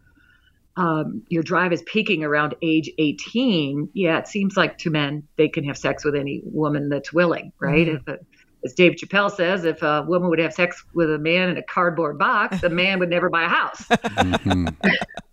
um, 0.78 1.24
your 1.30 1.44
drive 1.44 1.72
is 1.72 1.82
peaking 1.84 2.24
around 2.24 2.56
age 2.62 2.92
18, 2.98 3.90
yeah, 3.94 4.20
it 4.20 4.28
seems 4.28 4.58
like 4.58 4.78
to 4.80 4.90
men 4.90 5.24
they 5.38 5.48
can 5.48 5.64
have 5.66 5.78
sex 5.78 6.04
with 6.04 6.16
any 6.16 6.42
woman 6.44 6.90
that's 6.90 7.14
willing, 7.14 7.54
right? 7.60 7.88
Mm-hmm. 7.88 8.10
If 8.10 8.20
a, 8.20 8.20
as 8.66 8.74
Dave 8.74 8.94
Chappelle 8.94 9.32
says, 9.32 9.64
if 9.64 9.84
a 9.84 10.04
woman 10.08 10.30
would 10.30 10.40
have 10.40 10.54
sex 10.54 10.84
with 10.94 11.14
a 11.14 11.20
man 11.20 11.50
in 11.50 11.58
a 11.58 11.64
cardboard 11.64 12.18
box, 12.18 12.62
the 12.62 12.70
man 12.70 13.00
would 13.00 13.10
never 13.10 13.30
buy 13.30 13.44
a 13.44 13.50
house. 13.50 13.86
Mm-hmm. 14.16 14.68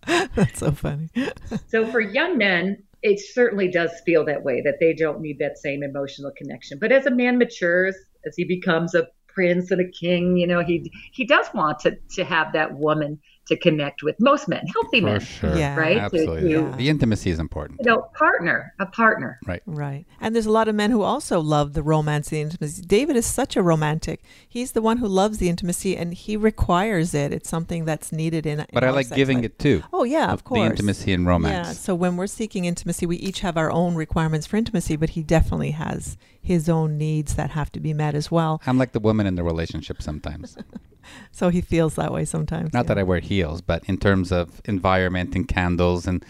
that's 0.34 0.58
so 0.58 0.72
funny. 0.72 1.08
so 1.68 1.86
for 1.86 2.00
young 2.00 2.36
men, 2.36 2.82
it 3.02 3.20
certainly 3.20 3.68
does 3.68 3.90
feel 4.04 4.24
that 4.24 4.42
way 4.42 4.60
that 4.62 4.76
they 4.80 4.92
don't 4.92 5.20
need 5.20 5.38
that 5.38 5.58
same 5.58 5.82
emotional 5.82 6.32
connection. 6.36 6.78
But 6.78 6.92
as 6.92 7.06
a 7.06 7.10
man 7.10 7.38
matures, 7.38 7.94
as 8.26 8.34
he 8.36 8.44
becomes 8.44 8.94
a 8.94 9.06
prince 9.28 9.70
and 9.70 9.80
a 9.80 9.90
king, 9.90 10.36
you 10.36 10.46
know, 10.46 10.62
he 10.62 10.90
he 11.12 11.24
does 11.24 11.46
want 11.54 11.80
to 11.80 11.96
to 12.14 12.24
have 12.24 12.52
that 12.52 12.74
woman 12.74 13.20
to 13.54 13.60
connect 13.60 14.02
with 14.02 14.18
most 14.20 14.48
men, 14.48 14.66
healthy 14.66 15.00
For 15.00 15.06
men, 15.06 15.20
sure. 15.20 15.56
Yeah. 15.56 15.76
right? 15.76 15.98
Absolutely. 15.98 16.52
To, 16.52 16.70
to, 16.70 16.76
The 16.76 16.88
intimacy 16.88 17.30
is 17.30 17.38
important. 17.38 17.80
You 17.82 17.90
know, 17.90 18.02
partner, 18.14 18.74
a 18.78 18.86
partner. 18.86 19.38
Right. 19.46 19.62
Right. 19.66 20.06
And 20.20 20.34
there's 20.34 20.46
a 20.46 20.50
lot 20.50 20.68
of 20.68 20.74
men 20.74 20.90
who 20.90 21.02
also 21.02 21.40
love 21.40 21.74
the 21.74 21.82
romance, 21.82 22.28
the 22.28 22.40
intimacy. 22.40 22.82
David 22.82 23.16
is 23.16 23.26
such 23.26 23.56
a 23.56 23.62
romantic. 23.62 24.22
He's 24.48 24.72
the 24.72 24.82
one 24.82 24.98
who 24.98 25.06
loves 25.08 25.38
the 25.38 25.48
intimacy, 25.48 25.96
and 25.96 26.14
he 26.14 26.36
requires 26.36 27.14
it. 27.14 27.32
It's 27.32 27.48
something 27.48 27.84
that's 27.84 28.12
needed 28.12 28.46
in. 28.46 28.64
But 28.72 28.82
in 28.82 28.88
I 28.88 28.92
like 28.92 29.14
giving 29.14 29.38
life. 29.38 29.46
it 29.46 29.58
too. 29.58 29.82
Oh 29.92 30.04
yeah, 30.04 30.32
of 30.32 30.44
course. 30.44 30.60
The 30.60 30.66
intimacy 30.66 31.12
and 31.12 31.26
romance. 31.26 31.68
Yeah. 31.68 31.72
So 31.72 31.94
when 31.94 32.16
we're 32.16 32.26
seeking 32.26 32.64
intimacy, 32.64 33.06
we 33.06 33.16
each 33.16 33.40
have 33.40 33.56
our 33.56 33.70
own 33.70 33.94
requirements 33.94 34.46
for 34.46 34.56
intimacy, 34.56 34.96
but 34.96 35.10
he 35.10 35.22
definitely 35.22 35.72
has 35.72 36.16
his 36.40 36.68
own 36.68 36.98
needs 36.98 37.34
that 37.34 37.50
have 37.50 37.70
to 37.72 37.80
be 37.80 37.94
met 37.94 38.14
as 38.14 38.30
well. 38.30 38.60
I'm 38.66 38.78
like 38.78 38.92
the 38.92 39.00
woman 39.00 39.26
in 39.26 39.36
the 39.36 39.44
relationship 39.44 40.02
sometimes. 40.02 40.56
so 41.32 41.48
he 41.48 41.60
feels 41.60 41.94
that 41.96 42.12
way 42.12 42.24
sometimes. 42.24 42.72
Not 42.72 42.84
yeah. 42.84 42.88
that 42.88 42.98
I 42.98 43.02
wear 43.02 43.20
heels, 43.20 43.60
but 43.60 43.84
in 43.84 43.98
terms 43.98 44.32
of 44.32 44.60
environment 44.64 45.34
and 45.34 45.46
candles 45.46 46.06
and 46.06 46.24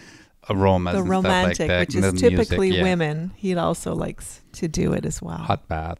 aromas 0.49 0.93
the 0.93 1.01
and 1.01 1.09
romantic, 1.09 1.55
stuff 1.55 1.59
like 1.59 1.67
that, 1.69 1.79
which 1.79 1.95
is 1.95 2.13
music, 2.13 2.29
typically 2.29 2.69
yeah. 2.69 2.83
women, 2.83 3.31
he 3.35 3.55
also 3.55 3.93
likes 3.93 4.41
to 4.53 4.67
do 4.67 4.93
it 4.93 5.05
as 5.05 5.21
well. 5.21 5.37
Hot 5.37 5.67
bath. 5.67 5.99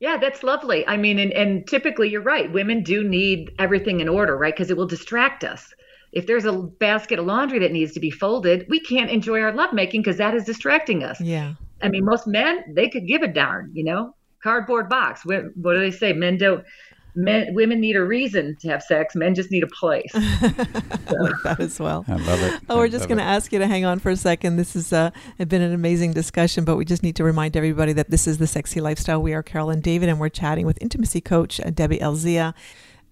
Yeah, 0.00 0.18
that's 0.18 0.42
lovely. 0.42 0.86
I 0.86 0.96
mean, 0.96 1.18
and, 1.18 1.32
and 1.32 1.66
typically 1.66 2.10
you're 2.10 2.20
right. 2.20 2.52
Women 2.52 2.82
do 2.82 3.02
need 3.02 3.52
everything 3.58 4.00
in 4.00 4.08
order, 4.08 4.36
right? 4.36 4.54
Because 4.54 4.70
it 4.70 4.76
will 4.76 4.86
distract 4.86 5.44
us. 5.44 5.72
If 6.12 6.26
there's 6.26 6.44
a 6.44 6.52
basket 6.52 7.18
of 7.18 7.26
laundry 7.26 7.58
that 7.60 7.72
needs 7.72 7.92
to 7.92 8.00
be 8.00 8.10
folded, 8.10 8.66
we 8.68 8.80
can't 8.80 9.10
enjoy 9.10 9.40
our 9.40 9.52
lovemaking 9.52 10.02
because 10.02 10.18
that 10.18 10.34
is 10.34 10.44
distracting 10.44 11.02
us. 11.02 11.20
Yeah. 11.20 11.54
I 11.82 11.88
mean, 11.88 12.04
most 12.04 12.26
men, 12.26 12.64
they 12.74 12.88
could 12.88 13.06
give 13.06 13.22
a 13.22 13.28
darn, 13.28 13.70
you 13.72 13.82
know? 13.82 14.14
Cardboard 14.42 14.88
box. 14.88 15.24
What, 15.24 15.44
what 15.56 15.72
do 15.72 15.80
they 15.80 15.90
say? 15.90 16.12
Men 16.12 16.36
don't 16.36 16.64
men 17.14 17.54
women 17.54 17.80
need 17.80 17.96
a 17.96 18.04
reason 18.04 18.56
to 18.60 18.68
have 18.68 18.82
sex. 18.82 19.14
Men 19.14 19.34
just 19.34 19.50
need 19.50 19.62
a 19.62 19.68
place. 19.68 20.10
I 20.14 21.14
like 21.18 21.42
that 21.44 21.56
as 21.60 21.78
well. 21.78 22.04
I 22.08 22.16
love 22.16 22.42
it. 22.42 22.60
oh 22.68 22.78
we're 22.78 22.84
I 22.84 22.88
just 22.88 23.08
going 23.08 23.18
to 23.18 23.24
ask 23.24 23.52
you 23.52 23.58
to 23.58 23.66
hang 23.66 23.84
on 23.84 23.98
for 23.98 24.10
a 24.10 24.16
second. 24.16 24.56
This 24.56 24.74
has 24.74 24.92
uh, 24.92 25.10
been 25.38 25.62
an 25.62 25.72
amazing 25.72 26.12
discussion 26.12 26.64
but 26.64 26.76
we 26.76 26.84
just 26.84 27.02
need 27.02 27.16
to 27.16 27.24
remind 27.24 27.56
everybody 27.56 27.92
that 27.92 28.10
this 28.10 28.26
is 28.26 28.38
the 28.38 28.46
sexy 28.46 28.80
lifestyle. 28.80 29.22
We 29.22 29.32
are 29.34 29.42
carol 29.42 29.70
and 29.70 29.82
david 29.82 30.08
and 30.08 30.18
we're 30.18 30.28
chatting 30.28 30.66
with 30.66 30.78
intimacy 30.80 31.20
coach 31.20 31.60
uh, 31.60 31.70
debbie 31.70 31.98
elzea 31.98 32.54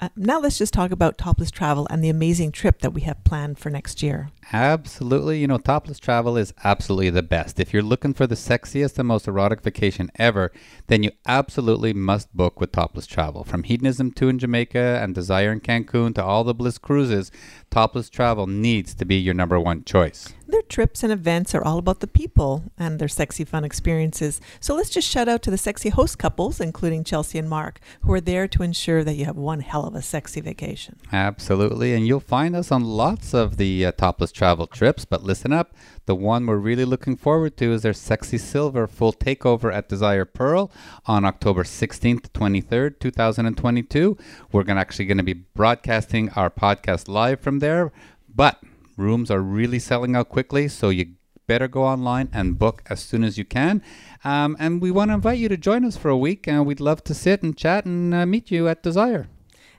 uh, 0.01 0.09
now 0.17 0.41
let's 0.41 0.59
just 0.59 0.73
talk 0.73 0.91
about 0.91 1.17
topless 1.17 1.51
travel 1.51 1.87
and 1.91 2.03
the 2.03 2.09
amazing 2.09 2.51
trip 2.51 2.81
that 2.81 2.93
we 2.93 3.03
have 3.03 3.23
planned 3.25 3.59
for 3.59 3.71
next 3.71 4.03
year 4.03 4.31
Absolutely. 4.53 5.39
You 5.41 5.47
know, 5.47 5.57
topless 5.57 5.99
travel 5.99 6.37
is 6.37 6.53
absolutely 6.63 7.09
the 7.09 7.23
best. 7.23 7.59
If 7.59 7.73
you're 7.73 7.83
looking 7.83 8.13
for 8.13 8.27
the 8.27 8.35
sexiest 8.35 8.99
and 8.99 9.09
most 9.09 9.27
erotic 9.27 9.63
vacation 9.63 10.11
ever, 10.17 10.53
then 10.89 11.03
you 11.03 11.11
absolutely 11.27 11.95
must 11.95 12.37
book 12.37 12.61
with 12.61 12.73
topless 12.73 13.07
travel. 13.07 13.45
From 13.45 13.63
hedonism 13.63 14.11
2 14.13 14.29
in 14.29 14.39
Jamaica 14.39 15.01
and 15.03 15.15
desire 15.15 15.53
in 15.53 15.61
Cancun 15.61 16.15
to 16.17 16.25
all 16.25 16.45
the 16.45 16.53
bliss 16.53 16.77
cruises, 16.77 17.33
topless 17.71 18.11
travel 18.11 18.47
needs 18.47 18.95
to 18.95 19.07
be 19.07 19.17
your 19.17 19.35
number 19.35 19.59
one 19.59 19.85
choice. 19.85 20.35
their 20.49 20.61
trips 20.61 21.03
and 21.03 21.11
events 21.11 21.55
are 21.55 21.65
all 21.65 21.79
about 21.79 22.01
the 22.01 22.07
people 22.07 22.65
and 22.77 22.99
their 22.99 23.09
sexy 23.09 23.43
fun 23.43 23.65
experiences. 23.65 24.39
So 24.61 24.75
let's 24.75 24.91
just 24.91 25.09
shout 25.09 25.27
out 25.27 25.41
to 25.45 25.51
the 25.51 25.57
sexy 25.57 25.89
host 25.89 26.19
couples, 26.19 26.61
including 26.61 27.05
Chelsea 27.05 27.39
and 27.39 27.49
Mark, 27.49 27.81
who 28.03 28.13
are 28.13 28.21
there 28.21 28.47
to 28.49 28.63
ensure 28.63 29.03
that 29.03 29.15
you 29.15 29.25
have 29.25 29.39
one 29.39 29.61
hell 29.61 29.87
of 29.87 29.95
a 29.95 30.03
sexy 30.03 30.43
vacation. 30.43 30.99
Absolutely. 31.11 31.95
And 31.95 32.07
you'll 32.07 32.21
find 32.21 32.55
us 32.55 32.71
on 32.71 32.85
lots 32.85 33.33
of 33.33 33.57
the 33.57 33.87
uh, 33.87 33.93
topless 33.93 34.31
travel 34.31 34.42
trips. 34.73 35.05
But 35.05 35.23
listen 35.23 35.53
up 35.53 35.75
the 36.07 36.15
one 36.15 36.47
we're 36.47 36.57
really 36.57 36.85
looking 36.85 37.17
forward 37.17 37.57
to 37.59 37.73
is 37.73 37.83
their 37.83 37.93
Sexy 37.93 38.39
Silver 38.39 38.87
full 38.89 39.13
takeover 39.13 39.73
at 39.73 39.89
Desire 39.89 40.25
Pearl 40.25 40.71
on 41.07 41.25
October 41.25 41.63
16th, 41.63 42.31
23rd, 42.31 42.99
2022. 42.99 44.19
We're 44.51 44.65
gonna 44.65 44.81
actually 44.81 45.05
going 45.05 45.19
to 45.19 45.23
be 45.23 45.33
broadcasting 45.33 46.31
our 46.31 46.51
podcast 46.51 47.09
live 47.09 47.41
from 47.41 47.61
there. 47.61 47.93
But 48.35 48.61
Rooms 48.97 49.31
are 49.31 49.41
really 49.41 49.79
selling 49.79 50.17
out 50.17 50.29
quickly, 50.29 50.69
so 50.69 50.91
you 50.91 51.15
better 51.47 51.69
go 51.69 51.85
online 51.85 52.29
and 52.33 52.59
book 52.59 52.83
as 52.91 53.01
soon 53.01 53.25
as 53.25 53.39
you 53.39 53.45
can. 53.45 53.83
Um, 54.25 54.57
and 54.59 54.83
we 54.83 54.91
want 54.91 55.11
to 55.11 55.15
invite 55.15 55.39
you 55.39 55.49
to 55.49 55.57
join 55.57 55.85
us 55.85 55.97
for 55.97 56.09
a 56.09 56.17
week, 56.17 56.47
and 56.47 56.67
we'd 56.67 56.81
love 56.81 57.05
to 57.05 57.15
sit 57.15 57.43
and 57.43 57.57
chat 57.57 57.85
and 57.85 58.15
uh, 58.15 58.27
meet 58.27 58.51
you 58.51 58.69
at 58.69 58.83
Desire. 58.83 59.29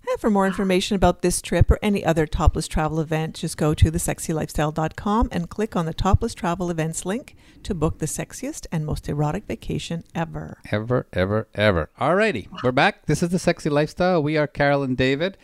And 0.08 0.20
for 0.20 0.30
more 0.30 0.46
information 0.46 0.96
about 0.96 1.22
this 1.22 1.42
trip 1.42 1.72
or 1.72 1.80
any 1.82 2.06
other 2.06 2.28
topless 2.28 2.68
travel 2.68 3.00
event, 3.00 3.36
just 3.36 3.58
go 3.58 3.74
to 3.74 3.92
thesexylifestyle.com 3.92 5.30
and 5.32 5.50
click 5.50 5.76
on 5.76 5.86
the 5.86 5.94
topless 5.94 6.34
travel 6.34 6.70
events 6.70 7.06
link 7.06 7.36
to 7.64 7.74
book 7.74 8.00
the 8.00 8.06
sexiest 8.06 8.68
and 8.72 8.86
most 8.86 9.08
erotic 9.08 9.46
vacation 9.46 10.04
ever. 10.14 10.58
Ever, 10.72 11.08
ever, 11.14 11.48
ever. 11.56 11.90
Alrighty, 12.00 12.48
we're 12.62 12.72
back. 12.72 13.06
This 13.06 13.24
is 13.24 13.30
the 13.30 13.40
sexy 13.40 13.70
lifestyle. 13.70 14.22
We 14.22 14.38
are 14.38 14.48
Carol 14.48 14.84
and 14.84 14.98
David. 14.98 15.38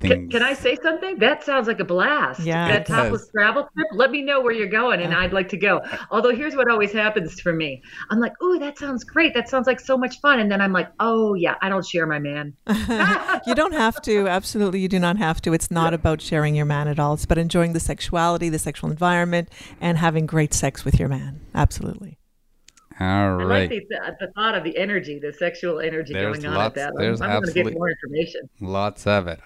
Can, 0.00 0.28
can, 0.28 0.42
I 0.42 0.54
say 0.54 0.76
something? 0.82 1.18
That 1.18 1.44
sounds 1.44 1.68
like 1.68 1.80
a 1.80 1.84
blast. 1.84 2.40
Yeah. 2.40 2.68
That 2.68 2.86
topless 2.86 3.30
travel 3.30 3.68
trip. 3.74 3.86
Let 3.92 4.10
me 4.10 4.22
know 4.22 4.40
where 4.40 4.52
you're 4.52 4.66
going, 4.66 5.00
and 5.00 5.14
I'd 5.14 5.32
like 5.32 5.48
to 5.50 5.56
go. 5.56 5.80
Although 6.10 6.34
here's 6.34 6.56
what 6.56 6.70
always 6.70 6.92
happens 6.92 7.40
for 7.40 7.52
me: 7.52 7.82
I'm 8.10 8.18
like, 8.18 8.32
"Oh, 8.40 8.58
that 8.58 8.78
sounds 8.78 9.04
great. 9.04 9.34
That 9.34 9.48
sounds 9.48 9.66
like 9.66 9.80
so 9.80 9.96
much 9.96 10.20
fun," 10.20 10.40
and 10.40 10.50
then 10.50 10.60
I'm 10.60 10.72
like, 10.72 10.88
"Oh 10.98 11.34
yeah, 11.34 11.54
I 11.62 11.68
don't 11.68 11.86
share 11.86 12.06
my 12.06 12.18
man." 12.18 12.54
you 13.46 13.54
don't 13.54 13.72
have 13.72 13.91
to. 14.02 14.28
Absolutely, 14.28 14.80
you 14.80 14.88
do 14.88 14.98
not 14.98 15.18
have 15.18 15.42
to. 15.42 15.52
It's 15.52 15.70
not 15.70 15.92
about 15.92 16.20
sharing 16.20 16.54
your 16.54 16.64
man 16.64 16.88
at 16.88 16.98
all. 16.98 17.14
It's 17.14 17.24
about 17.24 17.38
enjoying 17.38 17.72
the 17.72 17.80
sexuality, 17.80 18.48
the 18.48 18.58
sexual 18.58 18.90
environment, 18.90 19.50
and 19.80 19.98
having 19.98 20.26
great 20.26 20.54
sex 20.54 20.84
with 20.84 20.98
your 20.98 21.08
man. 21.08 21.40
Absolutely. 21.54 22.18
All 23.00 23.36
right. 23.36 23.44
I 23.44 23.44
like 23.44 23.70
the, 23.70 24.16
the, 24.20 24.32
thought 24.32 24.54
of 24.54 24.64
the 24.64 24.76
energy, 24.76 25.18
the 25.18 25.32
sexual 25.32 25.80
energy 25.80 26.12
there's 26.12 26.38
going 26.38 26.54
lots, 26.54 26.56
on 26.56 26.64
at 26.66 26.74
that. 26.74 26.92
There's 26.96 27.20
I'm, 27.20 27.30
I'm 27.30 27.42
going 27.42 27.54
to 27.54 27.62
get 27.64 27.74
more 27.74 27.90
information. 27.90 28.48
Lots 28.60 29.06
of 29.06 29.26
it. 29.28 29.40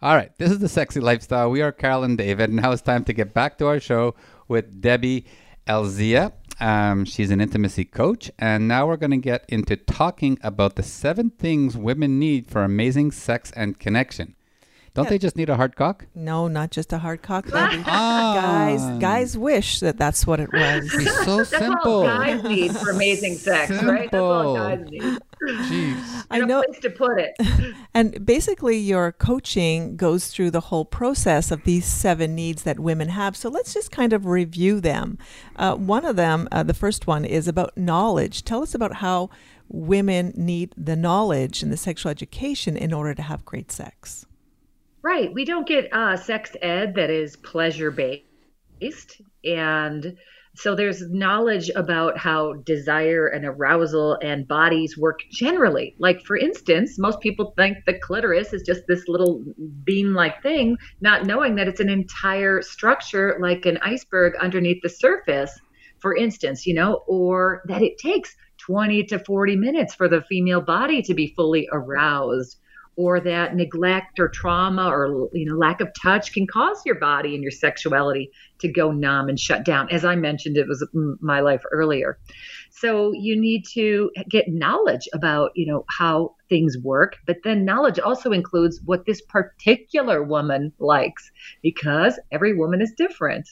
All 0.00 0.16
right. 0.16 0.32
This 0.38 0.50
is 0.50 0.58
the 0.58 0.68
sexy 0.68 0.98
lifestyle. 0.98 1.50
We 1.50 1.62
are 1.62 1.70
Carol 1.70 2.02
and 2.02 2.18
David, 2.18 2.50
and 2.50 2.60
now 2.60 2.72
it's 2.72 2.82
time 2.82 3.04
to 3.04 3.12
get 3.12 3.32
back 3.32 3.56
to 3.58 3.66
our 3.66 3.78
show 3.78 4.16
with 4.48 4.80
Debbie 4.80 5.26
Elzea. 5.66 6.32
Um, 6.60 7.04
she's 7.04 7.30
an 7.30 7.40
intimacy 7.40 7.84
coach, 7.84 8.30
and 8.38 8.68
now 8.68 8.86
we're 8.86 8.96
going 8.96 9.10
to 9.10 9.16
get 9.16 9.44
into 9.48 9.76
talking 9.76 10.38
about 10.42 10.76
the 10.76 10.82
seven 10.82 11.30
things 11.30 11.76
women 11.76 12.18
need 12.18 12.48
for 12.48 12.62
amazing 12.62 13.10
sex 13.10 13.50
and 13.56 13.78
connection. 13.78 14.36
Don't 14.94 15.04
yeah. 15.04 15.10
they 15.10 15.18
just 15.18 15.36
need 15.36 15.48
a 15.48 15.56
hard 15.56 15.74
cock? 15.74 16.06
No, 16.14 16.48
not 16.48 16.70
just 16.70 16.92
a 16.92 16.98
hard 16.98 17.22
cock, 17.22 17.44
baby. 17.50 17.82
ah. 17.86 18.38
Guys, 18.40 19.00
guys 19.00 19.38
wish 19.38 19.80
that 19.80 19.96
that's 19.96 20.26
what 20.26 20.38
it 20.38 20.52
was. 20.52 20.92
It's 20.92 21.24
so 21.24 21.38
that's 21.38 21.50
simple. 21.50 22.02
That's 22.02 22.18
all 22.18 22.38
guys 22.40 22.42
need 22.44 22.76
for 22.76 22.90
amazing 22.90 23.36
sex, 23.36 23.68
simple. 23.68 23.88
right? 23.88 24.10
That's 24.10 24.20
all 24.20 24.54
guys 24.54 24.80
need. 24.90 25.02
Jeez. 25.42 26.26
I 26.30 26.40
know 26.40 26.62
place 26.62 26.80
to 26.80 26.90
put 26.90 27.18
it. 27.18 27.34
And 27.94 28.24
basically, 28.24 28.78
your 28.78 29.12
coaching 29.12 29.96
goes 29.96 30.28
through 30.28 30.50
the 30.50 30.60
whole 30.60 30.84
process 30.84 31.50
of 31.50 31.64
these 31.64 31.84
seven 31.84 32.34
needs 32.34 32.62
that 32.62 32.78
women 32.80 33.08
have. 33.10 33.36
So 33.36 33.48
let's 33.50 33.74
just 33.74 33.90
kind 33.90 34.12
of 34.12 34.24
review 34.26 34.80
them. 34.80 35.18
Uh, 35.56 35.74
one 35.74 36.04
of 36.04 36.16
them, 36.16 36.48
uh, 36.52 36.62
the 36.62 36.74
first 36.74 37.06
one, 37.06 37.24
is 37.24 37.48
about 37.48 37.76
knowledge. 37.76 38.44
Tell 38.44 38.62
us 38.62 38.74
about 38.74 38.96
how 38.96 39.30
women 39.68 40.32
need 40.36 40.74
the 40.76 40.96
knowledge 40.96 41.62
and 41.62 41.72
the 41.72 41.76
sexual 41.76 42.10
education 42.10 42.76
in 42.76 42.92
order 42.92 43.14
to 43.14 43.22
have 43.22 43.44
great 43.44 43.70
sex. 43.72 44.26
Right. 45.02 45.32
We 45.34 45.44
don't 45.44 45.66
get 45.66 45.92
uh, 45.92 46.16
sex 46.16 46.54
ed 46.62 46.94
that 46.94 47.10
is 47.10 47.36
pleasure 47.36 47.90
based. 47.90 49.20
And 49.44 50.16
so 50.54 50.74
there's 50.74 51.08
knowledge 51.10 51.70
about 51.74 52.18
how 52.18 52.52
desire 52.52 53.26
and 53.26 53.44
arousal 53.44 54.18
and 54.22 54.46
bodies 54.46 54.98
work 54.98 55.20
generally. 55.32 55.96
Like, 55.98 56.20
for 56.20 56.36
instance, 56.36 56.98
most 56.98 57.20
people 57.20 57.54
think 57.56 57.78
the 57.86 57.98
clitoris 57.98 58.52
is 58.52 58.62
just 58.62 58.82
this 58.86 59.08
little 59.08 59.42
bean 59.82 60.12
like 60.12 60.42
thing, 60.42 60.76
not 61.00 61.26
knowing 61.26 61.54
that 61.56 61.68
it's 61.68 61.80
an 61.80 61.88
entire 61.88 62.60
structure 62.60 63.38
like 63.40 63.64
an 63.64 63.78
iceberg 63.78 64.34
underneath 64.36 64.82
the 64.82 64.90
surface, 64.90 65.58
for 66.00 66.14
instance, 66.14 66.66
you 66.66 66.74
know, 66.74 67.02
or 67.08 67.62
that 67.66 67.82
it 67.82 67.96
takes 67.98 68.36
20 68.58 69.04
to 69.04 69.18
40 69.18 69.56
minutes 69.56 69.94
for 69.94 70.08
the 70.08 70.22
female 70.22 70.60
body 70.60 71.02
to 71.02 71.14
be 71.14 71.32
fully 71.34 71.66
aroused 71.72 72.58
or 72.96 73.20
that 73.20 73.56
neglect 73.56 74.20
or 74.20 74.28
trauma 74.28 74.88
or 74.88 75.28
you 75.32 75.46
know 75.46 75.56
lack 75.56 75.80
of 75.80 75.88
touch 76.00 76.32
can 76.32 76.46
cause 76.46 76.82
your 76.84 76.96
body 76.96 77.34
and 77.34 77.42
your 77.42 77.50
sexuality 77.50 78.30
to 78.58 78.68
go 78.68 78.92
numb 78.92 79.28
and 79.28 79.40
shut 79.40 79.64
down. 79.64 79.88
As 79.90 80.04
i 80.04 80.14
mentioned 80.14 80.56
it 80.56 80.68
was 80.68 80.86
my 81.20 81.40
life 81.40 81.62
earlier. 81.70 82.18
So 82.70 83.12
you 83.12 83.38
need 83.38 83.64
to 83.74 84.10
get 84.28 84.48
knowledge 84.48 85.08
about 85.12 85.52
you 85.54 85.66
know 85.66 85.84
how 85.88 86.34
things 86.48 86.76
work 86.78 87.16
but 87.26 87.38
then 87.44 87.64
knowledge 87.64 87.98
also 87.98 88.32
includes 88.32 88.80
what 88.84 89.06
this 89.06 89.22
particular 89.22 90.22
woman 90.22 90.72
likes 90.78 91.30
because 91.62 92.18
every 92.30 92.54
woman 92.54 92.82
is 92.82 92.92
different 92.96 93.48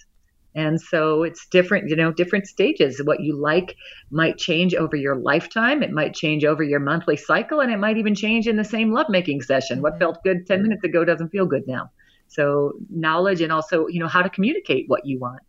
and 0.55 0.81
so 0.81 1.23
it's 1.23 1.47
different, 1.47 1.89
you 1.89 1.97
know, 1.97 2.13
different 2.13 2.47
stages. 2.47 3.01
What 3.05 3.21
you 3.21 3.37
like 3.37 3.77
might 4.11 4.37
change 4.37 4.75
over 4.75 4.97
your 4.97 5.15
lifetime. 5.15 5.83
It 5.83 5.93
might 5.93 6.15
change 6.15 6.45
over 6.45 6.63
your 6.63 6.81
monthly 6.81 7.17
cycle, 7.17 7.61
and 7.61 7.73
it 7.73 7.79
might 7.79 7.99
even 7.99 8.15
change 8.15 8.49
in 8.49 8.57
the 8.57 8.65
same 8.65 8.93
lovemaking 8.93 9.43
session. 9.43 9.81
What 9.81 9.99
felt 9.99 10.23
good 10.25 10.47
10 10.47 10.63
minutes 10.63 10.83
ago 10.83 11.05
doesn't 11.05 11.29
feel 11.31 11.47
good 11.47 11.69
now. 11.69 11.91
So 12.27 12.75
knowledge 12.91 13.41
and 13.41 13.53
also, 13.53 13.87
you 13.89 14.01
know, 14.01 14.09
how 14.09 14.23
to 14.23 14.31
communicate 14.31 14.85
what 14.89 15.07
you 15.07 15.19
want. 15.19 15.41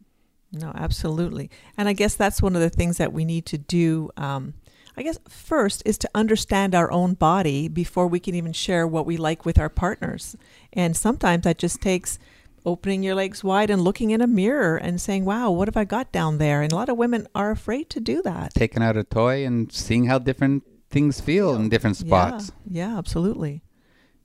No, 0.51 0.71
absolutely. 0.75 1.49
And 1.77 1.87
I 1.87 1.93
guess 1.93 2.15
that's 2.15 2.41
one 2.41 2.55
of 2.55 2.61
the 2.61 2.69
things 2.69 2.97
that 2.97 3.13
we 3.13 3.25
need 3.25 3.45
to 3.47 3.57
do. 3.57 4.09
Um, 4.17 4.53
I 4.97 5.03
guess 5.03 5.17
first 5.29 5.81
is 5.85 5.97
to 5.99 6.09
understand 6.13 6.75
our 6.75 6.91
own 6.91 7.13
body 7.13 7.67
before 7.69 8.07
we 8.07 8.19
can 8.19 8.35
even 8.35 8.51
share 8.51 8.85
what 8.85 9.05
we 9.05 9.15
like 9.15 9.45
with 9.45 9.57
our 9.57 9.69
partners. 9.69 10.35
And 10.73 10.95
sometimes 10.97 11.43
that 11.43 11.57
just 11.57 11.81
takes 11.81 12.19
opening 12.65 13.03
your 13.03 13.15
legs 13.15 13.43
wide 13.43 13.69
and 13.69 13.81
looking 13.81 14.11
in 14.11 14.21
a 14.21 14.27
mirror 14.27 14.77
and 14.77 14.99
saying, 15.01 15.25
wow, 15.25 15.51
what 15.51 15.67
have 15.67 15.77
I 15.77 15.85
got 15.85 16.11
down 16.11 16.37
there? 16.37 16.61
And 16.61 16.71
a 16.71 16.75
lot 16.75 16.89
of 16.89 16.97
women 16.97 17.27
are 17.33 17.51
afraid 17.51 17.89
to 17.91 17.99
do 17.99 18.21
that. 18.23 18.53
Taking 18.53 18.83
out 18.83 18.97
a 18.97 19.03
toy 19.03 19.45
and 19.45 19.71
seeing 19.71 20.05
how 20.05 20.19
different 20.19 20.63
things 20.89 21.21
feel 21.21 21.55
in 21.55 21.69
different 21.69 21.97
spots. 21.97 22.51
Yeah, 22.65 22.89
yeah 22.89 22.97
absolutely. 22.97 23.63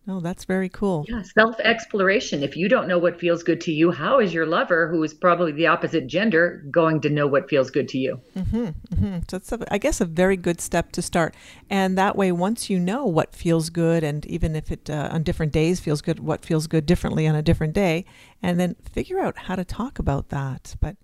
Oh, 0.08 0.20
that's 0.20 0.44
very 0.44 0.68
cool. 0.68 1.04
Yeah, 1.08 1.22
self 1.22 1.58
exploration. 1.58 2.44
If 2.44 2.56
you 2.56 2.68
don't 2.68 2.86
know 2.86 2.98
what 2.98 3.18
feels 3.18 3.42
good 3.42 3.60
to 3.62 3.72
you, 3.72 3.90
how 3.90 4.20
is 4.20 4.32
your 4.32 4.46
lover, 4.46 4.88
who 4.88 5.02
is 5.02 5.12
probably 5.12 5.50
the 5.50 5.66
opposite 5.66 6.06
gender, 6.06 6.62
going 6.70 7.00
to 7.00 7.10
know 7.10 7.26
what 7.26 7.48
feels 7.48 7.70
good 7.70 7.88
to 7.88 7.98
you? 7.98 8.20
Mm-hmm, 8.36 8.66
mm-hmm. 8.66 9.18
So 9.28 9.36
it's, 9.36 9.50
a, 9.50 9.58
I 9.72 9.78
guess, 9.78 10.00
a 10.00 10.04
very 10.04 10.36
good 10.36 10.60
step 10.60 10.92
to 10.92 11.02
start. 11.02 11.34
And 11.68 11.98
that 11.98 12.14
way, 12.14 12.30
once 12.30 12.70
you 12.70 12.78
know 12.78 13.04
what 13.04 13.34
feels 13.34 13.68
good, 13.68 14.04
and 14.04 14.24
even 14.26 14.54
if 14.54 14.70
it 14.70 14.88
uh, 14.88 15.08
on 15.10 15.24
different 15.24 15.52
days 15.52 15.80
feels 15.80 16.02
good, 16.02 16.20
what 16.20 16.44
feels 16.44 16.68
good 16.68 16.86
differently 16.86 17.26
on 17.26 17.34
a 17.34 17.42
different 17.42 17.72
day, 17.72 18.04
and 18.40 18.60
then 18.60 18.76
figure 18.92 19.18
out 19.18 19.36
how 19.36 19.56
to 19.56 19.64
talk 19.64 19.98
about 19.98 20.28
that. 20.28 20.76
But 20.80 20.96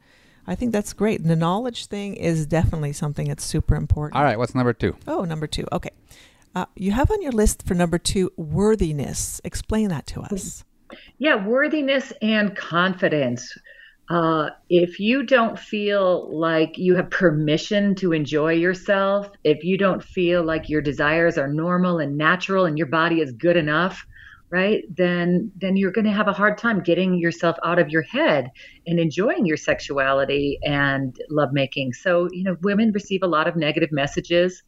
I 0.47 0.55
think 0.55 0.71
that's 0.71 0.93
great. 0.93 1.21
And 1.21 1.29
The 1.29 1.37
knowledge 1.37 1.87
thing 1.87 2.15
is 2.15 2.47
definitely 2.47 2.93
something 2.93 3.27
that's 3.27 3.45
super 3.45 3.75
important. 3.75 4.17
All 4.17 4.25
right, 4.25 4.39
what's 4.39 4.55
number 4.55 4.73
two? 4.73 4.97
Oh, 5.09 5.25
number 5.25 5.49
two. 5.49 5.67
Okay. 5.73 5.91
Uh, 6.55 6.67
you 6.77 6.93
have 6.93 7.11
on 7.11 7.23
your 7.23 7.33
list 7.33 7.67
for 7.67 7.75
number 7.75 7.99
two 7.99 8.31
worthiness. 8.37 9.41
Explain 9.45 9.89
that 9.89 10.07
to 10.09 10.21
us. 10.21 10.65
Yeah, 11.19 11.47
worthiness 11.47 12.13
and 12.21 12.55
confidence. 12.55 13.57
Uh, 14.11 14.51
if 14.69 15.01
you 15.01 15.23
don't 15.23 15.59
feel 15.59 16.29
like 16.39 16.77
you 16.77 16.95
have 16.97 17.09
permission 17.09 17.95
to 17.95 18.13
enjoy 18.13 18.53
yourself, 18.53 19.31
if 19.45 19.65
you 19.65 19.79
don't 19.79 20.03
feel 20.03 20.45
like 20.45 20.69
your 20.69 20.83
desires 20.83 21.39
are 21.39 21.49
normal 21.49 21.99
and 21.99 22.19
natural 22.19 22.67
and 22.67 22.77
your 22.77 22.89
body 22.89 23.21
is 23.21 23.33
good 23.33 23.57
enough, 23.57 24.05
right? 24.53 24.85
Then 24.95 25.51
then 25.57 25.77
you're 25.77 25.91
going 25.91 26.05
to 26.05 26.13
have 26.13 26.29
a 26.29 26.33
hard 26.33 26.59
time 26.59 26.83
getting 26.83 27.17
yourself 27.19 27.57
out 27.65 27.79
of 27.79 27.89
your 27.89 28.03
head 28.03 28.51
and 28.87 29.01
enjoying 29.01 29.47
your 29.47 29.57
sexuality 29.57 30.59
and 30.63 31.17
lovemaking. 31.31 31.95
So 31.95 32.29
you 32.31 32.45
know 32.45 32.57
women 32.61 32.93
receive 32.93 33.23
a 33.23 33.27
lot 33.27 33.49
of 33.49 33.57
negative 33.57 33.91
messages. 33.91 34.63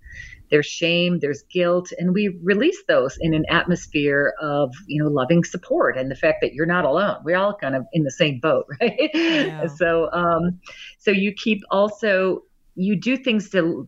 There's 0.51 0.67
shame 0.67 1.19
there's 1.21 1.43
guilt 1.43 1.93
and 1.99 2.15
we 2.15 2.39
release 2.43 2.83
those 2.89 3.19
in 3.21 3.35
an 3.35 3.45
atmosphere 3.51 4.35
of 4.41 4.73
you 4.87 5.03
know 5.03 5.11
loving 5.11 5.45
support 5.45 5.99
and 5.99 6.11
the 6.11 6.17
fact 6.17 6.39
that 6.41 6.55
you're 6.55 6.67
not 6.67 6.87
alone. 6.87 7.19
We're 7.23 7.37
all 7.37 7.55
kind 7.55 7.77
of 7.77 7.85
in 7.93 8.05
the 8.05 8.11
same 8.11 8.41
boat 8.41 8.67
right? 8.81 9.11
Yeah. 9.13 9.67
so 9.67 10.11
um 10.13 10.61
so 10.99 11.11
you 11.11 11.33
keep 11.33 11.61
also 11.71 12.43
you 12.75 12.99
do 12.99 13.19
things 13.19 13.51
to 13.51 13.87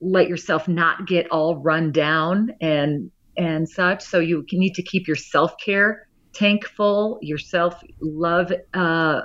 let 0.00 0.28
yourself 0.28 0.68
not 0.68 1.06
get 1.06 1.30
all 1.30 1.56
run 1.56 1.90
down 1.90 2.50
and 2.60 3.10
and 3.38 3.68
such. 3.68 4.02
So 4.02 4.18
you 4.18 4.44
need 4.52 4.74
to 4.74 4.82
keep 4.82 5.06
your 5.06 5.16
self 5.16 5.56
care 5.58 6.08
tank 6.34 6.66
full, 6.66 7.18
your 7.22 7.38
self 7.38 7.82
love 8.00 8.52
uh, 8.74 9.22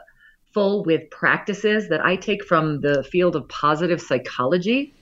full 0.53 0.83
with 0.83 1.09
practices 1.09 1.89
that 1.89 2.05
I 2.05 2.15
take 2.15 2.45
from 2.45 2.81
the 2.81 3.03
field 3.03 3.35
of 3.35 3.47
positive 3.49 4.01
psychology 4.01 4.93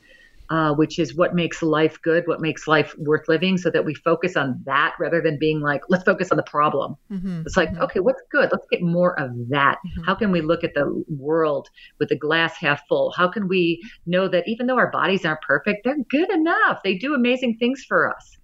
uh, 0.51 0.73
which 0.73 0.99
is 0.99 1.15
what 1.15 1.33
makes 1.33 1.63
life 1.63 1.97
good, 2.01 2.27
what 2.27 2.41
makes 2.41 2.67
life 2.67 2.93
worth 2.97 3.27
living, 3.29 3.57
so 3.57 3.69
that 3.69 3.85
we 3.85 3.93
focus 3.95 4.35
on 4.35 4.61
that 4.65 4.93
rather 4.99 5.21
than 5.21 5.39
being 5.39 5.61
like, 5.61 5.81
let's 5.87 6.03
focus 6.03 6.29
on 6.29 6.35
the 6.35 6.43
problem. 6.43 6.97
Mm-hmm. 7.09 7.43
It's 7.45 7.55
like, 7.55 7.69
mm-hmm. 7.69 7.83
okay, 7.83 8.01
what's 8.01 8.21
good? 8.29 8.49
Let's 8.51 8.67
get 8.69 8.81
more 8.81 9.17
of 9.17 9.31
that. 9.47 9.77
Mm-hmm. 9.77 10.03
How 10.03 10.13
can 10.13 10.29
we 10.29 10.41
look 10.41 10.65
at 10.65 10.73
the 10.73 11.05
world 11.07 11.69
with 11.99 12.09
the 12.09 12.17
glass 12.17 12.57
half 12.57 12.85
full? 12.89 13.13
How 13.15 13.29
can 13.29 13.47
we 13.47 13.81
know 14.05 14.27
that 14.27 14.43
even 14.45 14.67
though 14.67 14.77
our 14.77 14.91
bodies 14.91 15.23
aren't 15.23 15.39
perfect, 15.39 15.85
they're 15.85 15.95
good 16.09 16.29
enough? 16.29 16.81
They 16.83 16.97
do 16.97 17.13
amazing 17.13 17.55
things 17.57 17.85
for 17.87 18.13
us. 18.13 18.37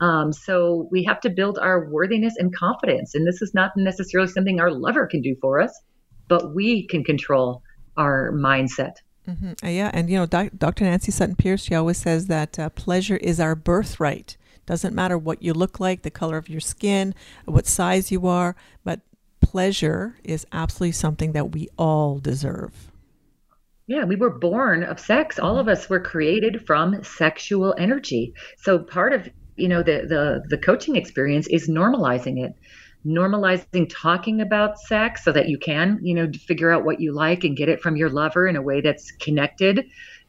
Um, 0.00 0.32
so 0.32 0.88
we 0.90 1.04
have 1.04 1.20
to 1.20 1.30
build 1.30 1.58
our 1.58 1.88
worthiness 1.88 2.34
and 2.38 2.54
confidence. 2.54 3.14
And 3.14 3.26
this 3.26 3.42
is 3.42 3.52
not 3.54 3.72
necessarily 3.76 4.30
something 4.30 4.60
our 4.60 4.70
lover 4.70 5.06
can 5.06 5.20
do 5.20 5.36
for 5.40 5.60
us, 5.60 5.78
but 6.28 6.54
we 6.54 6.86
can 6.86 7.04
control 7.04 7.62
our 7.96 8.32
mindset. 8.32 8.94
Mm-hmm. 9.28 9.52
Uh, 9.64 9.68
yeah, 9.68 9.90
and 9.92 10.08
you 10.08 10.16
know, 10.16 10.26
doc- 10.26 10.52
Dr. 10.56 10.84
Nancy 10.84 11.12
Sutton 11.12 11.36
Pierce, 11.36 11.64
she 11.64 11.74
always 11.74 11.98
says 11.98 12.26
that 12.26 12.58
uh, 12.58 12.70
pleasure 12.70 13.18
is 13.18 13.38
our 13.38 13.54
birthright. 13.54 14.36
Doesn't 14.66 14.94
matter 14.94 15.18
what 15.18 15.42
you 15.42 15.52
look 15.52 15.80
like, 15.80 16.02
the 16.02 16.10
color 16.10 16.36
of 16.36 16.48
your 16.48 16.60
skin, 16.60 17.14
what 17.44 17.66
size 17.66 18.10
you 18.10 18.26
are, 18.26 18.56
but 18.84 19.00
pleasure 19.40 20.16
is 20.24 20.46
absolutely 20.52 20.92
something 20.92 21.32
that 21.32 21.52
we 21.52 21.68
all 21.76 22.18
deserve. 22.18 22.90
Yeah, 23.86 24.04
we 24.04 24.14
were 24.14 24.30
born 24.30 24.84
of 24.84 25.00
sex. 25.00 25.40
All 25.40 25.58
of 25.58 25.66
us 25.66 25.90
were 25.90 25.98
created 25.98 26.64
from 26.64 27.02
sexual 27.02 27.74
energy. 27.76 28.34
So 28.58 28.78
part 28.78 29.12
of 29.12 29.28
you 29.60 29.68
know 29.68 29.82
the 29.82 30.06
the 30.06 30.42
the 30.48 30.58
coaching 30.58 30.96
experience 30.96 31.46
is 31.48 31.68
normalizing 31.68 32.44
it. 32.44 32.54
Normalizing 33.06 33.90
talking 33.90 34.40
about 34.40 34.78
sex 34.78 35.24
so 35.24 35.32
that 35.32 35.48
you 35.48 35.58
can, 35.58 35.98
you 36.02 36.14
know, 36.14 36.30
figure 36.46 36.70
out 36.70 36.84
what 36.84 37.00
you 37.00 37.12
like 37.12 37.44
and 37.44 37.56
get 37.56 37.68
it 37.68 37.80
from 37.80 37.96
your 37.96 38.10
lover 38.10 38.46
in 38.46 38.56
a 38.56 38.62
way 38.62 38.82
that's 38.82 39.10
connected. 39.12 39.86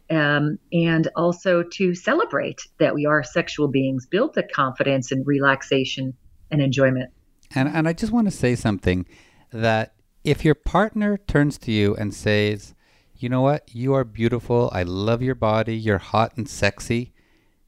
Um, 0.10 0.58
and 0.72 1.10
also 1.16 1.64
to 1.64 1.96
celebrate 1.96 2.62
that 2.80 2.94
we 2.94 3.06
are 3.06 3.24
sexual 3.24 3.68
beings, 3.68 4.06
build 4.06 4.36
the 4.36 4.44
confidence 4.44 5.12
and 5.12 5.26
relaxation 5.28 6.14
and 6.50 6.62
enjoyment. 6.62 7.12
And, 7.56 7.68
and 7.68 7.88
I 7.88 7.94
just 7.94 8.12
want 8.12 8.28
to 8.28 8.32
say 8.32 8.56
something 8.56 9.06
that 9.52 9.94
if 10.24 10.46
your 10.46 10.56
partner 10.56 11.18
turns 11.18 11.58
to 11.60 11.72
you 11.72 11.96
and 11.96 12.14
says, 12.14 12.74
you 13.18 13.30
know 13.30 13.42
what, 13.42 13.74
you 13.74 13.94
are 13.94 14.04
beautiful, 14.04 14.70
I 14.74 14.84
love 14.84 15.22
your 15.22 15.36
body, 15.36 15.76
you're 15.76 15.98
hot 15.98 16.34
and 16.38 16.48
sexy, 16.48 17.14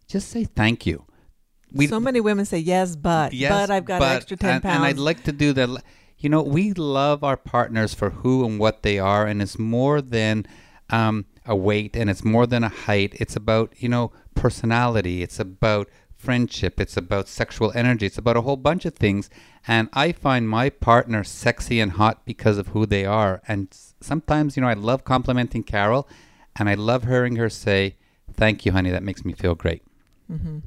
just 0.08 0.30
say 0.30 0.44
thank 0.44 0.86
you 0.86 1.06
we, 1.74 1.88
so 1.88 2.00
many 2.00 2.22
women 2.22 2.46
say 2.46 2.60
yes, 2.60 2.96
but 2.96 3.34
yes, 3.34 3.52
but 3.52 3.72
I've 3.72 3.86
got 3.86 4.00
but, 4.00 4.16
extra 4.18 4.38
ten 4.38 4.56
and, 4.56 4.64
pounds. 4.64 4.76
And 4.76 4.86
I'd 4.86 5.00
like 5.00 5.24
to 5.24 5.32
do 5.32 5.54
that. 5.54 5.84
You 6.20 6.30
know, 6.30 6.42
we 6.42 6.74
love 6.74 7.24
our 7.24 7.36
partners 7.36 7.94
for 7.94 8.12
who 8.12 8.46
and 8.46 8.60
what 8.60 8.84
they 8.84 9.00
are, 9.00 9.26
and 9.26 9.42
it's 9.42 9.60
more 9.60 10.02
than 10.02 10.46
um, 10.90 11.26
a 11.46 11.56
weight, 11.56 11.96
and 11.96 12.10
it's 12.10 12.24
more 12.24 12.46
than 12.46 12.64
a 12.64 12.70
height. 12.70 13.16
It's 13.20 13.36
about 13.36 13.74
you 13.78 13.90
know 13.90 14.12
personality. 14.36 15.24
It's 15.24 15.40
about 15.40 15.90
friendship. 16.16 16.80
It's 16.80 16.96
about 16.96 17.28
sexual 17.28 17.72
energy. 17.76 18.06
It's 18.06 18.18
about 18.18 18.38
a 18.38 18.42
whole 18.42 18.56
bunch 18.56 18.86
of 18.86 18.96
things. 18.96 19.30
And 19.68 19.90
I 19.92 20.14
find 20.14 20.48
my 20.48 20.70
partner 20.70 21.26
sexy 21.26 21.82
and 21.82 21.94
hot 21.94 22.24
because 22.24 22.58
of 22.58 22.68
who 22.70 22.86
they 22.86 23.06
are. 23.06 23.42
And 23.46 23.68
sometimes, 24.00 24.56
you 24.56 24.62
know, 24.62 24.70
I 24.70 24.74
love 24.74 25.04
complimenting 25.04 25.64
Carol, 25.64 26.08
and 26.56 26.70
I 26.70 26.76
love 26.76 27.06
hearing 27.06 27.36
her 27.38 27.50
say, 27.50 27.96
"Thank 28.32 28.66
you, 28.66 28.72
honey. 28.72 28.92
That 28.92 29.04
makes 29.04 29.26
me 29.26 29.34
feel 29.34 29.56
great." 29.56 29.82
Mm-hmm 30.32 30.60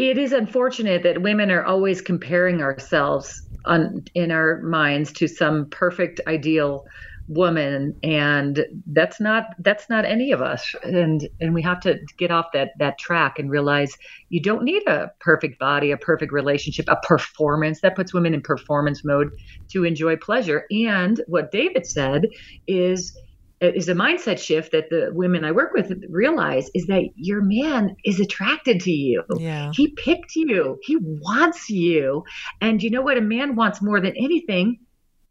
it 0.00 0.16
is 0.16 0.32
unfortunate 0.32 1.02
that 1.02 1.20
women 1.20 1.50
are 1.50 1.64
always 1.64 2.00
comparing 2.00 2.62
ourselves 2.62 3.42
on, 3.66 4.02
in 4.14 4.30
our 4.30 4.62
minds 4.62 5.12
to 5.12 5.28
some 5.28 5.68
perfect 5.68 6.20
ideal 6.26 6.84
woman 7.28 7.94
and 8.02 8.66
that's 8.86 9.20
not 9.20 9.44
that's 9.60 9.88
not 9.88 10.04
any 10.04 10.32
of 10.32 10.42
us. 10.42 10.74
And 10.82 11.28
and 11.38 11.54
we 11.54 11.62
have 11.62 11.78
to 11.80 11.98
get 12.18 12.30
off 12.32 12.46
that 12.54 12.70
that 12.78 12.98
track 12.98 13.38
and 13.38 13.50
realize 13.50 13.92
you 14.30 14.42
don't 14.42 14.64
need 14.64 14.84
a 14.88 15.12
perfect 15.20 15.60
body 15.60 15.92
a 15.92 15.96
perfect 15.96 16.32
relationship 16.32 16.86
a 16.88 16.96
performance 17.06 17.82
that 17.82 17.94
puts 17.94 18.12
women 18.14 18.34
in 18.34 18.40
performance 18.40 19.04
mode 19.04 19.28
to 19.70 19.84
enjoy 19.84 20.16
pleasure. 20.16 20.64
And 20.72 21.22
what 21.28 21.52
david 21.52 21.86
said 21.86 22.26
is 22.66 23.12
is 23.60 23.88
a 23.88 23.94
mindset 23.94 24.38
shift 24.38 24.72
that 24.72 24.88
the 24.88 25.10
women 25.12 25.44
I 25.44 25.52
work 25.52 25.72
with 25.74 25.92
realize 26.08 26.70
is 26.74 26.86
that 26.86 27.04
your 27.14 27.42
man 27.42 27.94
is 28.04 28.18
attracted 28.18 28.80
to 28.82 28.90
you. 28.90 29.22
Yeah. 29.36 29.70
He 29.74 29.88
picked 29.88 30.34
you. 30.34 30.78
He 30.82 30.96
wants 30.96 31.68
you. 31.68 32.24
And 32.60 32.82
you 32.82 32.90
know 32.90 33.02
what 33.02 33.18
a 33.18 33.20
man 33.20 33.56
wants 33.56 33.82
more 33.82 34.00
than 34.00 34.14
anything 34.16 34.78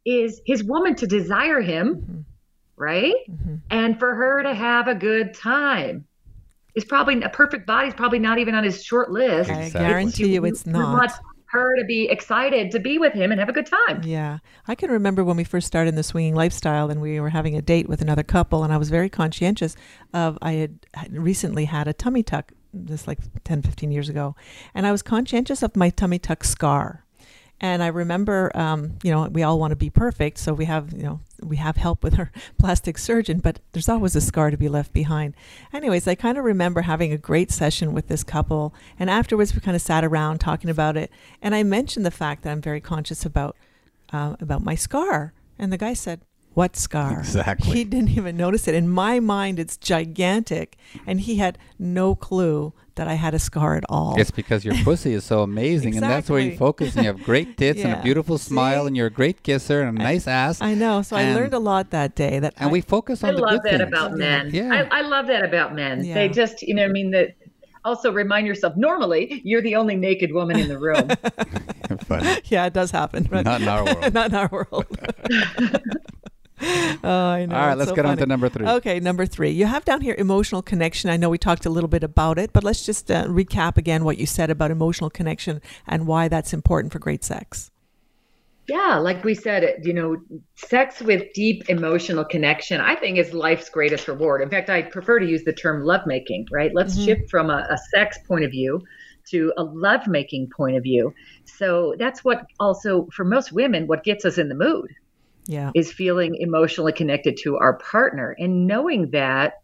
is 0.05 0.41
his 0.45 0.63
woman 0.63 0.95
to 0.95 1.07
desire 1.07 1.61
him, 1.61 1.95
mm-hmm. 1.95 2.19
right? 2.77 3.15
Mm-hmm. 3.29 3.55
And 3.71 3.97
for 3.97 4.13
her 4.13 4.43
to 4.43 4.53
have 4.53 4.87
a 4.87 4.95
good 4.95 5.33
time. 5.33 6.05
Is 6.75 6.85
probably 6.85 7.21
a 7.23 7.29
perfect 7.29 7.65
body 7.65 7.87
is 7.87 7.95
probably 7.95 8.19
not 8.19 8.37
even 8.37 8.53
on 8.53 8.63
his 8.63 8.83
short 8.83 9.11
list. 9.11 9.49
I 9.49 9.69
guarantee 9.69 10.35
you 10.35 10.45
it's 10.45 10.67
not 10.67 11.19
her 11.51 11.75
to 11.75 11.83
be 11.83 12.07
excited 12.09 12.71
to 12.71 12.79
be 12.79 12.97
with 12.97 13.13
him 13.13 13.31
and 13.31 13.39
have 13.39 13.49
a 13.49 13.53
good 13.53 13.65
time. 13.65 14.01
Yeah. 14.03 14.39
I 14.67 14.75
can 14.75 14.91
remember 14.91 15.23
when 15.23 15.37
we 15.37 15.43
first 15.43 15.67
started 15.67 15.89
in 15.89 15.95
the 15.95 16.03
swinging 16.03 16.35
lifestyle 16.35 16.89
and 16.89 17.01
we 17.01 17.19
were 17.19 17.29
having 17.29 17.55
a 17.55 17.61
date 17.61 17.89
with 17.89 18.01
another 18.01 18.23
couple 18.23 18.63
and 18.63 18.71
I 18.71 18.77
was 18.77 18.89
very 18.89 19.09
conscientious 19.09 19.75
of 20.13 20.37
I 20.41 20.53
had 20.53 20.79
recently 21.09 21.65
had 21.65 21.87
a 21.87 21.93
tummy 21.93 22.23
tuck 22.23 22.51
just 22.85 23.07
like 23.07 23.19
10 23.45 23.63
15 23.63 23.91
years 23.91 24.09
ago 24.09 24.35
and 24.75 24.85
I 24.85 24.91
was 24.91 25.01
conscientious 25.01 25.63
of 25.63 25.75
my 25.75 25.89
tummy 25.89 26.19
tuck 26.19 26.43
scar 26.43 27.05
and 27.61 27.83
I 27.83 27.87
remember, 27.87 28.55
um, 28.55 28.97
you 29.03 29.11
know, 29.11 29.27
we 29.27 29.43
all 29.43 29.59
want 29.59 29.71
to 29.71 29.75
be 29.75 29.89
perfect, 29.89 30.37
so 30.37 30.53
we 30.53 30.65
have, 30.65 30.93
you 30.93 31.03
know, 31.03 31.19
we 31.41 31.57
have 31.57 31.77
help 31.77 32.03
with 32.03 32.17
our 32.19 32.31
plastic 32.57 32.97
surgeon, 32.97 33.39
but 33.39 33.59
there's 33.73 33.89
always 33.89 34.15
a 34.15 34.21
scar 34.21 34.49
to 34.51 34.57
be 34.57 34.69
left 34.69 34.93
behind. 34.93 35.35
Anyways, 35.73 36.07
I 36.07 36.15
kind 36.15 36.37
of 36.37 36.43
remember 36.43 36.81
having 36.81 37.11
a 37.11 37.17
great 37.17 37.51
session 37.51 37.93
with 37.93 38.07
this 38.07 38.23
couple, 38.23 38.73
and 38.97 39.09
afterwards 39.09 39.53
we 39.53 39.61
kind 39.61 39.75
of 39.75 39.81
sat 39.81 40.05
around 40.05 40.39
talking 40.39 40.69
about 40.69 40.95
it, 40.95 41.11
and 41.41 41.53
I 41.53 41.63
mentioned 41.63 42.05
the 42.05 42.11
fact 42.11 42.43
that 42.43 42.51
I'm 42.51 42.61
very 42.61 42.81
conscious 42.81 43.25
about 43.25 43.55
uh, 44.11 44.35
about 44.39 44.63
my 44.63 44.75
scar, 44.75 45.33
and 45.59 45.71
the 45.71 45.77
guy 45.77 45.93
said, 45.93 46.21
what 46.53 46.75
scar? 46.75 47.19
Exactly. 47.19 47.73
He 47.73 47.83
didn't 47.83 48.09
even 48.09 48.35
notice 48.35 48.67
it. 48.67 48.73
In 48.73 48.89
my 48.89 49.19
mind, 49.19 49.59
it's 49.59 49.77
gigantic, 49.77 50.77
and 51.05 51.21
he 51.21 51.35
had 51.35 51.57
no 51.77 52.15
clue 52.15 52.73
that 52.99 53.07
I 53.07 53.13
had 53.13 53.33
a 53.33 53.39
scar 53.39 53.77
at 53.77 53.85
all. 53.87 54.19
It's 54.19 54.29
because 54.29 54.65
your 54.65 54.75
pussy 54.83 55.13
is 55.13 55.23
so 55.23 55.41
amazing, 55.49 55.93
exactly. 55.93 55.97
and 55.97 56.03
that's 56.03 56.29
where 56.29 56.41
you 56.41 56.57
focus. 56.57 56.95
And 56.95 57.05
you 57.05 57.11
have 57.11 57.23
great 57.23 57.55
tits 57.57 57.79
yeah. 57.79 57.87
and 57.87 57.99
a 57.99 58.03
beautiful 58.03 58.37
smile, 58.37 58.83
See? 58.83 58.87
and 58.87 58.97
you're 58.97 59.07
a 59.07 59.11
great 59.11 59.41
kisser 59.41 59.81
and 59.81 59.97
a 59.97 60.01
nice 60.03 60.27
ass. 60.27 60.61
I 60.61 60.73
know. 60.73 61.01
So 61.01 61.15
I 61.15 61.33
learned 61.33 61.53
a 61.53 61.59
lot 61.59 61.91
that 61.91 62.15
day. 62.15 62.39
That 62.39 62.55
and 62.57 62.69
I, 62.69 62.71
we 62.71 62.81
focus 62.81 63.23
on. 63.23 63.29
I 63.29 63.33
love 63.33 63.63
that 63.63 63.77
things. 63.77 63.81
about 63.81 64.17
men. 64.17 64.49
Yeah, 64.53 64.87
I, 64.91 64.99
I, 64.99 65.01
love 65.01 65.27
that 65.27 65.45
about 65.45 65.73
men. 65.73 66.03
Yeah. 66.03 66.13
They 66.13 66.27
just, 66.27 66.61
you 66.61 66.75
know, 66.75 66.83
I 66.83 66.89
mean 66.89 67.11
that. 67.11 67.35
Also, 67.85 68.11
remind 68.11 68.45
yourself. 68.45 68.75
Normally, 68.75 69.41
you're 69.45 69.61
the 69.61 69.77
only 69.77 69.95
naked 69.95 70.33
woman 70.33 70.59
in 70.59 70.67
the 70.67 70.77
room. 70.77 71.09
yeah, 72.45 72.65
it 72.65 72.73
does 72.73 72.91
happen. 72.91 73.23
But 73.23 73.45
Not 73.45 73.61
in 73.61 73.69
our 73.69 73.85
world. 73.85 74.13
Not 74.13 74.31
in 74.31 74.35
our 74.35 74.49
world. 74.51 74.85
oh, 77.03 77.09
I 77.09 77.45
know. 77.45 77.55
All 77.55 77.67
right, 77.67 77.77
let's 77.77 77.89
so 77.89 77.95
get 77.95 78.03
funny. 78.03 78.13
on 78.13 78.17
to 78.17 78.25
number 78.25 78.49
three. 78.49 78.67
Okay, 78.67 78.99
number 78.99 79.25
three. 79.25 79.51
You 79.51 79.65
have 79.65 79.85
down 79.85 80.01
here 80.01 80.15
emotional 80.17 80.61
connection. 80.61 81.09
I 81.09 81.17
know 81.17 81.29
we 81.29 81.37
talked 81.37 81.65
a 81.65 81.69
little 81.69 81.87
bit 81.87 82.03
about 82.03 82.37
it, 82.37 82.51
but 82.51 82.63
let's 82.63 82.85
just 82.85 83.09
uh, 83.09 83.25
recap 83.25 83.77
again 83.77 84.03
what 84.03 84.17
you 84.17 84.25
said 84.25 84.49
about 84.49 84.71
emotional 84.71 85.09
connection 85.09 85.61
and 85.87 86.05
why 86.05 86.27
that's 86.27 86.53
important 86.53 86.91
for 86.91 86.99
great 86.99 87.23
sex. 87.23 87.71
Yeah, 88.67 88.97
like 88.97 89.23
we 89.23 89.33
said, 89.33 89.81
you 89.83 89.93
know, 89.93 90.17
sex 90.55 91.01
with 91.01 91.33
deep 91.33 91.69
emotional 91.69 92.23
connection, 92.23 92.79
I 92.79 92.95
think 92.95 93.17
is 93.17 93.33
life's 93.33 93.67
greatest 93.67 94.07
reward. 94.07 94.43
In 94.43 94.49
fact, 94.49 94.69
I 94.69 94.83
prefer 94.83 95.17
to 95.19 95.25
use 95.25 95.43
the 95.43 95.53
term 95.53 95.83
lovemaking, 95.83 96.47
right? 96.51 96.71
Let's 96.73 96.93
mm-hmm. 96.95 97.05
shift 97.05 97.31
from 97.31 97.49
a, 97.49 97.65
a 97.69 97.77
sex 97.95 98.19
point 98.27 98.45
of 98.45 98.51
view 98.51 98.83
to 99.31 99.53
a 99.57 99.63
lovemaking 99.63 100.49
point 100.55 100.77
of 100.77 100.83
view. 100.83 101.13
So 101.45 101.95
that's 101.97 102.23
what 102.23 102.45
also, 102.59 103.07
for 103.11 103.25
most 103.25 103.51
women, 103.51 103.87
what 103.87 104.03
gets 104.03 104.23
us 104.23 104.37
in 104.37 104.49
the 104.49 104.55
mood, 104.55 104.93
yeah. 105.49 105.71
is 105.73 105.91
feeling 105.91 106.35
emotionally 106.35 106.93
connected 106.93 107.35
to 107.35 107.57
our 107.57 107.79
partner 107.79 108.35
and 108.37 108.67
knowing 108.67 109.09
that 109.09 109.55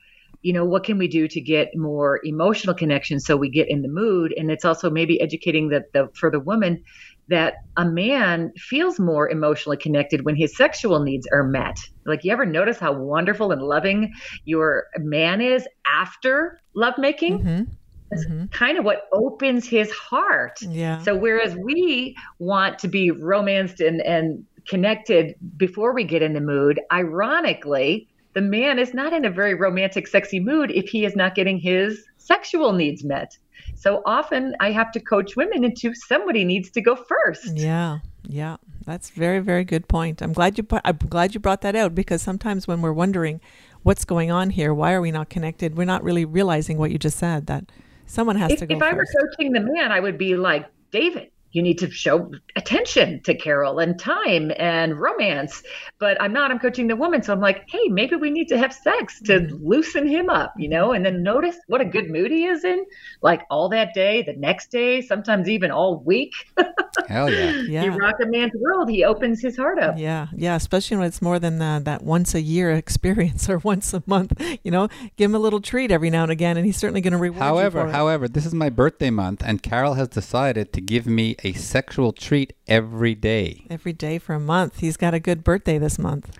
you 0.42 0.52
know 0.52 0.66
what 0.66 0.84
can 0.84 0.98
we 0.98 1.08
do 1.08 1.28
to 1.28 1.40
get 1.40 1.76
more 1.76 2.20
emotional 2.24 2.74
connection 2.74 3.20
so 3.20 3.38
we 3.38 3.50
get 3.50 3.70
in 3.70 3.84
the 3.84 3.88
mood 3.88 4.34
and 4.36 4.50
it's 4.50 4.66
also 4.66 4.90
maybe 4.90 5.22
educating 5.22 5.70
that 5.70 5.94
the 5.94 6.10
for 6.16 6.32
the 6.32 6.40
woman 6.40 6.84
that 7.28 7.56
a 7.78 7.86
man 7.86 8.52
feels 8.58 9.00
more 9.00 9.30
emotionally 9.30 9.78
connected 9.78 10.26
when 10.26 10.36
his 10.36 10.58
sexual 10.58 11.00
needs 11.04 11.28
are 11.32 11.44
met 11.44 11.78
like 12.06 12.24
you 12.24 12.32
ever 12.32 12.48
notice 12.48 12.80
how 12.80 12.92
wonderful 12.92 13.52
and 13.52 13.62
loving 13.62 14.12
your 14.44 14.86
man 14.98 15.40
is 15.40 15.68
after 15.86 16.60
lovemaking 16.74 17.40
mm-hmm. 17.40 17.64
That's 18.12 18.28
mm-hmm. 18.28 18.46
kind 18.52 18.78
of 18.78 18.86
what 18.86 19.08
opens 19.12 19.68
his 19.68 19.90
heart. 19.92 20.60
Yeah. 20.62 21.02
So 21.02 21.18
whereas 21.18 21.56
we 21.56 22.16
want 22.38 22.78
to 22.80 22.88
be 22.88 23.10
romanced 23.10 23.80
and 23.80 24.00
and 24.00 24.46
connected 24.68 25.36
before 25.58 25.94
we 25.94 26.04
get 26.04 26.22
in 26.22 26.34
the 26.34 26.42
mood, 26.42 26.80
ironically, 26.92 28.08
the 28.34 28.42
man 28.42 28.80
is 28.80 28.94
not 28.94 29.14
in 29.14 29.26
a 29.26 29.30
very 29.30 29.54
romantic, 29.54 30.08
sexy 30.08 30.40
mood 30.40 30.72
if 30.72 30.90
he 30.90 31.06
is 31.06 31.16
not 31.16 31.36
getting 31.36 31.58
his 31.58 32.04
sexual 32.18 32.74
needs 32.74 33.04
met. 33.04 33.38
So 33.76 34.02
often 34.06 34.56
I 34.60 34.72
have 34.72 34.92
to 34.94 35.00
coach 35.00 35.36
women 35.36 35.64
into 35.64 35.94
somebody 35.94 36.44
needs 36.44 36.70
to 36.72 36.82
go 36.82 36.96
first. 36.96 37.58
Yeah. 37.58 38.00
Yeah, 38.28 38.58
that's 38.86 39.12
very 39.12 39.40
very 39.40 39.64
good 39.64 39.88
point. 39.88 40.22
I'm 40.22 40.34
glad 40.34 40.58
you 40.58 40.66
I'm 40.84 40.98
glad 40.98 41.34
you 41.34 41.40
brought 41.40 41.62
that 41.62 41.76
out 41.76 41.94
because 41.94 42.22
sometimes 42.22 42.68
when 42.68 42.82
we're 42.82 42.94
wondering 42.94 43.40
what's 43.84 44.06
going 44.06 44.32
on 44.32 44.50
here, 44.50 44.74
why 44.74 44.94
are 44.94 45.02
we 45.02 45.12
not 45.12 45.30
connected? 45.30 45.78
We're 45.78 45.86
not 45.86 46.04
really 46.04 46.26
realizing 46.26 46.78
what 46.78 46.92
you 46.92 46.98
just 46.98 47.20
said 47.20 47.48
that 47.48 47.66
someone 48.08 48.36
has 48.38 48.54
if, 48.54 48.60
to 48.60 48.66
go 48.66 48.76
if 48.76 48.82
I 48.82 48.94
were 48.94 49.06
coaching 49.22 49.54
the 49.54 49.60
man, 49.60 49.92
I 49.92 50.00
would 50.00 50.18
be 50.18 50.36
like, 50.36 50.68
David, 50.92 51.30
you 51.56 51.62
need 51.62 51.78
to 51.80 51.90
show 51.90 52.32
attention 52.56 53.22
to 53.24 53.34
Carol 53.34 53.80
and 53.80 53.98
time 54.00 54.52
and 54.58 55.00
romance. 55.00 55.64
But 56.00 56.22
I'm 56.22 56.34
not, 56.34 56.52
I'm 56.52 56.60
coaching 56.60 56.88
the 56.88 56.96
woman. 56.96 57.24
So 57.24 57.32
I'm 57.34 57.40
like, 57.40 57.64
hey, 57.70 57.88
maybe 57.88 58.16
we 58.16 58.30
need 58.30 58.48
to 58.50 58.58
have 58.58 58.74
sex 58.74 59.22
to 59.22 59.36
Mm-hmm. 59.36 59.68
loosen 59.68 60.08
him 60.08 60.30
up, 60.30 60.54
you 60.58 60.68
know, 60.70 60.92
and 60.94 61.06
then 61.06 61.22
notice 61.22 61.56
what 61.68 61.80
a 61.82 61.86
good 61.86 62.10
mood 62.10 62.32
he 62.32 62.46
is 62.46 62.64
in, 62.64 62.86
like 63.22 63.42
all 63.50 63.70
that 63.70 63.94
day, 63.94 64.22
the 64.24 64.34
next 64.34 64.72
day, 64.72 65.02
sometimes 65.02 65.48
even 65.50 65.72
all 65.72 66.00
week. 66.00 66.34
Hell 67.08 67.30
yeah. 67.32 67.52
yeah. 67.52 67.84
You 67.84 67.92
yeah. 67.92 67.98
rock 67.98 68.16
a 68.22 68.26
man's 68.26 68.54
world, 68.60 68.90
he 68.90 69.04
opens 69.04 69.42
his 69.42 69.56
heart 69.58 69.78
up. 69.80 69.96
Yeah, 69.98 70.28
yeah, 70.36 70.56
especially 70.56 70.98
when 70.98 71.06
it's 71.08 71.22
more 71.22 71.38
than 71.40 71.62
uh, 71.62 71.80
that 71.80 72.02
once 72.04 72.34
a 72.34 72.42
year 72.42 72.72
experience 72.72 73.50
or 73.50 73.60
once 73.60 73.94
a 73.94 74.02
month. 74.06 74.34
You 74.64 74.72
know, 74.72 74.88
give 75.18 75.30
him 75.32 75.36
a 75.36 75.40
little 75.40 75.62
treat 75.62 75.92
every 75.92 76.10
now 76.10 76.24
and 76.24 76.32
again, 76.32 76.58
and 76.58 76.66
he's 76.66 76.78
certainly 76.78 77.02
going 77.02 77.12
to 77.14 77.18
reward 77.18 77.38
you 77.40 77.44
However, 77.44 77.82
for 77.82 77.88
it. 77.90 77.92
however, 77.92 78.28
this 78.28 78.46
is 78.46 78.54
my 78.54 78.70
birthday 78.70 79.10
month, 79.10 79.44
and 79.46 79.62
Carol 79.62 79.94
has 79.96 80.08
decided 80.08 80.74
to 80.74 80.82
give 80.82 81.06
me 81.06 81.36
a 81.46 81.54
sexual 81.54 82.12
treat 82.12 82.54
every 82.68 83.14
day. 83.14 83.68
every 83.70 83.94
day 83.94 84.18
for 84.18 84.34
a 84.34 84.40
month. 84.40 84.80
He's 84.80 84.98
got 84.98 85.14
a 85.14 85.20
good 85.20 85.44
birthday 85.44 85.78
this 85.78 86.00
month. 86.00 86.40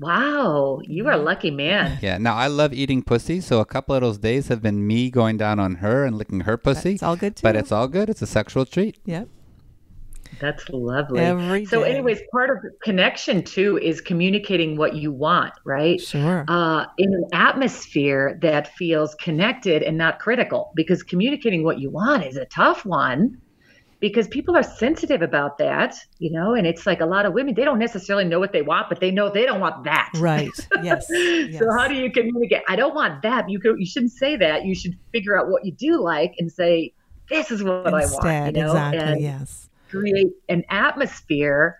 Wow, 0.00 0.80
you 0.82 1.06
are 1.06 1.12
a 1.12 1.16
lucky 1.16 1.52
man. 1.52 1.98
Yeah. 2.02 2.18
Now 2.18 2.34
I 2.34 2.48
love 2.48 2.72
eating 2.74 3.02
pussy, 3.02 3.40
so 3.40 3.60
a 3.60 3.64
couple 3.64 3.94
of 3.94 4.02
those 4.02 4.18
days 4.18 4.48
have 4.48 4.60
been 4.60 4.84
me 4.84 5.08
going 5.08 5.36
down 5.36 5.60
on 5.60 5.76
her 5.76 6.04
and 6.04 6.18
licking 6.18 6.40
her 6.40 6.56
pussy. 6.56 6.94
It's 6.94 7.02
all 7.04 7.14
good 7.14 7.36
too. 7.36 7.42
but 7.44 7.54
it's 7.54 7.70
all 7.70 7.86
good. 7.86 8.10
It's 8.10 8.22
a 8.22 8.26
sexual 8.26 8.66
treat. 8.66 8.98
yep. 9.04 9.28
That's 10.40 10.68
lovely. 10.68 11.20
Every 11.20 11.64
so, 11.64 11.84
day. 11.84 11.92
anyways, 11.92 12.20
part 12.32 12.50
of 12.50 12.56
connection 12.82 13.44
too 13.44 13.78
is 13.78 14.00
communicating 14.00 14.76
what 14.76 14.96
you 14.96 15.12
want, 15.12 15.52
right? 15.64 16.00
Sure. 16.00 16.44
uh, 16.48 16.86
in 16.98 17.14
an 17.14 17.26
atmosphere 17.32 18.36
that 18.42 18.74
feels 18.74 19.14
connected 19.14 19.84
and 19.84 19.96
not 19.96 20.18
critical 20.18 20.72
because 20.74 21.04
communicating 21.04 21.62
what 21.62 21.78
you 21.78 21.88
want 21.88 22.24
is 22.26 22.36
a 22.36 22.46
tough 22.46 22.84
one 22.84 23.40
because 24.00 24.28
people 24.28 24.56
are 24.56 24.62
sensitive 24.62 25.22
about 25.22 25.58
that 25.58 25.94
you 26.18 26.30
know 26.30 26.54
and 26.54 26.66
it's 26.66 26.86
like 26.86 27.00
a 27.00 27.06
lot 27.06 27.26
of 27.26 27.32
women 27.32 27.54
they 27.54 27.64
don't 27.64 27.78
necessarily 27.78 28.24
know 28.24 28.38
what 28.38 28.52
they 28.52 28.62
want 28.62 28.88
but 28.88 29.00
they 29.00 29.10
know 29.10 29.28
they 29.30 29.46
don't 29.46 29.60
want 29.60 29.84
that 29.84 30.10
right. 30.16 30.50
Yes. 30.82 31.06
yes. 31.10 31.58
so 31.58 31.70
how 31.76 31.88
do 31.88 31.94
you 31.94 32.10
communicate 32.10 32.62
i 32.68 32.76
don't 32.76 32.94
want 32.94 33.22
that 33.22 33.48
you 33.48 33.58
could 33.60 33.78
you 33.78 33.86
shouldn't 33.86 34.12
say 34.12 34.36
that 34.36 34.64
you 34.64 34.74
should 34.74 34.96
figure 35.12 35.38
out 35.38 35.48
what 35.48 35.64
you 35.64 35.72
do 35.72 36.00
like 36.00 36.34
and 36.38 36.50
say 36.50 36.92
this 37.30 37.50
is 37.50 37.62
what 37.62 37.86
i 37.86 37.90
want 37.90 38.02
Instead, 38.04 38.56
you 38.56 38.62
know 38.62 38.70
exactly. 38.72 38.98
and 39.00 39.20
yes. 39.20 39.68
create 39.90 40.32
an 40.48 40.64
atmosphere 40.70 41.78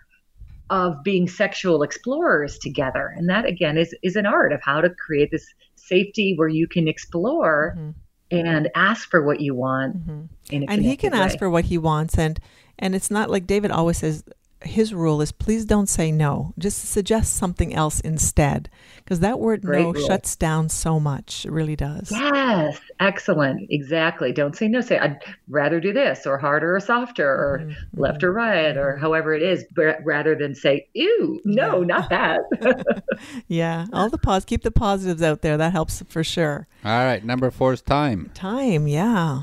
of 0.71 1.03
being 1.05 1.29
sexual 1.29 1.83
explorers 1.83 2.59
together 2.59 3.13
and 3.17 3.29
that 3.29 3.45
again 3.45 3.77
is 3.77 3.95
is 4.03 4.17
an 4.17 4.25
art 4.27 4.53
of 4.53 4.61
how 4.63 4.81
to 4.81 4.89
create 4.91 5.31
this 5.31 5.47
safety 5.77 6.35
where 6.37 6.49
you 6.49 6.67
can 6.67 6.89
explore 6.89 7.75
Mhm. 7.79 7.95
And 8.41 8.69
ask 8.75 9.11
for 9.11 9.23
what 9.23 9.41
you 9.41 9.55
want 9.55 10.07
Mhm. 10.07 10.29
in 10.51 10.63
a 10.65 10.67
And 10.67 10.83
he 10.83 10.97
can 10.97 11.11
connected 11.13 11.33
ask 11.33 11.39
for 11.39 11.49
what 11.51 11.65
he 11.67 11.79
wants, 11.79 12.19
and 12.19 12.39
and 12.79 12.95
it's 12.95 13.11
not 13.11 13.31
like 13.31 13.47
David 13.47 13.71
always 13.71 13.99
says. 13.99 14.25
His 14.65 14.93
rule 14.95 15.21
is 15.21 15.31
please 15.33 15.65
don't 15.65 15.89
say 15.89 16.11
no. 16.11 16.53
Just 16.59 16.89
suggest 16.91 17.35
something 17.37 17.75
else 17.75 18.01
instead, 18.01 18.69
because 18.97 19.21
that 19.21 19.39
word 19.39 19.63
Great 19.63 19.83
no 19.83 19.93
rule. 19.93 20.07
shuts 20.07 20.37
down 20.37 20.69
so 20.69 20.99
much. 20.99 21.45
It 21.47 21.53
really 21.53 21.77
does. 21.77 22.11
yes 22.11 22.81
excellent 23.01 23.67
exactly 23.71 24.31
don't 24.33 24.57
say 24.57 24.69
no 24.69 24.81
say 24.81 24.97
i'd 24.99 25.19
rather 25.49 25.81
do 25.81 25.93
this 25.93 26.27
or 26.27 26.39
harder 26.39 26.77
or 26.77 26.81
softer 26.81 27.27
or 27.29 27.63
Mhm, 27.65 27.75
left 27.97 28.23
or 28.23 28.33
right 28.33 28.77
or 28.77 28.97
however 28.97 29.35
it 29.35 29.43
is 29.43 29.65
rather 30.05 30.35
than 30.37 30.55
say 30.55 30.87
ew 30.95 31.41
no 31.45 31.81
Yeah. 31.81 31.87
not 31.87 32.09
that 32.11 32.41
Yeah, 33.49 33.87
all 33.93 34.09
the 34.09 34.19
pause. 34.19 34.45
Keep 34.45 34.63
the 34.63 34.71
positives 34.71 35.23
out 35.23 35.43
there. 35.43 35.57
That 35.57 35.73
helps 35.73 36.03
for 36.09 36.25
sure. 36.25 36.67
All 36.85 37.05
right. 37.05 37.25
Number 37.25 37.51
four 37.51 37.73
is 37.73 37.83
time. 37.83 38.31
Time. 38.35 38.87
Yeah, 38.89 39.43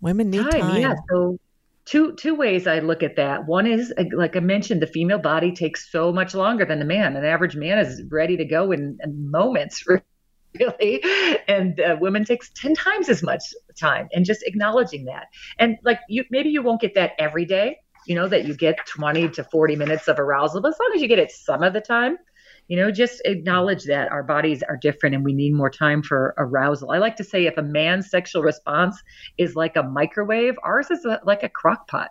women 0.00 0.30
need 0.30 0.50
time. 0.50 0.76
yeah 0.80 0.94
so 1.10 1.38
two 1.90 2.14
two 2.14 2.34
ways 2.34 2.66
i 2.66 2.78
look 2.78 3.02
at 3.02 3.16
that. 3.16 3.46
One 3.46 3.66
is 3.66 3.92
like 4.14 4.36
i 4.36 4.40
mentioned 4.40 4.80
the 4.80 4.86
female 4.86 5.18
body 5.18 5.52
takes 5.52 5.90
so 5.90 6.12
much 6.12 6.34
longer 6.34 6.64
than 6.64 6.78
the 6.78 6.84
man. 6.84 7.16
An 7.16 7.24
average 7.24 7.56
man 7.56 7.78
is 7.78 8.02
ready 8.08 8.36
to 8.36 8.44
go 8.44 8.70
in, 8.72 8.96
in 9.02 9.30
moments 9.30 9.84
really. 10.58 11.02
And 11.48 11.80
uh, 11.80 11.96
women 12.00 12.24
takes 12.24 12.50
10 12.54 12.74
times 12.74 13.08
as 13.08 13.22
much 13.22 13.42
time 13.78 14.08
and 14.12 14.24
just 14.24 14.42
acknowledging 14.44 15.04
that. 15.06 15.26
And 15.58 15.78
like 15.84 16.00
you 16.08 16.24
maybe 16.30 16.50
you 16.50 16.62
won't 16.62 16.80
get 16.80 16.94
that 16.94 17.12
every 17.18 17.44
day 17.44 17.78
you 18.06 18.14
know 18.14 18.28
that 18.28 18.46
you 18.46 18.54
get 18.54 18.78
20 18.86 19.28
to 19.28 19.44
40 19.44 19.76
minutes 19.76 20.08
of 20.08 20.18
arousal 20.18 20.62
but 20.62 20.68
as 20.68 20.76
long 20.80 20.92
as 20.94 21.02
you 21.02 21.08
get 21.08 21.18
it 21.18 21.30
some 21.30 21.62
of 21.62 21.74
the 21.74 21.80
time 21.80 22.16
you 22.70 22.76
know 22.76 22.90
just 22.90 23.20
acknowledge 23.24 23.84
that 23.84 24.10
our 24.12 24.22
bodies 24.22 24.62
are 24.62 24.76
different 24.76 25.14
and 25.14 25.24
we 25.24 25.32
need 25.32 25.52
more 25.52 25.68
time 25.68 26.02
for 26.02 26.34
arousal 26.38 26.92
i 26.92 26.98
like 26.98 27.16
to 27.16 27.24
say 27.24 27.46
if 27.46 27.58
a 27.58 27.62
man's 27.62 28.08
sexual 28.08 28.42
response 28.42 29.02
is 29.38 29.56
like 29.56 29.76
a 29.76 29.82
microwave 29.82 30.54
ours 30.62 30.90
is 30.90 31.04
a, 31.04 31.20
like 31.24 31.42
a 31.42 31.48
crock 31.48 31.86
pot 31.88 32.10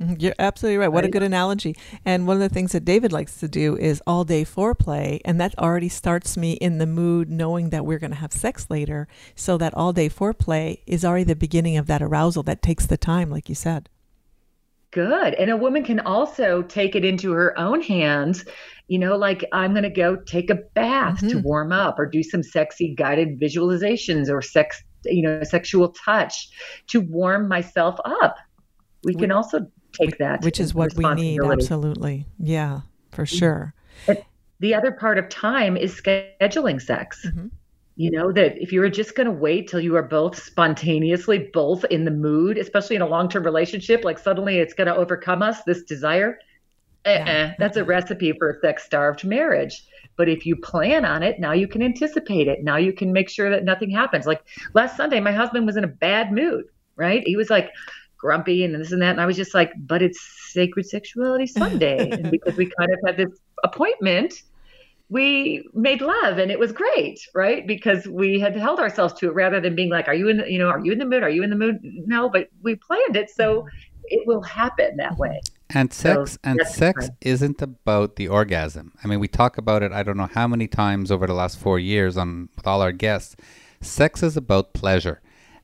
Mm-hmm. 0.00 0.14
You're 0.18 0.34
absolutely 0.38 0.78
right. 0.78 0.88
What 0.88 1.04
a 1.04 1.10
good 1.10 1.22
analogy. 1.22 1.76
And 2.06 2.26
one 2.26 2.36
of 2.36 2.40
the 2.40 2.48
things 2.48 2.72
that 2.72 2.86
David 2.86 3.12
likes 3.12 3.38
to 3.40 3.48
do 3.48 3.76
is 3.76 4.02
all 4.06 4.24
day 4.24 4.44
foreplay. 4.44 5.20
And 5.26 5.38
that 5.40 5.58
already 5.58 5.90
starts 5.90 6.38
me 6.38 6.52
in 6.52 6.78
the 6.78 6.86
mood 6.86 7.28
knowing 7.28 7.68
that 7.68 7.84
we're 7.84 7.98
going 7.98 8.12
to 8.12 8.16
have 8.16 8.32
sex 8.32 8.66
later. 8.70 9.08
So 9.34 9.58
that 9.58 9.74
all 9.74 9.92
day 9.92 10.08
foreplay 10.08 10.80
is 10.86 11.04
already 11.04 11.24
the 11.24 11.36
beginning 11.36 11.76
of 11.76 11.86
that 11.88 12.00
arousal 12.00 12.42
that 12.44 12.62
takes 12.62 12.86
the 12.86 12.96
time, 12.96 13.28
like 13.28 13.50
you 13.50 13.54
said. 13.54 13.90
Good. 14.92 15.34
And 15.34 15.50
a 15.50 15.56
woman 15.56 15.84
can 15.84 16.00
also 16.00 16.62
take 16.62 16.96
it 16.96 17.04
into 17.04 17.32
her 17.32 17.56
own 17.58 17.80
hands. 17.80 18.44
You 18.90 18.98
know, 18.98 19.16
like 19.16 19.44
I'm 19.52 19.70
going 19.70 19.84
to 19.84 19.88
go 19.88 20.16
take 20.16 20.50
a 20.50 20.56
bath 20.74 21.20
to 21.20 21.36
Mhm. 21.36 21.42
warm 21.44 21.70
up 21.70 21.96
or 21.96 22.06
do 22.06 22.24
some 22.24 22.42
sexy 22.42 22.92
guided 22.92 23.38
visualizations 23.38 24.28
or 24.28 24.42
sex, 24.42 24.82
you 25.04 25.22
know, 25.22 25.44
sexual 25.44 25.90
touch 26.04 26.50
to 26.88 27.00
warm 27.00 27.46
myself 27.46 27.94
up. 28.04 28.34
We 29.04 29.14
can 29.14 29.30
also 29.30 29.64
take 29.92 30.18
that. 30.18 30.42
Which 30.42 30.58
is 30.58 30.74
what 30.74 30.92
we 30.96 31.08
need. 31.14 31.38
Absolutely. 31.40 32.26
Yeah, 32.40 32.80
for 33.12 33.24
sure. 33.24 33.74
The 34.58 34.74
other 34.74 34.90
part 34.90 35.18
of 35.18 35.28
time 35.28 35.76
is 35.76 35.94
scheduling 35.94 36.82
sex. 36.82 37.24
Mhm. 37.24 37.50
You 37.94 38.10
know, 38.10 38.32
that 38.32 38.60
if 38.60 38.72
you 38.72 38.80
were 38.80 38.90
just 38.90 39.14
going 39.14 39.26
to 39.26 39.32
wait 39.32 39.68
till 39.68 39.80
you 39.80 39.94
are 39.94 40.02
both 40.02 40.36
spontaneously 40.42 41.48
both 41.52 41.84
in 41.84 42.04
the 42.04 42.10
mood, 42.10 42.58
especially 42.58 42.96
in 42.96 43.02
a 43.02 43.08
long 43.08 43.28
term 43.28 43.44
relationship, 43.44 44.04
like 44.04 44.18
suddenly 44.18 44.58
it's 44.58 44.74
going 44.74 44.88
to 44.88 44.96
overcome 44.96 45.42
us, 45.42 45.62
this 45.62 45.84
desire. 45.84 46.40
Uh-uh. 47.06 47.52
That's 47.58 47.76
a 47.76 47.84
recipe 47.84 48.32
for 48.32 48.50
a 48.50 48.60
sex 48.60 48.84
starved 48.84 49.24
marriage. 49.24 49.86
But 50.16 50.28
if 50.28 50.44
you 50.44 50.56
plan 50.56 51.04
on 51.04 51.22
it, 51.22 51.40
now 51.40 51.52
you 51.52 51.66
can 51.66 51.82
anticipate 51.82 52.46
it. 52.46 52.62
Now 52.62 52.76
you 52.76 52.92
can 52.92 53.12
make 53.12 53.30
sure 53.30 53.48
that 53.50 53.64
nothing 53.64 53.90
happens. 53.90 54.26
Like 54.26 54.42
last 54.74 54.96
Sunday, 54.96 55.20
my 55.20 55.32
husband 55.32 55.66
was 55.66 55.76
in 55.76 55.84
a 55.84 55.88
bad 55.88 56.32
mood, 56.32 56.66
right? 56.96 57.22
He 57.24 57.36
was 57.36 57.48
like, 57.48 57.70
grumpy 58.20 58.64
and 58.64 58.74
this 58.74 58.92
and 58.92 59.00
that. 59.02 59.12
And 59.12 59.20
I 59.20 59.26
was 59.26 59.36
just 59.36 59.54
like, 59.54 59.72
but 59.78 60.02
it's 60.02 60.20
Sacred 60.52 60.86
Sexuality 60.86 61.46
Sunday. 61.46 62.10
and 62.10 62.30
because 62.30 62.56
we 62.56 62.70
kind 62.78 62.90
of 62.92 62.98
had 63.06 63.16
this 63.16 63.38
appointment, 63.64 64.42
we 65.08 65.68
made 65.74 66.02
love 66.02 66.38
and 66.38 66.50
it 66.50 66.58
was 66.58 66.70
great, 66.70 67.18
right? 67.34 67.66
Because 67.66 68.06
we 68.06 68.38
had 68.38 68.54
held 68.54 68.78
ourselves 68.78 69.14
to 69.14 69.28
it 69.28 69.34
rather 69.34 69.60
than 69.60 69.74
being 69.74 69.90
like, 69.90 70.06
are 70.06 70.14
you 70.14 70.28
in, 70.28 70.36
the, 70.36 70.50
you 70.50 70.58
know, 70.58 70.68
are 70.68 70.80
you 70.80 70.92
in 70.92 70.98
the 70.98 71.04
mood? 71.04 71.22
Are 71.22 71.30
you 71.30 71.42
in 71.42 71.50
the 71.50 71.56
mood? 71.56 71.80
No, 71.82 72.28
but 72.28 72.48
we 72.62 72.76
planned 72.76 73.16
it. 73.16 73.30
So 73.30 73.66
it 74.04 74.26
will 74.26 74.42
happen 74.42 74.96
that 74.98 75.16
way. 75.16 75.40
And 75.72 75.92
sex 75.92 76.38
and 76.42 76.58
that's 76.58 76.74
sex 76.74 77.06
fine. 77.06 77.16
isn't 77.20 77.62
about 77.62 78.16
the 78.16 78.28
orgasm. 78.28 78.92
I 79.02 79.06
mean, 79.06 79.20
we 79.20 79.28
talk 79.28 79.56
about 79.56 79.82
it 79.82 79.92
I 79.92 80.02
don't 80.02 80.16
know 80.16 80.30
how 80.32 80.48
many 80.48 80.66
times 80.66 81.10
over 81.10 81.26
the 81.26 81.34
last 81.34 81.58
4 81.58 81.78
years 81.78 82.16
on 82.16 82.48
with 82.56 82.66
all 82.66 82.82
our 82.82 82.92
guests. 82.92 83.36
Sex 83.80 84.22
is 84.22 84.36
about 84.36 84.74
pleasure. 84.74 85.20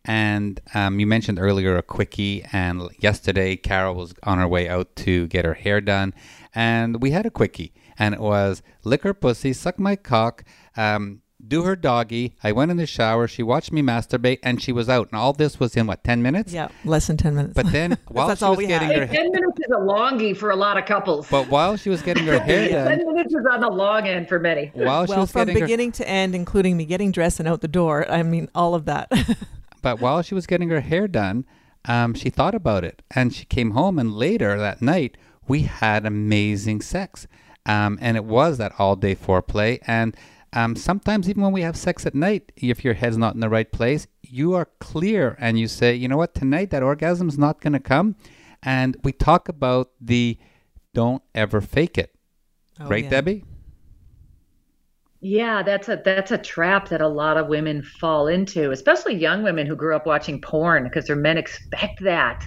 And 0.07 0.61
um, 0.73 1.01
you 1.01 1.07
mentioned 1.07 1.41
earlier 1.41 1.77
a 1.77 1.83
quickie, 1.83 2.45
and 2.53 2.89
yesterday 3.01 3.57
Carol 3.57 3.97
was 3.97 4.15
on 4.23 4.39
her 4.39 4.47
way 4.47 4.69
out 4.69 4.95
to 4.97 5.27
get 5.27 5.45
her 5.45 5.55
hair 5.55 5.81
done, 5.81 6.15
and 6.55 7.03
we 7.03 7.11
had 7.11 7.27
a 7.27 7.31
quickie, 7.31 7.75
and 7.99 8.15
it 8.15 8.21
was 8.21 8.63
lick 8.85 9.03
her 9.03 9.13
pussy, 9.13 9.53
suck 9.53 9.81
my 9.81 9.97
cock, 9.97 10.45
um, 10.77 11.23
do 11.49 11.63
her 11.63 11.77
doggy. 11.77 12.35
I 12.43 12.53
went 12.53 12.71
in 12.71 12.77
the 12.77 12.87
shower. 12.87 13.29
She 13.29 13.43
watched 13.43 13.73
me 13.73 13.83
masturbate, 13.83 14.39
and 14.43 14.61
she 14.61 14.73
was 14.73 14.89
out. 14.89 15.09
And 15.11 15.19
all 15.19 15.33
this 15.33 15.61
was 15.61 15.77
in 15.77 15.87
what 15.87 16.03
ten 16.05 16.23
minutes? 16.23 16.53
Yeah, 16.53 16.69
less 16.85 17.07
than 17.07 17.17
10 17.17 17.35
minutes. 17.35 17.55
But 17.55 17.73
then 17.73 17.99
while 18.09 18.29
that's 18.29 18.41
she 18.41 18.45
all 18.45 18.53
was 18.53 18.59
we 18.59 18.67
getting 18.67 18.89
had. 18.89 19.09
her 19.09 19.15
10 19.15 19.31
minutes 19.31 19.59
is 19.59 19.71
a 19.71 19.79
longie 19.79 20.37
for 20.37 20.51
a 20.51 20.57
lot 20.57 20.79
of 20.79 20.85
couples. 20.87 21.29
but 21.31 21.49
while 21.49 21.77
she 21.77 21.91
was 21.91 22.03
getting 22.03 22.25
her 22.27 22.39
hair 22.51 22.69
done, 22.69 22.99
10 22.99 23.07
minutes 23.07 23.35
is 23.35 23.47
on 23.51 23.61
the 23.61 23.71
long 23.71 24.07
end 24.07 24.29
for 24.29 24.39
many. 24.39 24.71
while 24.75 25.07
she 25.07 25.11
well, 25.11 25.21
was 25.21 25.33
from 25.33 25.47
getting 25.47 25.61
her, 25.61 25.67
beginning 25.67 25.93
to 25.93 26.09
end, 26.09 26.35
including 26.35 26.77
me 26.77 26.85
getting 26.85 27.13
dressed 27.13 27.41
and 27.41 27.49
out 27.49 27.61
the 27.61 27.69
door, 27.69 28.11
I 28.11 28.23
mean, 28.23 28.49
all 28.55 28.75
of 28.75 28.85
that. 28.87 29.11
but 29.83 30.01
while 30.01 30.23
she 30.23 30.35
was 30.35 30.47
getting 30.47 30.69
her 30.71 30.81
hair 30.81 31.09
done, 31.09 31.45
um, 31.85 32.15
she 32.15 32.31
thought 32.31 32.55
about 32.55 32.85
it, 32.85 33.03
and 33.15 33.33
she 33.33 33.45
came 33.45 33.71
home, 33.73 33.99
and 33.99 34.13
later 34.13 34.59
that 34.59 34.83
night 34.83 35.17
we 35.47 35.63
had 35.63 36.05
amazing 36.05 36.81
sex, 36.81 37.29
um, 37.65 37.99
and 38.01 38.17
it 38.17 38.25
was 38.25 38.59
that 38.59 38.73
all 38.79 38.97
day 38.97 39.15
foreplay, 39.15 39.79
and 39.87 40.17
um, 40.53 40.77
sometimes 40.77 41.29
even 41.29 41.43
when 41.43 41.53
we 41.53 41.63
have 41.63 41.77
sex 41.77 42.07
at 42.07 42.15
night, 42.15 42.53
if 42.57 42.85
your 42.85 42.95
head's 42.95 43.17
not 43.17 43.35
in 43.35 43.41
the 43.41 43.49
right 43.49 43.71
place, 43.71 44.07
you 44.23 44.55
are 44.55 44.69
clear, 44.81 45.37
and 45.39 45.59
you 45.59 45.69
say, 45.69 45.95
you 45.95 46.09
know 46.09 46.17
what, 46.17 46.35
tonight 46.35 46.71
that 46.71 46.83
orgasm's 46.83 47.39
not 47.39 47.61
going 47.61 47.73
to 47.73 47.81
come, 47.81 48.17
and 48.63 48.97
we 49.05 49.13
talk 49.13 49.49
about 49.49 49.91
the 50.01 50.39
don't 50.95 51.23
ever 51.35 51.61
fake 51.61 51.99
it. 51.99 52.15
Oh, 52.81 52.89
right, 52.89 53.05
yeah. 53.05 53.11
Debbie? 53.11 53.45
Yeah, 55.21 55.63
that's 55.63 55.89
a 55.89 56.01
that's 56.05 56.31
a 56.31 56.39
trap 56.39 56.89
that 56.91 57.01
a 57.01 57.09
lot 57.09 57.37
of 57.37 57.49
women 57.49 57.83
fall 57.83 58.29
into, 58.29 58.71
especially 58.71 59.15
young 59.15 59.43
women 59.43 59.67
who 59.67 59.75
grew 59.75 59.97
up 59.97 60.07
watching 60.07 60.41
porn 60.41 60.85
because 60.85 61.07
their 61.07 61.17
men 61.17 61.37
expect 61.39 62.03
that. 62.03 62.47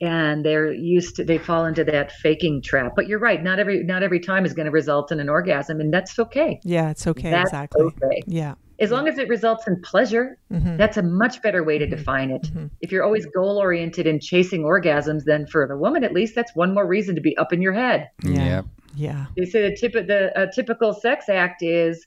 And 0.00 0.44
they're 0.44 0.72
used 0.72 1.16
to 1.16 1.24
they 1.24 1.38
fall 1.38 1.64
into 1.66 1.82
that 1.84 2.12
faking 2.12 2.62
trap. 2.62 2.92
But 2.96 3.06
you're 3.08 3.18
right, 3.18 3.42
not 3.42 3.58
every 3.58 3.82
not 3.82 4.02
every 4.02 4.20
time 4.20 4.44
is 4.44 4.52
going 4.52 4.66
to 4.66 4.70
result 4.72 5.10
in 5.12 5.20
an 5.20 5.28
orgasm 5.28 5.80
and 5.80 5.92
that's 5.92 6.18
okay. 6.18 6.60
Yeah, 6.64 6.90
it's 6.90 7.06
okay. 7.06 7.30
That's 7.30 7.50
exactly. 7.50 7.82
okay. 7.84 8.22
Yeah. 8.26 8.54
As 8.78 8.90
long 8.90 9.08
as 9.08 9.16
it 9.16 9.26
results 9.30 9.66
in 9.66 9.80
pleasure, 9.80 10.36
Mhm. 10.52 10.76
that's 10.76 10.98
a 10.98 11.02
much 11.02 11.40
better 11.40 11.64
way 11.64 11.78
to 11.78 11.86
define 11.86 12.30
it. 12.30 12.42
Mhm. 12.42 12.68
If 12.82 12.92
you're 12.92 13.04
always 13.04 13.24
goal 13.24 13.56
oriented 13.56 14.06
and 14.06 14.20
chasing 14.20 14.64
orgasms, 14.64 15.24
then 15.24 15.46
for 15.46 15.66
the 15.66 15.78
woman 15.78 16.04
at 16.04 16.12
least, 16.12 16.34
that's 16.34 16.54
one 16.54 16.74
more 16.74 16.86
reason 16.86 17.14
to 17.14 17.22
be 17.22 17.34
up 17.38 17.54
in 17.54 17.62
your 17.62 17.72
head. 17.72 18.08
Yeah. 18.22 18.44
Yep. 18.44 18.64
Yeah. 18.94 19.26
They 19.34 19.46
say 19.46 19.70
the, 19.70 19.76
tip, 19.76 19.92
the 19.94 20.30
a 20.38 20.50
typical 20.52 20.92
sex 20.92 21.30
act 21.30 21.62
is 21.62 22.06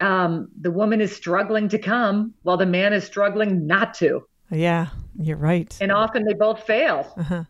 um, 0.00 0.48
the 0.60 0.72
woman 0.72 1.00
is 1.00 1.14
struggling 1.14 1.68
to 1.68 1.78
come 1.78 2.34
while 2.42 2.56
the 2.56 2.66
man 2.66 2.92
is 2.92 3.04
struggling 3.04 3.68
not 3.68 3.94
to. 3.94 4.24
Yeah. 4.50 4.88
You're 5.18 5.36
right. 5.36 5.76
And 5.80 5.92
often 5.92 6.24
they 6.24 6.34
both 6.34 6.62
fail. 6.64 7.12
Uh-huh. 7.16 7.44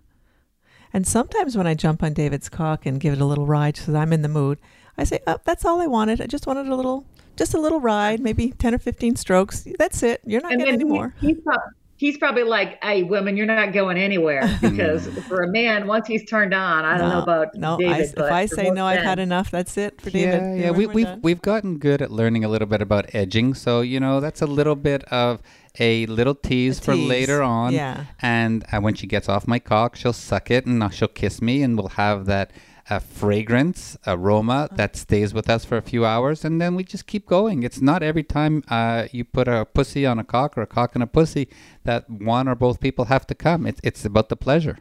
And 0.92 1.06
sometimes 1.06 1.56
when 1.56 1.66
I 1.66 1.74
jump 1.74 2.02
on 2.02 2.12
David's 2.12 2.48
cock 2.48 2.84
and 2.86 3.00
give 3.00 3.14
it 3.14 3.20
a 3.20 3.24
little 3.24 3.46
ride 3.46 3.74
because 3.74 3.94
I'm 3.94 4.12
in 4.12 4.22
the 4.22 4.28
mood, 4.28 4.58
I 4.98 5.04
say, 5.04 5.20
"Oh, 5.26 5.38
that's 5.44 5.64
all 5.64 5.80
I 5.80 5.86
wanted. 5.86 6.20
I 6.20 6.26
just 6.26 6.46
wanted 6.46 6.66
a 6.68 6.76
little, 6.76 7.06
just 7.36 7.54
a 7.54 7.60
little 7.60 7.80
ride, 7.80 8.20
maybe 8.20 8.50
ten 8.52 8.74
or 8.74 8.78
fifteen 8.78 9.16
strokes. 9.16 9.66
That's 9.78 10.02
it. 10.02 10.20
You're 10.26 10.42
not 10.42 10.52
And 10.52 10.60
getting 10.60 10.74
any 10.74 10.84
he- 10.84 10.90
more." 10.90 11.14
he's, 11.20 11.40
prob- 11.40 11.60
he's 12.02 12.18
probably 12.18 12.42
like, 12.42 12.82
hey, 12.84 13.04
women, 13.04 13.36
you're 13.36 13.46
not 13.46 13.72
going 13.72 13.96
anywhere. 13.96 14.42
Because 14.60 15.06
for 15.28 15.42
a 15.42 15.48
man, 15.48 15.86
once 15.86 16.06
he's 16.08 16.24
turned 16.28 16.52
on, 16.52 16.84
I 16.84 16.98
don't 16.98 17.08
know 17.10 17.22
about 17.22 17.54
no. 17.54 17.78
David. 17.78 18.18
I, 18.18 18.24
if 18.26 18.32
I 18.32 18.46
say 18.46 18.64
most 18.64 18.74
no, 18.74 18.86
I've 18.86 19.02
had 19.02 19.18
enough. 19.18 19.50
That's 19.50 19.76
it 19.76 20.00
for 20.00 20.10
David. 20.10 20.40
Yeah, 20.42 20.54
yeah. 20.54 20.70
We're- 20.70 20.82
We, 20.82 20.86
we're 20.86 20.92
we've 20.94 21.06
done. 21.06 21.20
we've 21.22 21.42
gotten 21.42 21.78
good 21.78 22.02
at 22.02 22.10
learning 22.10 22.44
a 22.44 22.48
little 22.48 22.66
bit 22.68 22.82
about 22.82 23.14
edging, 23.14 23.54
so 23.54 23.80
you 23.82 24.00
know 24.00 24.18
that's 24.20 24.42
a 24.42 24.46
little 24.46 24.74
bit 24.74 25.04
of 25.04 25.40
a 25.78 26.04
little 26.06 26.34
tease 26.34 26.78
A 26.80 26.82
for 26.82 26.94
later 26.96 27.40
on. 27.42 27.72
yeah. 27.72 28.04
And 28.20 28.64
uh, 28.72 28.80
when 28.80 28.94
she 28.94 29.06
gets 29.06 29.28
off 29.28 29.46
my 29.46 29.58
cock, 29.60 29.94
she'll 29.96 30.12
suck 30.12 30.50
it 30.50 30.66
and 30.66 30.82
uh, 30.82 30.88
she'll 30.90 31.08
kiss 31.22 31.40
me, 31.40 31.62
and 31.62 31.76
we'll 31.78 31.94
have 32.04 32.26
that 32.26 32.50
uh, 32.90 32.98
fragrance 32.98 33.96
aroma 34.06 34.52
Uh-huh. 34.64 34.76
that 34.76 34.96
stays 34.96 35.32
with 35.34 35.48
us 35.50 35.64
for 35.64 35.76
a 35.76 35.82
few 35.82 36.04
hours, 36.04 36.44
and 36.44 36.60
then 36.60 36.74
we 36.74 36.84
just 36.84 37.06
keep 37.06 37.26
going. 37.26 37.62
It's 37.62 37.80
not 37.80 38.02
every 38.02 38.22
time 38.24 38.62
uh, 38.68 39.06
you 39.12 39.24
put 39.24 39.48
a 39.48 39.64
pussy 39.64 40.04
on 40.06 40.18
a 40.18 40.24
cock 40.24 40.56
or 40.58 40.62
a 40.62 40.66
cock 40.66 40.96
on 40.96 41.02
a 41.02 41.06
pussy 41.06 41.48
that 41.84 42.08
one 42.10 42.48
or 42.48 42.54
both 42.54 42.80
people 42.80 43.06
have 43.06 43.26
to 43.28 43.34
come. 43.34 43.66
It's 43.66 43.80
it's 43.84 44.04
about 44.04 44.28
the 44.28 44.36
pleasure. 44.36 44.78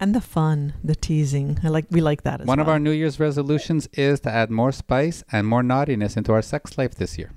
and 0.00 0.14
the 0.14 0.20
fun, 0.20 0.74
the 0.84 0.94
teasing. 0.94 1.58
I 1.64 1.68
like. 1.68 1.86
We 1.90 2.00
like 2.00 2.22
that 2.22 2.40
as 2.40 2.46
well. 2.46 2.52
One 2.52 2.58
well. 2.58 2.66
of 2.66 2.72
our 2.72 2.78
New 2.78 2.92
Year's 3.00 3.18
resolutions 3.18 3.88
is 3.94 4.20
to 4.20 4.30
add 4.30 4.48
more 4.50 4.70
spice 4.72 5.24
and 5.32 5.42
more 5.46 5.62
naughtiness 5.62 6.16
into 6.16 6.32
our 6.32 6.42
sex 6.42 6.78
life 6.78 6.94
this 6.94 7.18
year. 7.18 7.30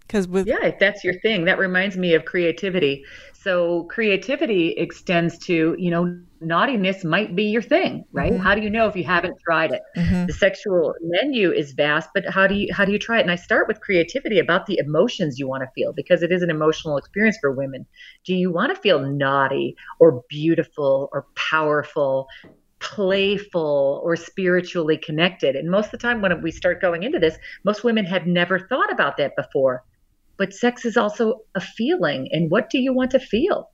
because 0.00 0.28
with 0.28 0.46
Yeah, 0.46 0.64
if 0.66 0.78
that's 0.78 1.02
your 1.04 1.14
thing, 1.20 1.44
that 1.46 1.58
reminds 1.58 1.96
me 1.96 2.14
of 2.14 2.24
creativity. 2.24 3.04
So 3.32 3.84
creativity 3.84 4.70
extends 4.72 5.38
to, 5.46 5.74
you 5.78 5.90
know, 5.90 6.18
naughtiness 6.40 7.04
might 7.04 7.34
be 7.34 7.44
your 7.44 7.62
thing, 7.62 8.04
right? 8.12 8.32
Mm-hmm. 8.32 8.42
How 8.42 8.54
do 8.54 8.62
you 8.62 8.70
know 8.70 8.88
if 8.88 8.96
you 8.96 9.04
haven't 9.04 9.38
tried 9.40 9.72
it? 9.72 9.82
The 10.26 10.32
sexual 10.32 10.94
menu 11.00 11.50
is 11.52 11.72
vast, 11.72 12.10
but 12.14 12.28
how 12.28 12.46
do 12.46 12.54
you 12.54 12.72
how 12.72 12.84
do 12.84 12.92
you 12.92 12.98
try 12.98 13.18
it? 13.18 13.22
And 13.22 13.30
I 13.30 13.36
start 13.36 13.68
with 13.68 13.80
creativity 13.80 14.38
about 14.38 14.66
the 14.66 14.78
emotions 14.78 15.38
you 15.38 15.48
want 15.48 15.62
to 15.62 15.70
feel 15.74 15.92
because 15.92 16.22
it 16.22 16.32
is 16.32 16.42
an 16.42 16.50
emotional 16.50 16.96
experience 16.96 17.38
for 17.40 17.50
women. 17.50 17.86
Do 18.24 18.34
you 18.34 18.52
want 18.52 18.74
to 18.74 18.80
feel 18.80 19.00
naughty 19.00 19.76
or 19.98 20.22
beautiful 20.28 21.08
or 21.12 21.26
powerful? 21.34 22.28
playful 22.78 24.02
or 24.04 24.16
spiritually 24.16 24.98
connected 24.98 25.56
and 25.56 25.70
most 25.70 25.86
of 25.86 25.92
the 25.92 25.98
time 25.98 26.20
when 26.20 26.42
we 26.42 26.50
start 26.50 26.78
going 26.78 27.04
into 27.04 27.18
this 27.18 27.38
most 27.64 27.82
women 27.82 28.04
have 28.04 28.26
never 28.26 28.58
thought 28.68 28.92
about 28.92 29.16
that 29.16 29.34
before 29.34 29.82
but 30.36 30.52
sex 30.52 30.84
is 30.84 30.94
also 30.94 31.40
a 31.54 31.60
feeling 31.60 32.28
and 32.32 32.50
what 32.50 32.68
do 32.68 32.78
you 32.78 32.92
want 32.92 33.10
to 33.10 33.18
feel 33.18 33.70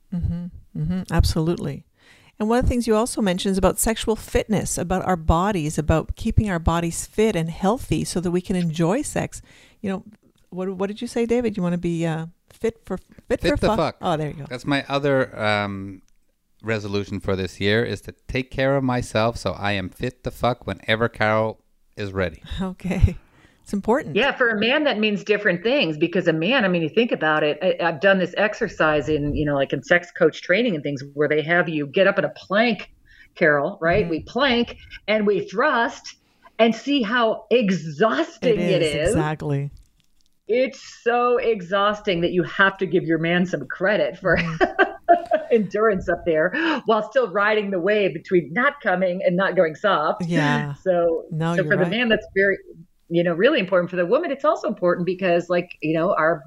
mm-hmm. 0.77 1.03
absolutely. 1.11 1.85
And 2.39 2.49
one 2.49 2.57
of 2.59 2.65
the 2.65 2.69
things 2.69 2.87
you 2.87 2.95
also 2.95 3.21
mentioned 3.21 3.51
is 3.53 3.57
about 3.57 3.79
sexual 3.79 4.15
fitness, 4.15 4.77
about 4.77 5.05
our 5.05 5.15
bodies, 5.15 5.77
about 5.77 6.15
keeping 6.15 6.49
our 6.49 6.59
bodies 6.59 7.05
fit 7.05 7.35
and 7.35 7.49
healthy 7.49 8.03
so 8.03 8.19
that 8.19 8.31
we 8.31 8.41
can 8.41 8.55
enjoy 8.55 9.01
sex. 9.03 9.41
You 9.81 9.89
know, 9.91 10.03
what 10.49 10.69
what 10.75 10.87
did 10.87 11.01
you 11.01 11.07
say, 11.07 11.25
David? 11.25 11.55
You 11.55 11.63
want 11.63 11.73
to 11.73 11.77
be 11.79 12.05
uh, 12.05 12.27
fit 12.49 12.79
for 12.85 12.97
fit, 13.27 13.41
Fit 13.41 13.51
for 13.51 13.57
fuck? 13.57 13.77
fuck. 13.77 13.95
Oh, 14.01 14.17
there 14.17 14.29
you 14.29 14.33
go. 14.35 14.45
That's 14.49 14.65
my 14.65 14.83
other 14.89 15.37
um, 15.39 16.01
resolution 16.63 17.19
for 17.19 17.35
this 17.35 17.59
year 17.59 17.83
is 17.83 18.01
to 18.01 18.13
take 18.27 18.49
care 18.51 18.75
of 18.77 18.83
myself 18.83 19.37
so 19.37 19.51
I 19.51 19.73
am 19.73 19.89
fit 19.89 20.23
to 20.23 20.31
fuck 20.31 20.65
whenever 20.65 21.07
Carol 21.09 21.59
is 21.95 22.11
ready. 22.13 22.41
Okay, 22.61 23.17
it's 23.63 23.73
important. 23.73 24.15
yeah 24.15 24.31
for 24.31 24.49
a 24.49 24.59
man 24.59 24.83
that 24.83 24.99
means 24.99 25.23
different 25.23 25.63
things 25.63 25.97
because 25.97 26.27
a 26.27 26.33
man 26.33 26.65
i 26.65 26.67
mean 26.67 26.81
you 26.81 26.89
think 26.89 27.11
about 27.11 27.43
it 27.43 27.57
I, 27.61 27.77
i've 27.83 27.99
done 27.99 28.19
this 28.19 28.33
exercise 28.37 29.09
in 29.09 29.35
you 29.35 29.45
know 29.45 29.55
like 29.55 29.73
in 29.73 29.81
sex 29.81 30.11
coach 30.11 30.41
training 30.41 30.75
and 30.75 30.83
things 30.83 31.01
where 31.13 31.27
they 31.27 31.41
have 31.41 31.67
you 31.69 31.87
get 31.87 32.05
up 32.05 32.19
in 32.19 32.25
a 32.25 32.29
plank 32.29 32.91
carol 33.35 33.77
right 33.81 34.03
mm-hmm. 34.03 34.11
we 34.11 34.23
plank 34.23 34.77
and 35.07 35.25
we 35.25 35.47
thrust 35.47 36.17
and 36.59 36.75
see 36.75 37.01
how 37.01 37.45
exhausting 37.49 38.59
it 38.59 38.81
is, 38.81 39.09
exactly. 39.09 39.71
it's 40.47 41.01
so 41.03 41.37
exhausting 41.37 42.21
that 42.21 42.31
you 42.31 42.43
have 42.43 42.77
to 42.77 42.85
give 42.85 43.03
your 43.03 43.17
man 43.17 43.45
some 43.45 43.65
credit 43.67 44.17
for 44.17 44.37
mm-hmm. 44.37 44.83
endurance 45.51 46.07
up 46.09 46.23
there 46.25 46.53
while 46.85 47.07
still 47.09 47.31
riding 47.31 47.71
the 47.71 47.79
wave 47.79 48.13
between 48.13 48.49
not 48.53 48.79
coming 48.81 49.21
and 49.25 49.35
not 49.35 49.55
going 49.55 49.75
soft. 49.75 50.25
Yeah. 50.25 50.73
So, 50.75 51.25
No, 51.31 51.55
so 51.55 51.63
for 51.63 51.77
the 51.77 51.85
man, 51.85 52.09
that's 52.09 52.25
very, 52.35 52.57
you 53.13 53.23
know, 53.23 53.33
really 53.33 53.59
important. 53.59 53.89
For 53.91 53.95
the 53.95 54.05
woman, 54.05 54.31
it's 54.31 54.45
also 54.45 54.67
important 54.67 55.05
because, 55.05 55.43
like, 55.49 55.69
you 55.81 55.93
know, 55.97 56.13
our 56.23 56.43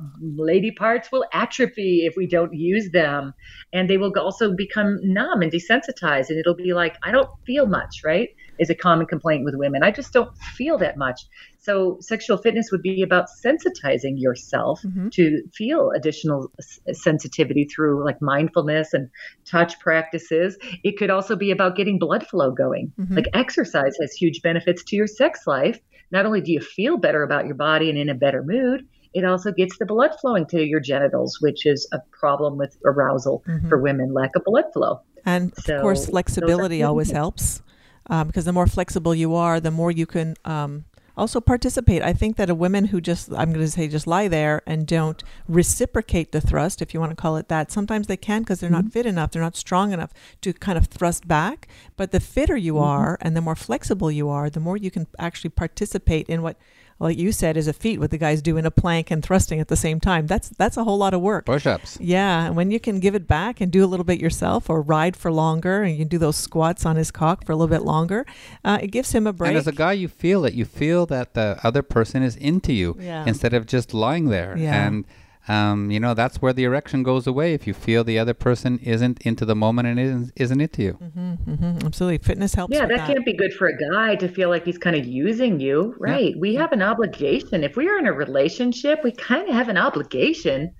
lady 0.51 0.73
parts 0.73 1.11
will 1.12 1.25
atrophy 1.33 2.05
if 2.09 2.14
we 2.17 2.27
don't 2.27 2.53
use 2.55 2.91
them, 2.93 3.33
and 3.73 3.89
they 3.89 3.99
will 3.99 4.12
also 4.19 4.55
become 4.55 4.99
numb 5.03 5.43
and 5.43 5.53
desensitized, 5.53 6.29
and 6.31 6.39
it'll 6.41 6.57
be 6.57 6.73
like, 6.83 6.95
I 7.05 7.11
don't 7.12 7.29
feel 7.47 7.67
much, 7.67 7.95
right? 8.05 8.29
Is 8.59 8.71
a 8.71 8.75
common 8.75 9.07
complaint 9.07 9.45
with 9.45 9.55
women. 9.57 9.83
I 9.83 9.91
just 9.91 10.12
don't 10.14 10.35
feel 10.57 10.79
that 10.79 10.97
much. 10.97 11.21
So, 11.59 11.99
sexual 12.01 12.39
fitness 12.39 12.69
would 12.73 12.83
be 12.83 13.03
about 13.03 13.27
sensitizing 13.45 14.14
yourself 14.17 14.81
Mm-hmm. 14.87 15.09
to 15.19 15.43
feel 15.55 15.91
additional 15.97 16.51
s- 16.59 16.79
sensitivity 17.03 17.64
through 17.75 18.05
like 18.05 18.17
mindfulness 18.21 18.93
and 18.93 19.09
touch 19.51 19.79
practices. 19.81 20.57
It 20.85 20.97
could 20.99 21.11
also 21.11 21.35
be 21.37 21.51
about 21.51 21.77
getting 21.77 21.99
blood 21.99 22.27
flow 22.27 22.51
going. 22.51 22.93
Mm-hmm. 23.01 23.14
Like 23.17 23.29
exercise 23.35 23.95
has 24.01 24.12
huge 24.12 24.41
benefits 24.43 24.83
to 24.89 24.97
your 24.97 25.07
sex 25.07 25.41
life. 25.47 25.79
Not 26.11 26.27
only 26.27 26.41
do 26.41 26.53
you 26.53 26.61
feel 26.61 26.97
better 26.97 27.23
about 27.23 27.47
your 27.47 27.55
body 27.55 27.91
and 27.91 27.99
in 27.99 28.09
a 28.09 28.15
better 28.15 28.43
mood, 28.43 28.87
it 29.15 29.25
also 29.25 29.51
gets 29.51 29.79
the 29.79 29.87
blood 29.87 30.11
flowing 30.21 30.47
to 30.47 30.63
your 30.65 30.81
genitals, 30.81 31.39
which 31.41 31.67
is 31.67 31.89
a 31.93 31.99
problem 32.13 32.59
with 32.59 32.77
arousal 32.85 33.43
Mm-hmm. 33.47 33.69
for 33.69 33.79
women, 33.79 34.13
lack 34.13 34.37
of 34.37 34.45
blood 34.45 34.65
flow. 34.73 35.01
And 35.25 35.53
of 35.59 35.65
course, 35.83 36.07
flexibility 36.07 36.83
always 36.83 37.11
helps 37.11 37.63
um, 38.09 38.29
because 38.29 38.45
the 38.45 38.53
more 38.53 38.67
flexible 38.67 39.15
you 39.15 39.35
are, 39.35 39.59
the 39.59 39.71
more 39.71 39.91
you 39.91 40.07
can 40.07 40.37
um, 40.45 40.85
also 41.17 41.41
participate. 41.41 42.03
I 42.03 42.12
think 42.12 42.37
that 42.37 42.51
a 42.51 42.55
woman 42.55 42.87
who 42.87 43.01
just, 43.01 43.33
I'm 43.33 43.53
going 43.53 43.64
to 43.64 43.71
say, 43.71 43.89
just 43.89 44.07
lie 44.07 44.29
there 44.29 44.62
and 44.67 44.87
don't 44.87 45.23
reciprocate 45.49 46.33
the 46.33 46.41
thrust, 46.41 46.83
if 46.83 46.93
you 46.93 47.01
want 47.01 47.11
to 47.11 47.17
call 47.17 47.37
it 47.37 47.49
that, 47.49 47.73
sometimes 47.73 48.07
they 48.07 48.17
can 48.17 48.43
because 48.43 48.61
they're 48.61 48.71
Mm-hmm. 48.71 48.87
not 48.87 48.93
fit 48.93 49.07
enough, 49.07 49.31
they're 49.31 49.43
not 49.43 49.57
strong 49.57 49.93
enough 49.93 50.12
to 50.43 50.53
kind 50.53 50.77
of 50.77 50.87
thrust 50.87 51.27
back. 51.27 51.69
But 51.97 52.11
the 52.12 52.21
fitter 52.21 52.57
you 52.57 52.75
Mm-hmm. 52.75 52.85
are 52.85 53.19
and 53.23 53.37
the 53.37 53.41
more 53.41 53.57
flexible 53.57 54.11
you 54.11 54.29
are, 54.29 54.51
the 54.51 54.61
more 54.61 54.77
you 54.77 54.91
can 54.91 55.07
actually 55.19 55.51
participate 55.51 56.29
in 56.29 56.43
what. 56.43 56.57
Like 56.99 57.18
you 57.18 57.30
said, 57.30 57.57
is 57.59 57.68
a 57.68 57.72
feat 57.74 58.01
What 58.01 58.11
the 58.11 58.16
guys 58.18 58.40
doing 58.40 58.64
a 58.64 58.70
plank 58.70 59.11
and 59.11 59.22
thrusting 59.22 59.61
at 59.61 59.68
the 59.68 59.76
same 59.76 60.01
time. 60.01 60.26
That's 60.26 60.49
that's 60.49 60.76
a 60.78 60.84
whole 60.84 60.97
lot 60.97 61.12
of 61.12 61.20
work. 61.20 61.44
Push 61.44 61.66
ups. 61.66 61.99
Yeah, 62.01 62.47
and 62.47 62.57
when 62.57 62.70
you 62.70 62.80
can 62.80 63.01
give 63.01 63.14
it 63.14 63.26
back 63.28 63.61
and 63.61 63.70
do 63.70 63.84
a 63.84 63.86
little 63.86 64.05
bit 64.05 64.18
yourself 64.20 64.70
or 64.70 64.80
ride 64.80 65.14
for 65.16 65.30
longer 65.30 65.82
and 65.82 65.92
you 65.92 65.99
can 65.99 66.09
do 66.09 66.16
those 66.18 66.36
squats 66.36 66.86
on 66.86 66.97
his 66.97 67.11
cock 67.11 67.44
for 67.44 67.53
a 67.53 67.57
little 67.57 67.74
bit 67.74 67.82
longer, 67.84 68.24
uh, 68.64 68.78
it 68.80 68.88
gives 68.88 69.12
him 69.12 69.26
a 69.26 69.32
break. 69.32 69.49
And 69.51 69.59
as 69.59 69.66
a 69.66 69.72
guy, 69.72 69.92
you 69.92 70.09
feel 70.09 70.44
it. 70.47 70.55
You 70.55 70.64
feel 70.64 71.05
that 71.07 71.34
the 71.34 71.59
other 71.62 71.82
person 71.82 72.22
is 72.22 72.34
into 72.36 72.72
you 72.72 72.97
Yeah. 72.99 73.24
instead 73.26 73.53
of 73.53 73.66
just 73.66 73.92
lying 73.92 74.30
there. 74.30 74.57
Yeah. 74.57 74.86
And, 74.86 75.05
um, 75.49 75.90
you 75.90 76.01
know, 76.01 76.14
that's 76.14 76.42
where 76.42 76.53
the 76.53 76.64
erection 76.64 77.03
goes 77.03 77.26
away 77.26 77.55
if 77.55 77.66
you 77.66 77.74
feel 77.74 78.03
the 78.03 78.18
other 78.18 78.34
person 78.34 78.78
isn't 78.78 79.20
into 79.22 79.44
the 79.44 79.55
moment 79.55 79.86
and 79.88 80.01
isn't, 80.01 80.32
isn't 80.36 80.61
into 80.61 80.82
you. 80.82 80.99
Mhm, 81.03 81.84
absolutely, 81.84 82.18
fitness 82.18 82.55
helps. 82.55 82.74
Yeah, 82.74 82.86
with 82.86 82.97
that 82.97 83.07
can't 83.07 83.24
be 83.24 83.34
good 83.34 83.53
for 83.53 83.68
a 83.68 83.76
guy 83.76 84.16
to 84.16 84.28
feel 84.28 84.49
like 84.49 84.64
he's 84.64 84.78
kind 84.78 84.97
of 84.97 85.07
using 85.07 85.61
you, 85.61 85.94
right? 85.99 86.34
We 86.38 86.55
have 86.57 86.72
an 86.72 86.82
obligation. 86.82 87.62
If 87.62 87.76
we 87.76 87.88
are 87.88 87.99
in 87.99 88.07
a 88.07 88.12
relationship, 88.12 89.01
we 89.05 89.12
kind 89.12 89.49
of 89.49 89.55
have 89.55 89.68
an 89.68 89.78
obligation 89.78 90.72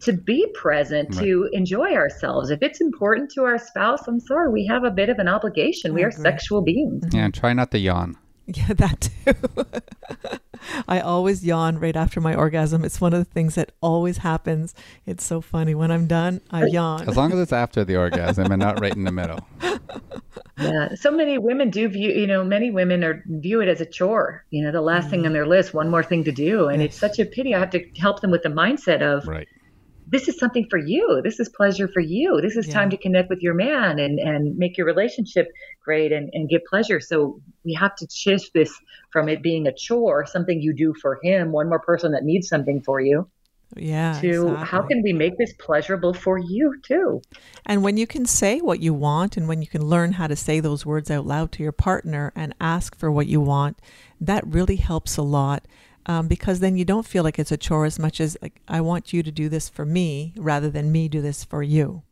to 0.00 0.12
be 0.12 0.46
present, 0.54 1.12
to 1.14 1.48
enjoy 1.52 1.94
ourselves. 1.94 2.50
If 2.50 2.62
it's 2.62 2.80
important 2.80 3.30
to 3.36 3.44
our 3.44 3.58
spouse, 3.58 4.06
I'm 4.06 4.20
sorry, 4.20 4.50
we 4.50 4.66
have 4.66 4.84
a 4.84 4.90
bit 4.90 5.08
of 5.08 5.18
an 5.18 5.28
obligation. 5.28 5.94
We 5.94 6.02
I 6.02 6.08
are 6.08 6.10
sexual 6.10 6.62
beings. 6.62 7.04
Yeah, 7.12 7.24
and 7.24 7.32
try 7.32 7.52
not 7.54 7.70
to 7.70 7.78
yawn. 7.78 8.16
Yeah, 8.54 8.74
that 8.74 9.00
too. 9.00 10.38
I 10.88 11.00
always 11.00 11.44
yawn 11.44 11.78
right 11.78 11.96
after 11.96 12.20
my 12.20 12.34
orgasm. 12.34 12.84
It's 12.84 13.00
one 13.00 13.12
of 13.12 13.18
the 13.18 13.24
things 13.24 13.54
that 13.54 13.72
always 13.80 14.18
happens. 14.18 14.74
It's 15.06 15.24
so 15.24 15.40
funny. 15.40 15.74
When 15.74 15.90
I'm 15.90 16.06
done, 16.06 16.40
I 16.50 16.66
yawn. 16.66 17.08
As 17.08 17.16
long 17.16 17.32
as 17.32 17.38
it's 17.38 17.52
after 17.52 17.84
the 17.84 17.96
orgasm 17.96 18.50
and 18.52 18.60
not 18.60 18.80
right 18.80 18.94
in 18.94 19.04
the 19.04 19.12
middle. 19.12 19.40
yeah. 20.58 20.94
So 20.94 21.10
many 21.10 21.38
women 21.38 21.70
do 21.70 21.88
view, 21.88 22.10
you 22.10 22.26
know, 22.26 22.44
many 22.44 22.70
women 22.70 23.02
are 23.02 23.22
view 23.26 23.60
it 23.60 23.68
as 23.68 23.80
a 23.80 23.86
chore. 23.86 24.44
You 24.50 24.62
know, 24.62 24.72
the 24.72 24.82
last 24.82 25.08
thing 25.08 25.20
mm-hmm. 25.20 25.28
on 25.28 25.32
their 25.32 25.46
list, 25.46 25.74
one 25.74 25.90
more 25.90 26.02
thing 26.02 26.24
to 26.24 26.32
do, 26.32 26.68
and 26.68 26.82
it's 26.82 26.98
such 26.98 27.18
a 27.18 27.24
pity. 27.24 27.54
I 27.54 27.60
have 27.60 27.70
to 27.70 27.84
help 27.98 28.20
them 28.20 28.30
with 28.30 28.42
the 28.42 28.50
mindset 28.50 29.00
of 29.00 29.26
Right. 29.26 29.48
This 30.06 30.28
is 30.28 30.38
something 30.38 30.66
for 30.68 30.78
you. 30.78 31.20
This 31.24 31.40
is 31.40 31.48
pleasure 31.48 31.88
for 31.88 32.00
you. 32.00 32.40
This 32.40 32.56
is 32.56 32.68
time 32.68 32.90
to 32.90 32.96
connect 32.96 33.30
with 33.30 33.40
your 33.40 33.54
man 33.54 33.98
and, 33.98 34.18
and 34.18 34.56
make 34.56 34.76
your 34.76 34.86
relationship 34.86 35.48
great 35.84 36.12
and, 36.12 36.30
and 36.32 36.48
give 36.48 36.62
pleasure. 36.68 37.00
So 37.00 37.40
we 37.64 37.74
have 37.74 37.94
to 37.96 38.06
shift 38.12 38.50
this 38.54 38.72
from 39.10 39.28
it 39.28 39.42
being 39.42 39.66
a 39.66 39.72
chore, 39.72 40.26
something 40.26 40.60
you 40.60 40.74
do 40.74 40.94
for 41.00 41.18
him, 41.22 41.52
one 41.52 41.68
more 41.68 41.78
person 41.80 42.12
that 42.12 42.22
needs 42.24 42.48
something 42.48 42.82
for 42.82 43.00
you, 43.00 43.28
Yeah. 43.76 44.18
to 44.20 44.54
how 44.56 44.82
can 44.82 45.02
we 45.02 45.12
make 45.12 45.38
this 45.38 45.52
pleasurable 45.58 46.12
for 46.12 46.38
you 46.38 46.80
too? 46.82 47.22
And 47.64 47.82
when 47.82 47.96
you 47.96 48.06
can 48.06 48.26
say 48.26 48.60
what 48.60 48.80
you 48.80 48.92
want 48.92 49.36
and 49.36 49.48
when 49.48 49.62
you 49.62 49.68
can 49.68 49.86
learn 49.86 50.12
how 50.12 50.26
to 50.26 50.36
say 50.36 50.60
those 50.60 50.84
words 50.84 51.10
out 51.10 51.26
loud 51.26 51.50
to 51.52 51.62
your 51.62 51.72
partner 51.72 52.32
and 52.36 52.54
ask 52.60 52.96
for 52.96 53.10
what 53.10 53.26
you 53.26 53.40
want, 53.40 53.80
that 54.20 54.46
really 54.46 54.76
helps 54.76 55.16
a 55.16 55.22
lot. 55.22 55.66
Um, 56.06 56.28
because 56.28 56.60
then 56.60 56.76
you 56.76 56.84
don't 56.84 57.06
feel 57.06 57.22
like 57.22 57.38
it's 57.38 57.52
a 57.52 57.56
chore 57.56 57.86
as 57.86 57.98
much 57.98 58.20
as 58.20 58.36
like 58.42 58.60
I 58.68 58.80
want 58.80 59.12
you 59.12 59.22
to 59.22 59.32
do 59.32 59.48
this 59.48 59.68
for 59.68 59.86
me 59.86 60.34
rather 60.36 60.68
than 60.68 60.92
me 60.92 61.08
do 61.08 61.22
this 61.22 61.44
for 61.44 61.62
you. 61.62 62.02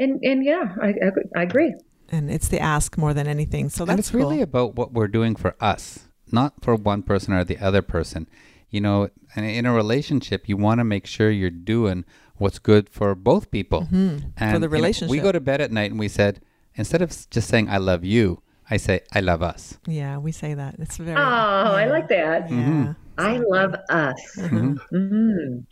And 0.00 0.20
and 0.22 0.44
yeah, 0.44 0.74
I, 0.80 0.88
I, 0.88 1.10
I 1.36 1.42
agree. 1.42 1.74
And 2.10 2.30
it's 2.30 2.48
the 2.48 2.60
ask 2.60 2.96
more 2.96 3.12
than 3.14 3.26
anything. 3.26 3.68
So 3.68 3.84
that's 3.84 3.90
and 3.90 3.98
it's 3.98 4.14
really 4.14 4.36
cool. 4.36 4.44
about 4.44 4.74
what 4.74 4.92
we're 4.92 5.08
doing 5.08 5.36
for 5.36 5.54
us, 5.60 6.08
not 6.32 6.54
for 6.62 6.74
one 6.74 7.02
person 7.02 7.34
or 7.34 7.44
the 7.44 7.58
other 7.58 7.82
person. 7.82 8.28
You 8.70 8.80
know, 8.80 9.08
in 9.34 9.64
a 9.64 9.72
relationship, 9.72 10.48
you 10.48 10.56
want 10.56 10.78
to 10.78 10.84
make 10.84 11.06
sure 11.06 11.30
you're 11.30 11.50
doing 11.50 12.04
what's 12.36 12.58
good 12.58 12.88
for 12.88 13.14
both 13.14 13.50
people. 13.50 13.88
And 13.90 14.62
the 14.62 14.68
you 14.68 15.06
know, 15.06 15.10
we 15.10 15.20
go 15.20 15.32
to 15.32 15.40
bed 15.40 15.60
at 15.60 15.72
night 15.72 15.90
and 15.90 15.98
we 15.98 16.08
said, 16.08 16.40
instead 16.74 17.02
of 17.02 17.28
just 17.30 17.48
saying 17.48 17.68
"I 17.68 17.78
love 17.78 18.04
you," 18.04 18.42
I 18.70 18.76
say 18.76 19.00
"I 19.12 19.20
love 19.20 19.42
us." 19.42 19.78
yeah, 19.86 20.18
we 20.18 20.32
say 20.32 20.54
that. 20.54 20.76
It's 20.78 20.96
very 20.96 21.16
Oh, 21.16 21.72
I 21.74 21.86
like 21.86 22.08
that. 22.08 22.50
yeah. 22.50 22.94
I 23.18 23.38
love 23.38 23.74
us. 23.90 24.20
Mm-hmm. 24.36 24.74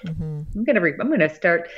hmm 0.07 0.43
I'm 0.55 0.65
gonna 0.65 0.81
re- 0.81 0.97
I'm 1.01 1.11
gonna 1.11 1.33
start 1.33 1.69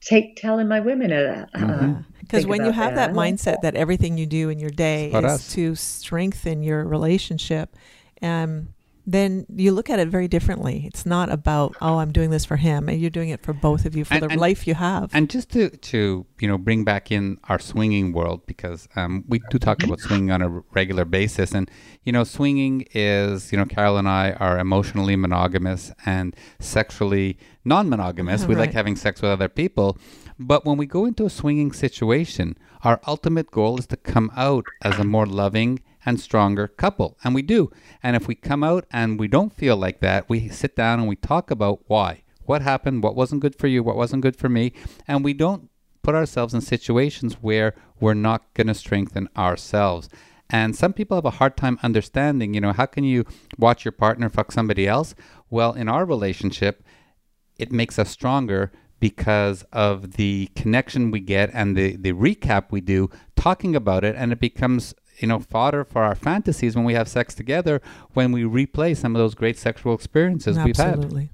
take 0.00 0.36
telling 0.36 0.66
my 0.68 0.80
women 0.80 1.12
uh, 1.12 1.46
uh, 1.54 2.02
Because 2.20 2.44
think 2.44 2.48
when 2.48 2.64
you 2.64 2.72
have 2.72 2.94
that, 2.94 3.10
I 3.10 3.12
like 3.12 3.34
mindset 3.34 3.60
that 3.62 3.74
everything 3.74 4.16
you 4.16 4.26
do 4.26 4.48
in 4.48 4.58
your 4.58 4.70
day 4.70 5.10
It's 5.12 5.16
is 5.18 5.24
us. 5.24 5.52
to 5.54 5.74
strengthen 5.74 6.62
your 6.62 6.84
relationship, 6.84 7.76
um, 8.22 8.68
then 9.06 9.46
you 9.54 9.72
look 9.72 9.90
at 9.90 9.98
it 9.98 10.08
very 10.08 10.28
differently. 10.28 10.84
It's 10.86 11.04
not 11.06 11.30
about 11.30 11.76
oh, 11.80 11.98
I'm 11.98 12.12
doing 12.12 12.30
this 12.30 12.44
for 12.44 12.56
him, 12.56 12.88
and 12.88 13.00
you're 13.00 13.10
doing 13.10 13.30
it 13.30 13.42
for 13.42 13.52
both 13.52 13.84
of 13.84 13.96
you 13.96 14.04
for 14.04 14.14
And- 14.14 14.22
the 14.22 14.28
and- 14.30 14.40
life 14.40 14.66
you 14.66 14.74
have. 14.74 15.10
And 15.14 15.28
just 15.30 15.50
to 15.50 15.70
to 15.70 16.26
you 16.38 16.48
know 16.48 16.58
bring 16.58 16.84
back 16.84 17.10
in 17.10 17.38
our 17.48 17.58
swinging 17.58 18.12
world 18.12 18.46
because 18.46 18.88
um, 18.96 19.24
we 19.28 19.40
do 19.50 19.58
talk 19.58 19.82
about 19.82 20.00
swinging 20.00 20.30
on 20.30 20.42
a 20.42 20.48
regular 20.72 21.04
basis, 21.04 21.52
and 21.52 21.70
you 22.04 22.12
know 22.12 22.24
swinging 22.24 22.86
is 22.92 23.52
you 23.52 23.58
know 23.58 23.64
Carol 23.66 23.96
and 23.96 24.08
I 24.08 24.32
are 24.32 24.58
emotionally 24.58 25.16
monogamous 25.16 25.92
and 26.06 26.34
sexually 26.58 27.38
non-monogamous. 27.64 28.46
We 28.46 28.54
like 28.54 28.72
having 28.72 28.96
sex 28.96 29.20
with 29.22 29.30
other 29.30 29.48
people, 29.48 29.98
but 30.38 30.64
when 30.64 30.76
we 30.78 30.86
go 30.86 31.04
into 31.04 31.26
a 31.26 31.30
swinging 31.30 31.72
situation, 31.72 32.56
our 32.82 33.00
ultimate 33.06 33.50
goal 33.50 33.78
is 33.78 33.86
to 33.88 33.96
come 33.96 34.30
out 34.36 34.64
as 34.82 34.98
a 34.98 35.04
more 35.04 35.26
loving 35.26 35.80
and 36.04 36.20
stronger 36.20 36.66
couple, 36.68 37.16
and 37.22 37.34
we 37.34 37.42
do. 37.42 37.70
And 38.02 38.16
if 38.16 38.26
we 38.26 38.34
come 38.34 38.62
out 38.62 38.86
and 38.90 39.18
we 39.18 39.28
don't 39.28 39.52
feel 39.52 39.76
like 39.76 40.00
that, 40.00 40.28
we 40.28 40.48
sit 40.48 40.76
down 40.76 41.00
and 41.00 41.08
we 41.08 41.16
talk 41.16 41.50
about 41.50 41.80
why 41.86 42.22
what 42.50 42.62
happened, 42.62 43.00
what 43.02 43.14
wasn't 43.14 43.40
good 43.40 43.54
for 43.54 43.68
you, 43.68 43.80
what 43.80 43.94
wasn't 43.94 44.22
good 44.22 44.34
for 44.34 44.48
me, 44.48 44.72
and 45.06 45.24
we 45.24 45.32
don't 45.32 45.70
put 46.02 46.16
ourselves 46.16 46.52
in 46.52 46.60
situations 46.60 47.34
where 47.34 47.74
we're 48.00 48.12
not 48.12 48.52
going 48.54 48.66
to 48.66 48.74
strengthen 48.74 49.28
ourselves. 49.36 50.08
And 50.48 50.74
some 50.74 50.92
people 50.92 51.16
have 51.16 51.24
a 51.24 51.30
hard 51.30 51.56
time 51.56 51.78
understanding, 51.82 52.54
you 52.54 52.60
know, 52.60 52.72
how 52.72 52.86
can 52.86 53.04
you 53.04 53.24
watch 53.56 53.84
your 53.84 53.92
partner 53.92 54.28
fuck 54.28 54.50
somebody 54.50 54.88
else? 54.88 55.14
Well, 55.48 55.74
in 55.74 55.88
our 55.88 56.04
relationship, 56.04 56.82
it 57.56 57.70
makes 57.70 58.00
us 58.00 58.10
stronger 58.10 58.72
because 58.98 59.64
of 59.72 60.12
the 60.12 60.50
connection 60.56 61.10
we 61.10 61.20
get 61.20 61.50
and 61.54 61.76
the, 61.76 61.96
the 61.96 62.12
recap 62.12 62.66
we 62.70 62.80
do 62.80 63.08
talking 63.36 63.76
about 63.76 64.04
it 64.04 64.14
and 64.16 64.32
it 64.32 64.40
becomes 64.40 64.92
you 65.20 65.28
know 65.28 65.38
fodder 65.38 65.84
for 65.84 66.02
our 66.02 66.14
fantasies 66.14 66.74
when 66.74 66.84
we 66.84 66.94
have 66.94 67.08
sex 67.08 67.34
together 67.34 67.80
when 68.14 68.32
we 68.32 68.42
replay 68.42 68.96
some 68.96 69.14
of 69.14 69.20
those 69.20 69.34
great 69.34 69.58
sexual 69.58 69.94
experiences 69.94 70.58
we've 70.58 70.76
had 70.76 70.94
Absolutely. 70.94 71.30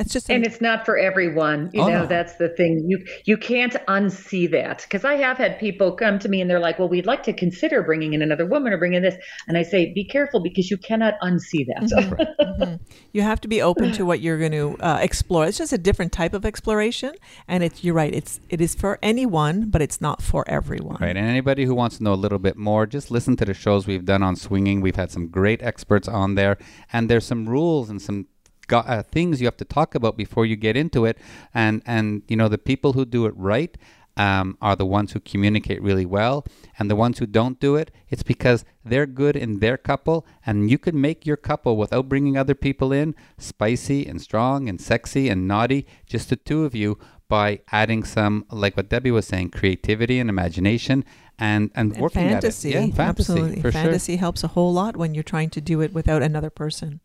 It's 0.00 0.12
just 0.12 0.30
and 0.30 0.44
it's 0.44 0.60
not 0.60 0.84
for 0.84 0.98
everyone 0.98 1.70
you 1.72 1.82
Oh, 1.82 1.88
know 1.88 2.06
that's 2.06 2.34
the 2.36 2.48
thing 2.48 2.84
you 2.88 3.04
you 3.26 3.36
can't 3.36 3.74
unsee 3.86 4.50
that 4.50 4.78
because 4.82 5.04
i 5.04 5.14
have 5.14 5.36
had 5.38 5.58
people 5.58 5.92
come 5.92 6.18
to 6.18 6.28
me 6.28 6.40
and 6.40 6.50
they're 6.50 6.58
like 6.58 6.78
well 6.78 6.88
we'd 6.88 7.06
like 7.06 7.22
to 7.24 7.32
consider 7.32 7.82
bringing 7.82 8.12
in 8.14 8.22
another 8.22 8.46
woman 8.46 8.72
or 8.72 8.78
bringing 8.78 9.02
this 9.02 9.16
and 9.46 9.56
i 9.58 9.62
say 9.62 9.92
be 9.92 10.04
careful 10.04 10.40
because 10.40 10.70
you 10.70 10.76
cannot 10.78 11.14
unsee 11.22 11.66
that 11.66 11.80
Mm-hmm. 11.90 12.76
you 13.12 13.22
have 13.22 13.40
to 13.42 13.48
be 13.48 13.60
open 13.62 13.92
to 13.92 14.04
what 14.04 14.20
you're 14.20 14.38
going 14.38 14.52
to 14.52 14.76
uh, 14.80 14.98
explore. 15.00 15.46
It's 15.46 15.58
just 15.58 15.72
a 15.72 15.78
different 15.78 16.12
type 16.12 16.34
of 16.34 16.44
exploration, 16.44 17.14
and 17.48 17.62
it's 17.64 17.82
you're 17.84 17.94
right. 17.94 18.14
It's 18.14 18.40
it 18.48 18.60
is 18.60 18.74
for 18.74 18.98
anyone, 19.02 19.70
but 19.70 19.82
it's 19.82 20.00
not 20.00 20.22
for 20.22 20.44
everyone. 20.48 20.98
Right. 21.00 21.16
And 21.16 21.26
anybody 21.28 21.64
who 21.64 21.74
wants 21.74 21.98
to 21.98 22.02
know 22.04 22.12
a 22.12 22.20
little 22.24 22.38
bit 22.38 22.56
more, 22.56 22.86
just 22.86 23.10
listen 23.10 23.36
to 23.36 23.44
the 23.44 23.54
shows 23.54 23.86
we've 23.86 24.04
done 24.04 24.22
on 24.22 24.36
swinging. 24.36 24.80
We've 24.80 24.96
had 24.96 25.10
some 25.10 25.28
great 25.28 25.62
experts 25.62 26.06
on 26.08 26.34
there, 26.34 26.58
and 26.92 27.08
there's 27.10 27.24
some 27.24 27.48
rules 27.48 27.90
and 27.90 28.00
some 28.00 28.26
go- 28.72 28.88
uh, 28.94 29.02
things 29.16 29.40
you 29.40 29.46
have 29.50 29.62
to 29.64 29.68
talk 29.78 29.90
about 29.98 30.14
before 30.24 30.44
you 30.50 30.56
get 30.66 30.76
into 30.76 31.00
it. 31.10 31.16
And 31.52 31.82
and 31.96 32.22
you 32.30 32.36
know 32.38 32.48
the 32.56 32.64
people 32.70 32.90
who 32.96 33.04
do 33.04 33.26
it 33.28 33.34
right 33.36 33.72
um, 34.16 34.48
are 34.60 34.76
the 34.76 34.90
ones 34.98 35.12
who 35.12 35.20
communicate 35.32 35.80
really 35.82 36.06
well, 36.18 36.44
and 36.78 36.90
the 36.90 36.96
ones 37.04 37.18
who 37.18 37.26
don't 37.26 37.58
do 37.60 37.76
it, 37.76 37.88
it's 38.12 38.26
because 38.32 38.64
they're 38.90 39.06
good 39.22 39.36
in 39.44 39.60
their 39.60 39.78
couple, 39.90 40.26
and 40.46 40.70
you 40.72 40.78
can 40.78 41.00
make 41.00 41.26
your 41.28 41.38
couple 41.50 41.76
without 41.76 42.08
bringing 42.08 42.36
other 42.36 42.56
people 42.66 42.92
in 42.92 43.14
spicy 43.38 44.06
and 44.10 44.20
strong 44.20 44.68
and 44.68 44.80
sexy 44.80 45.30
and 45.30 45.48
naughty, 45.48 45.86
just 46.12 46.28
the 46.28 46.36
two 46.36 46.64
of 46.64 46.74
you 46.74 46.98
by 47.28 47.60
adding 47.70 48.02
some, 48.04 48.44
like 48.50 48.76
what 48.76 48.90
Debbie 48.90 49.12
was 49.12 49.26
saying, 49.26 49.50
creativity 49.50 50.18
and 50.18 50.28
imagination 50.28 51.04
and, 51.38 51.70
and, 51.74 51.92
And 51.92 52.02
working 52.02 52.28
fantasy, 52.28 52.74
at 52.74 52.82
it. 52.82 52.88
Yeah, 52.88 52.94
fantasy, 52.94 53.32
absolutely. 53.32 53.70
fantasy 53.70 54.16
helps 54.16 54.44
a 54.44 54.48
whole 54.48 54.72
lot 54.72 54.96
when 54.96 55.14
you're 55.14 55.22
trying 55.34 55.50
to 55.50 55.60
do 55.60 55.80
it 55.80 55.94
without 55.94 56.22
another 56.22 56.50
person. 56.50 57.00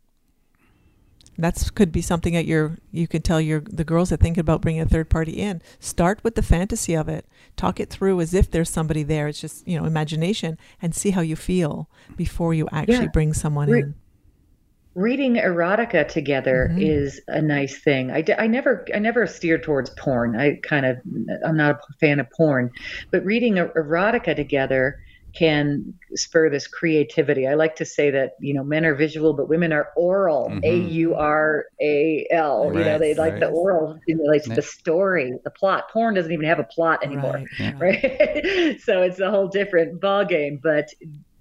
That's 1.38 1.70
could 1.70 1.92
be 1.92 2.02
something 2.02 2.34
that 2.34 2.46
you're 2.46 2.78
you 2.92 3.08
can 3.08 3.22
tell 3.22 3.42
your 3.42 3.62
the 3.62 3.84
girls 3.84 4.10
that 4.10 4.20
think 4.22 4.38
about 4.38 4.62
bringing 4.62 4.82
a 4.82 4.86
third 4.86 5.10
party 5.10 5.34
in. 5.34 5.62
Start 5.80 6.24
with 6.24 6.36
the 6.36 6.42
fantasy 6.44 6.96
of 6.96 7.10
it. 7.10 7.26
Talk 7.58 7.80
it 7.80 7.90
through 7.90 8.22
as 8.22 8.34
if 8.34 8.50
there's 8.52 8.70
somebody 8.70 9.04
there. 9.04 9.28
It's 9.28 9.42
just 9.42 9.68
you 9.68 9.78
know 9.80 9.86
imagination 9.86 10.58
and 10.82 10.96
see 10.96 11.12
how 11.12 11.22
you 11.22 11.36
feel 11.36 11.90
before 12.16 12.54
you 12.54 12.68
actually 12.72 13.06
Yeah. 13.06 13.12
bring 13.12 13.34
someone 13.34 13.70
Re- 13.70 13.82
in. 13.82 13.96
reading 14.94 15.36
erotica 15.36 16.08
together 16.08 16.70
Mhm. 16.72 16.82
is 16.82 17.20
a 17.28 17.42
nice 17.42 17.78
thing 17.80 18.12
I, 18.12 18.22
d- 18.22 18.32
I 18.38 18.48
never 18.48 18.86
i 18.96 19.00
never 19.00 19.28
steered 19.28 19.62
towards 19.64 19.90
porn 19.90 20.38
i 20.38 20.56
kind 20.64 20.86
of 20.86 20.98
i'm 21.46 21.58
not 21.58 21.82
a 21.90 21.94
fan 22.00 22.22
of 22.22 22.30
porn 22.32 22.72
but 23.12 23.26
reading 23.26 23.60
er- 23.60 23.74
erotica 23.76 24.34
together 24.38 25.02
can 25.36 25.94
spur 26.16 26.50
this 26.50 26.68
creativity 26.68 27.46
i 27.48 27.54
like 27.54 27.76
to 27.76 27.86
say 27.86 28.10
that 28.10 28.32
you 28.40 28.54
know 28.54 28.64
men 28.64 28.86
are 28.86 28.96
visual 28.96 29.34
but 29.34 29.50
women 29.50 29.72
are 29.74 29.90
oral 29.98 30.50
Mhm. 30.50 30.64
a-u-r-a-l 30.64 32.66
you 32.74 32.80
know 32.80 32.92
Right, 32.92 33.00
they 33.00 33.16
like 33.16 33.40
the 33.40 33.48
right. 33.48 33.54
oral 33.54 34.00
stimulates 34.04 34.48
Yeah. 34.48 34.56
the 34.56 34.62
story 34.62 35.34
the 35.44 35.52
plot 35.52 35.90
porn 35.92 36.14
doesn't 36.14 36.32
even 36.32 36.46
have 36.46 36.60
a 36.60 36.64
plot 36.64 37.04
anymore 37.04 37.34
Right. 37.34 37.48
Yeah. 37.60 37.74
right? 37.80 38.82
so 38.82 39.02
it's 39.02 39.20
a 39.20 39.30
whole 39.30 39.48
different 39.48 40.00
ball 40.02 40.26
game. 40.26 40.60
But 40.64 40.88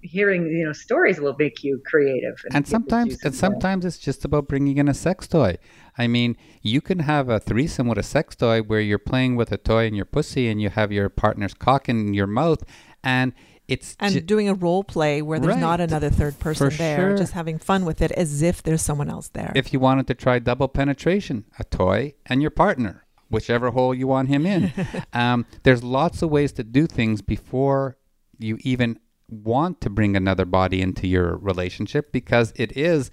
hearing 0.03 0.47
you 0.49 0.67
know 0.67 0.73
stories 0.73 1.19
will 1.19 1.35
make 1.39 1.65
you 1.65 1.81
creative. 1.87 2.35
and 2.53 2.53
get 2.53 2.65
the 2.65 2.71
sometimes 2.71 3.25
and 3.25 3.35
sometimes 3.35 3.85
it's 3.87 3.99
just 3.99 4.23
about 4.25 4.47
bringing 4.49 4.77
in 4.77 4.87
a 4.87 4.93
sex 4.93 5.27
toy 5.27 5.57
i 5.97 6.07
mean 6.07 6.37
you 6.61 6.83
can 6.83 6.99
have 6.99 7.31
a 7.31 7.41
threesome 7.41 7.89
with 7.89 7.97
a 7.97 8.03
sex 8.03 8.37
toy 8.37 8.61
where 8.61 8.81
you're 8.81 8.99
playing 8.99 9.35
with 9.35 9.51
a 9.51 9.57
toy 9.57 9.87
in 9.87 9.95
your 9.95 10.05
pussy 10.05 10.47
and 10.49 10.61
you 10.61 10.69
have 10.69 10.93
your 10.93 11.09
partner's 11.09 11.55
cock 11.55 11.89
in 11.89 12.13
your 12.13 12.27
mouth 12.27 12.63
and 13.03 13.33
it's 13.69 13.97
And 14.01 14.12
ju- 14.12 14.21
doing 14.21 14.49
a 14.49 14.55
role 14.55 14.85
play 14.85 15.23
where 15.23 15.39
there's 15.39 15.57
not 15.57 15.81
another 15.81 16.11
third 16.11 16.39
person 16.39 16.71
For 16.71 16.77
there, 16.77 16.97
sure. 17.11 17.17
just 17.17 17.33
having 17.33 17.59
fun 17.59 17.85
with 17.85 18.03
it 18.03 18.12
as 18.12 18.43
if 18.43 18.62
there's 18.62 18.83
someone 18.83 19.09
else 19.11 19.29
there. 19.29 19.53
if 19.55 19.73
you 19.73 19.81
wanted 19.81 20.07
to 20.09 20.15
try 20.15 20.39
double 20.39 20.69
penetration 20.69 21.45
a 21.59 21.65
toy 21.65 22.15
and 22.27 22.43
your 22.43 22.51
partner 22.51 23.05
whichever 23.31 23.71
hole 23.71 23.95
you 23.95 24.07
want 24.07 24.29
him 24.29 24.45
in 24.47 24.73
um, 25.12 25.47
there's 25.62 25.83
lots 25.83 26.21
of 26.23 26.31
ways 26.31 26.53
to 26.53 26.62
do 26.62 26.87
things 26.87 27.23
before 27.23 27.97
you 28.39 28.59
even 28.61 28.99
want 29.29 29.81
to 29.81 29.89
bring 29.89 30.15
another 30.17 30.45
body 30.45 30.83
into 30.83 31.07
your 31.07 31.37
relationship 31.39 32.12
because 32.12 32.53
it 32.57 32.77
is 32.77 33.11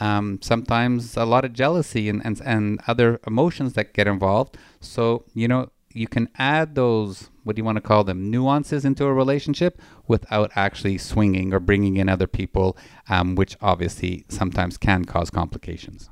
um, 0.00 0.38
sometimes 0.42 1.16
a 1.16 1.24
lot 1.24 1.44
of 1.44 1.52
jealousy 1.52 2.08
and, 2.08 2.20
and, 2.26 2.40
and 2.44 2.80
other 2.86 3.20
emotions 3.26 3.72
that 3.74 3.94
get 3.94 4.06
involved. 4.08 4.58
So, 4.80 5.24
you 5.34 5.46
know, 5.48 5.70
you 5.92 6.08
can 6.08 6.28
add 6.36 6.74
those, 6.74 7.30
what 7.44 7.56
do 7.56 7.60
you 7.60 7.64
want 7.64 7.76
to 7.76 7.82
call 7.82 8.04
them, 8.04 8.30
nuances 8.30 8.84
into 8.84 9.04
a 9.04 9.12
relationship 9.12 9.80
without 10.08 10.50
actually 10.56 10.98
swinging 10.98 11.54
or 11.54 11.60
bringing 11.60 11.96
in 11.96 12.08
other 12.08 12.26
people, 12.26 12.76
um, 13.08 13.34
which 13.34 13.56
obviously 13.60 14.24
sometimes 14.28 14.76
can 14.76 15.04
cause 15.04 15.30
complications. 15.30 16.10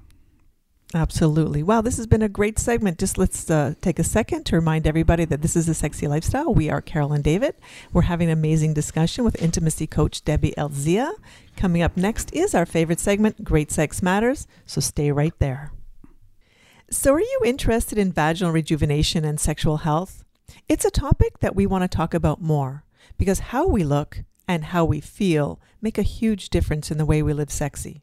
Absolutely. 0.94 1.62
Wow, 1.62 1.80
this 1.80 1.96
has 1.96 2.06
been 2.06 2.20
a 2.20 2.28
great 2.28 2.58
segment. 2.58 2.98
Just 2.98 3.16
let's 3.16 3.50
uh, 3.50 3.74
take 3.80 3.98
a 3.98 4.04
second 4.04 4.44
to 4.44 4.56
remind 4.56 4.86
everybody 4.86 5.24
that 5.24 5.40
this 5.40 5.56
is 5.56 5.66
a 5.68 5.74
sexy 5.74 6.06
lifestyle. 6.06 6.52
We 6.52 6.68
are 6.68 6.82
Carol 6.82 7.14
and 7.14 7.24
David. 7.24 7.54
We're 7.94 8.02
having 8.02 8.28
an 8.28 8.38
amazing 8.38 8.74
discussion 8.74 9.24
with 9.24 9.40
intimacy 9.40 9.86
coach 9.86 10.22
Debbie 10.22 10.52
Elzea. 10.58 11.12
Coming 11.56 11.80
up 11.80 11.96
next 11.96 12.34
is 12.34 12.54
our 12.54 12.66
favorite 12.66 13.00
segment, 13.00 13.42
Great 13.42 13.70
Sex 13.70 14.02
Matters. 14.02 14.46
So 14.66 14.82
stay 14.82 15.10
right 15.10 15.34
there. 15.38 15.72
So, 16.90 17.14
are 17.14 17.20
you 17.20 17.40
interested 17.46 17.96
in 17.96 18.12
vaginal 18.12 18.52
rejuvenation 18.52 19.24
and 19.24 19.40
sexual 19.40 19.78
health? 19.78 20.24
It's 20.68 20.84
a 20.84 20.90
topic 20.90 21.40
that 21.40 21.56
we 21.56 21.66
want 21.66 21.82
to 21.82 21.96
talk 21.96 22.14
about 22.14 22.40
more 22.40 22.84
because 23.18 23.38
how 23.50 23.66
we 23.66 23.84
look 23.84 24.22
and 24.48 24.64
how 24.66 24.84
we 24.84 25.00
feel 25.00 25.60
make 25.80 25.98
a 25.98 26.02
huge 26.02 26.50
difference 26.50 26.90
in 26.90 26.98
the 26.98 27.06
way 27.06 27.22
we 27.22 27.32
live 27.32 27.50
sexy. 27.50 28.02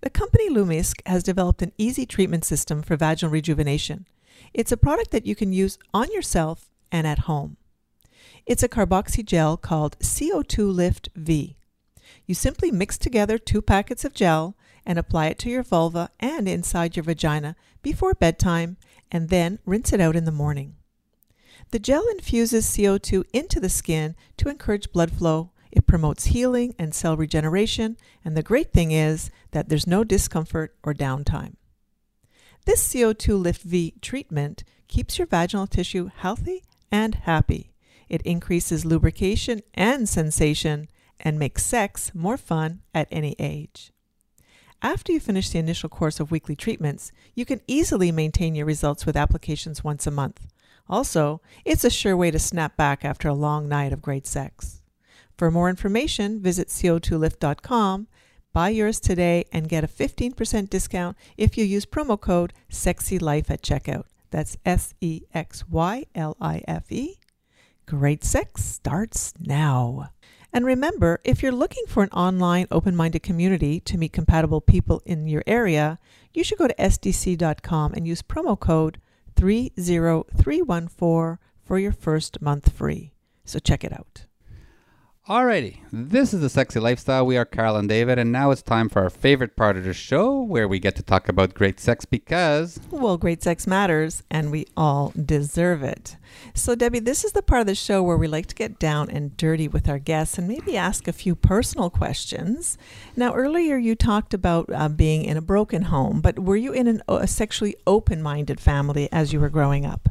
The 0.00 0.10
company 0.10 0.50
Lumisque 0.50 1.00
has 1.06 1.22
developed 1.22 1.62
an 1.62 1.72
easy 1.78 2.06
treatment 2.06 2.44
system 2.44 2.82
for 2.82 2.96
vaginal 2.96 3.32
rejuvenation. 3.32 4.06
It's 4.54 4.72
a 4.72 4.76
product 4.76 5.10
that 5.10 5.26
you 5.26 5.34
can 5.34 5.52
use 5.52 5.78
on 5.92 6.12
yourself 6.12 6.70
and 6.92 7.06
at 7.06 7.20
home. 7.20 7.56
It's 8.46 8.62
a 8.62 8.68
carboxy 8.68 9.24
gel 9.24 9.56
called 9.56 9.98
CO2 9.98 10.72
Lift 10.72 11.08
V. 11.14 11.56
You 12.26 12.34
simply 12.34 12.70
mix 12.70 12.96
together 12.96 13.38
two 13.38 13.60
packets 13.60 14.04
of 14.04 14.14
gel 14.14 14.56
and 14.86 14.98
apply 14.98 15.26
it 15.26 15.38
to 15.40 15.50
your 15.50 15.62
vulva 15.62 16.10
and 16.18 16.48
inside 16.48 16.96
your 16.96 17.02
vagina 17.02 17.56
before 17.82 18.14
bedtime 18.14 18.78
and 19.10 19.28
then 19.28 19.58
rinse 19.66 19.92
it 19.92 20.00
out 20.00 20.16
in 20.16 20.24
the 20.24 20.32
morning. 20.32 20.77
The 21.70 21.78
gel 21.78 22.06
infuses 22.08 22.66
CO2 22.66 23.24
into 23.32 23.60
the 23.60 23.68
skin 23.68 24.16
to 24.38 24.48
encourage 24.48 24.92
blood 24.92 25.10
flow 25.12 25.50
it 25.70 25.86
promotes 25.86 26.26
healing 26.26 26.74
and 26.78 26.94
cell 26.94 27.16
regeneration, 27.16 27.96
and 28.24 28.36
the 28.36 28.42
great 28.42 28.72
thing 28.72 28.90
is 28.90 29.30
that 29.50 29.68
there's 29.68 29.86
no 29.86 30.04
discomfort 30.04 30.74
or 30.82 30.94
downtime. 30.94 31.54
This 32.64 32.86
CO2 32.92 33.40
Lift 33.40 33.62
V 33.62 33.94
treatment 34.00 34.64
keeps 34.88 35.18
your 35.18 35.26
vaginal 35.26 35.66
tissue 35.66 36.10
healthy 36.14 36.64
and 36.90 37.14
happy. 37.14 37.72
It 38.08 38.22
increases 38.22 38.84
lubrication 38.84 39.62
and 39.74 40.08
sensation 40.08 40.88
and 41.20 41.38
makes 41.38 41.64
sex 41.64 42.12
more 42.14 42.36
fun 42.36 42.80
at 42.94 43.08
any 43.10 43.34
age. 43.38 43.92
After 44.80 45.12
you 45.12 45.20
finish 45.20 45.50
the 45.50 45.58
initial 45.58 45.88
course 45.88 46.20
of 46.20 46.30
weekly 46.30 46.54
treatments, 46.54 47.10
you 47.34 47.44
can 47.44 47.60
easily 47.66 48.12
maintain 48.12 48.54
your 48.54 48.66
results 48.66 49.04
with 49.04 49.16
applications 49.16 49.82
once 49.82 50.06
a 50.06 50.10
month. 50.10 50.46
Also, 50.88 51.40
it's 51.64 51.84
a 51.84 51.90
sure 51.90 52.16
way 52.16 52.30
to 52.30 52.38
snap 52.38 52.76
back 52.76 53.04
after 53.04 53.28
a 53.28 53.34
long 53.34 53.68
night 53.68 53.92
of 53.92 54.02
great 54.02 54.26
sex. 54.26 54.82
For 55.36 55.50
more 55.50 55.70
information, 55.70 56.40
visit 56.40 56.68
co2lift.com, 56.68 58.08
buy 58.52 58.70
yours 58.70 58.98
today, 58.98 59.44
and 59.52 59.68
get 59.68 59.84
a 59.84 59.88
15% 59.88 60.68
discount 60.70 61.16
if 61.36 61.56
you 61.56 61.64
use 61.64 61.86
promo 61.86 62.20
code 62.20 62.52
SEXYLIFE 62.70 63.50
at 63.50 63.62
checkout. 63.62 64.04
That's 64.30 64.56
S 64.64 64.94
E 65.00 65.22
X 65.32 65.68
Y 65.68 66.04
L 66.14 66.36
I 66.40 66.62
F 66.66 66.90
E. 66.90 67.18
Great 67.86 68.24
sex 68.24 68.64
starts 68.64 69.32
now. 69.38 70.10
And 70.52 70.64
remember, 70.64 71.20
if 71.24 71.42
you're 71.42 71.52
looking 71.52 71.84
for 71.86 72.02
an 72.02 72.10
online 72.10 72.66
open 72.70 72.96
minded 72.96 73.22
community 73.22 73.80
to 73.80 73.98
meet 73.98 74.12
compatible 74.12 74.60
people 74.60 75.02
in 75.04 75.28
your 75.28 75.42
area, 75.46 75.98
you 76.32 76.42
should 76.42 76.58
go 76.58 76.66
to 76.66 76.74
sdc.com 76.74 77.92
and 77.94 78.06
use 78.06 78.22
promo 78.22 78.58
code 78.58 79.00
30314 79.38 81.38
for 81.64 81.78
your 81.78 81.92
first 81.92 82.42
month 82.42 82.72
free. 82.72 83.12
So 83.44 83.58
check 83.58 83.84
it 83.84 83.92
out. 83.92 84.27
Alrighty, 85.28 85.76
this 85.92 86.32
is 86.32 86.40
the 86.40 86.48
Sexy 86.48 86.80
Lifestyle. 86.80 87.26
We 87.26 87.36
are 87.36 87.44
Carol 87.44 87.76
and 87.76 87.86
David, 87.86 88.18
and 88.18 88.32
now 88.32 88.50
it's 88.50 88.62
time 88.62 88.88
for 88.88 89.02
our 89.02 89.10
favorite 89.10 89.56
part 89.56 89.76
of 89.76 89.84
the 89.84 89.92
show 89.92 90.40
where 90.40 90.66
we 90.66 90.78
get 90.78 90.96
to 90.96 91.02
talk 91.02 91.28
about 91.28 91.52
great 91.52 91.78
sex 91.78 92.06
because. 92.06 92.80
Well, 92.90 93.18
great 93.18 93.42
sex 93.42 93.66
matters, 93.66 94.22
and 94.30 94.50
we 94.50 94.68
all 94.74 95.12
deserve 95.22 95.82
it. 95.82 96.16
So, 96.54 96.74
Debbie, 96.74 97.00
this 97.00 97.26
is 97.26 97.32
the 97.32 97.42
part 97.42 97.60
of 97.60 97.66
the 97.66 97.74
show 97.74 98.02
where 98.02 98.16
we 98.16 98.26
like 98.26 98.46
to 98.46 98.54
get 98.54 98.78
down 98.78 99.10
and 99.10 99.36
dirty 99.36 99.68
with 99.68 99.86
our 99.86 99.98
guests 99.98 100.38
and 100.38 100.48
maybe 100.48 100.78
ask 100.78 101.06
a 101.06 101.12
few 101.12 101.34
personal 101.34 101.90
questions. 101.90 102.78
Now, 103.14 103.34
earlier 103.34 103.76
you 103.76 103.96
talked 103.96 104.32
about 104.32 104.70
uh, 104.72 104.88
being 104.88 105.26
in 105.26 105.36
a 105.36 105.42
broken 105.42 105.82
home, 105.82 106.22
but 106.22 106.38
were 106.38 106.56
you 106.56 106.72
in 106.72 106.86
an, 106.86 107.02
a 107.06 107.26
sexually 107.26 107.76
open 107.86 108.22
minded 108.22 108.60
family 108.60 109.10
as 109.12 109.34
you 109.34 109.40
were 109.40 109.50
growing 109.50 109.84
up? 109.84 110.08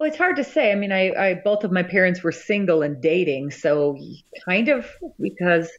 Well, 0.00 0.08
it's 0.08 0.16
hard 0.16 0.36
to 0.36 0.44
say. 0.44 0.72
I 0.72 0.76
mean, 0.76 0.92
I, 0.92 1.12
I 1.12 1.34
both 1.34 1.62
of 1.62 1.72
my 1.72 1.82
parents 1.82 2.22
were 2.22 2.32
single 2.32 2.80
and 2.80 3.02
dating, 3.02 3.50
so 3.50 3.98
kind 4.46 4.70
of 4.70 4.90
because 5.20 5.70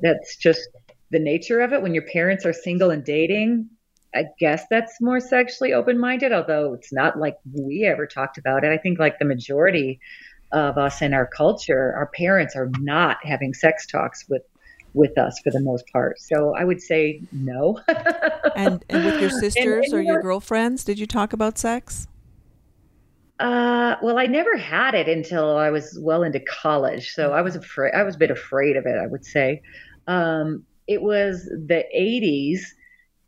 that's 0.00 0.36
just 0.36 0.66
the 1.10 1.18
nature 1.18 1.60
of 1.60 1.74
it. 1.74 1.82
When 1.82 1.92
your 1.92 2.06
parents 2.10 2.46
are 2.46 2.54
single 2.54 2.90
and 2.90 3.04
dating, 3.04 3.68
I 4.14 4.24
guess 4.40 4.64
that's 4.70 4.98
more 4.98 5.20
sexually 5.20 5.74
open 5.74 5.98
minded, 5.98 6.32
although 6.32 6.72
it's 6.72 6.90
not 6.90 7.18
like 7.18 7.36
we 7.52 7.84
ever 7.84 8.06
talked 8.06 8.38
about 8.38 8.64
it. 8.64 8.72
I 8.72 8.78
think 8.78 8.98
like 8.98 9.18
the 9.18 9.26
majority 9.26 10.00
of 10.52 10.78
us 10.78 11.02
in 11.02 11.12
our 11.12 11.26
culture, 11.26 11.92
our 11.94 12.06
parents 12.16 12.56
are 12.56 12.70
not 12.78 13.18
having 13.24 13.52
sex 13.52 13.86
talks 13.86 14.24
with 14.26 14.42
with 14.94 15.18
us 15.18 15.38
for 15.40 15.50
the 15.50 15.60
most 15.60 15.84
part. 15.92 16.18
So 16.18 16.54
I 16.56 16.64
would 16.64 16.80
say 16.80 17.20
no. 17.30 17.78
and, 18.56 18.82
and 18.88 19.04
with 19.04 19.20
your 19.20 19.28
sisters 19.28 19.56
and, 19.56 19.84
and, 19.84 19.92
or 19.92 20.00
your 20.00 20.22
girlfriends, 20.22 20.82
did 20.82 20.98
you 20.98 21.06
talk 21.06 21.34
about 21.34 21.58
sex? 21.58 22.08
Uh, 23.40 23.96
well, 24.00 24.18
I 24.18 24.26
never 24.26 24.56
had 24.56 24.94
it 24.94 25.08
until 25.08 25.56
I 25.56 25.70
was 25.70 25.98
well 26.00 26.22
into 26.22 26.40
college, 26.40 27.10
so 27.10 27.32
I 27.32 27.42
was 27.42 27.56
afraid. 27.56 27.92
I 27.92 28.04
was 28.04 28.14
a 28.14 28.18
bit 28.18 28.30
afraid 28.30 28.76
of 28.76 28.86
it. 28.86 28.96
I 28.96 29.06
would 29.06 29.24
say, 29.24 29.60
um, 30.06 30.64
it 30.86 31.02
was 31.02 31.44
the 31.44 31.84
'80s, 31.96 32.60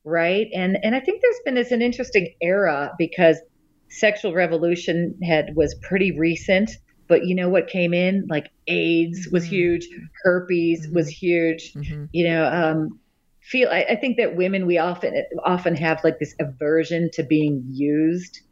right? 0.04 0.46
And 0.54 0.78
and 0.82 0.94
I 0.94 1.00
think 1.00 1.22
there's 1.22 1.40
been 1.44 1.54
this 1.54 1.72
an 1.72 1.82
interesting 1.82 2.34
era 2.40 2.92
because 2.98 3.38
sexual 3.88 4.32
revolution 4.32 5.18
had 5.24 5.56
was 5.56 5.74
pretty 5.82 6.16
recent, 6.16 6.70
but 7.08 7.26
you 7.26 7.34
know 7.34 7.48
what 7.48 7.66
came 7.66 7.92
in? 7.92 8.26
Like 8.28 8.50
AIDS 8.68 9.28
was 9.32 9.44
mm-hmm. 9.44 9.54
huge, 9.54 9.88
herpes 10.22 10.86
mm-hmm. 10.86 10.94
was 10.94 11.08
huge. 11.08 11.72
Mm-hmm. 11.74 12.04
You 12.12 12.28
know, 12.28 12.46
um, 12.46 13.00
feel. 13.40 13.68
I, 13.70 13.86
I 13.90 13.96
think 13.96 14.18
that 14.18 14.36
women 14.36 14.66
we 14.66 14.78
often 14.78 15.20
often 15.44 15.74
have 15.74 16.04
like 16.04 16.20
this 16.20 16.36
aversion 16.38 17.10
to 17.14 17.24
being 17.24 17.64
used 17.66 18.42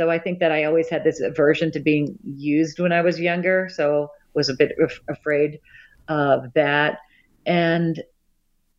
so 0.00 0.08
I 0.08 0.18
think 0.18 0.38
that 0.38 0.50
I 0.50 0.64
always 0.64 0.88
had 0.88 1.04
this 1.04 1.20
aversion 1.20 1.70
to 1.72 1.78
being 1.78 2.18
used 2.24 2.80
when 2.80 2.90
I 2.90 3.02
was 3.02 3.20
younger. 3.20 3.68
So 3.70 4.10
was 4.32 4.48
a 4.48 4.54
bit 4.54 4.72
af- 4.82 5.02
afraid 5.08 5.60
of 6.08 6.50
that. 6.54 7.00
And 7.44 8.02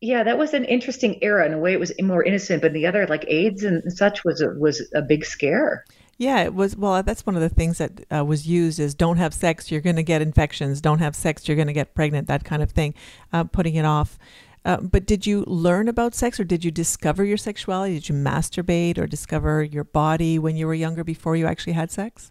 yeah, 0.00 0.24
that 0.24 0.36
was 0.36 0.52
an 0.52 0.64
interesting 0.64 1.22
era 1.22 1.46
in 1.46 1.52
a 1.52 1.60
way. 1.60 1.74
It 1.74 1.78
was 1.78 1.92
more 2.02 2.24
innocent, 2.24 2.60
but 2.60 2.72
the 2.72 2.88
other, 2.88 3.06
like 3.06 3.24
AIDS 3.28 3.62
and 3.62 3.92
such, 3.92 4.24
was 4.24 4.40
a, 4.40 4.48
was 4.48 4.82
a 4.96 5.00
big 5.00 5.24
scare. 5.24 5.84
Yeah, 6.18 6.42
it 6.42 6.54
was. 6.54 6.76
Well, 6.76 7.00
that's 7.04 7.24
one 7.24 7.36
of 7.36 7.42
the 7.42 7.48
things 7.48 7.78
that 7.78 8.04
uh, 8.12 8.24
was 8.24 8.48
used 8.48 8.80
is 8.80 8.92
don't 8.92 9.18
have 9.18 9.32
sex, 9.32 9.70
you're 9.70 9.80
going 9.80 9.94
to 9.94 10.02
get 10.02 10.22
infections. 10.22 10.80
Don't 10.80 10.98
have 10.98 11.14
sex, 11.14 11.46
you're 11.46 11.56
going 11.56 11.68
to 11.68 11.72
get 11.72 11.94
pregnant. 11.94 12.26
That 12.26 12.42
kind 12.42 12.64
of 12.64 12.72
thing, 12.72 12.94
uh, 13.32 13.44
putting 13.44 13.76
it 13.76 13.84
off. 13.84 14.18
Uh, 14.64 14.78
but 14.78 15.06
did 15.06 15.26
you 15.26 15.44
learn 15.46 15.88
about 15.88 16.14
sex 16.14 16.38
or 16.38 16.44
did 16.44 16.64
you 16.64 16.70
discover 16.70 17.24
your 17.24 17.36
sexuality? 17.36 17.94
Did 17.94 18.08
you 18.08 18.14
masturbate 18.14 18.98
or 18.98 19.06
discover 19.06 19.62
your 19.62 19.84
body 19.84 20.38
when 20.38 20.56
you 20.56 20.66
were 20.66 20.74
younger 20.74 21.02
before 21.02 21.36
you 21.36 21.46
actually 21.46 21.72
had 21.72 21.90
sex? 21.90 22.30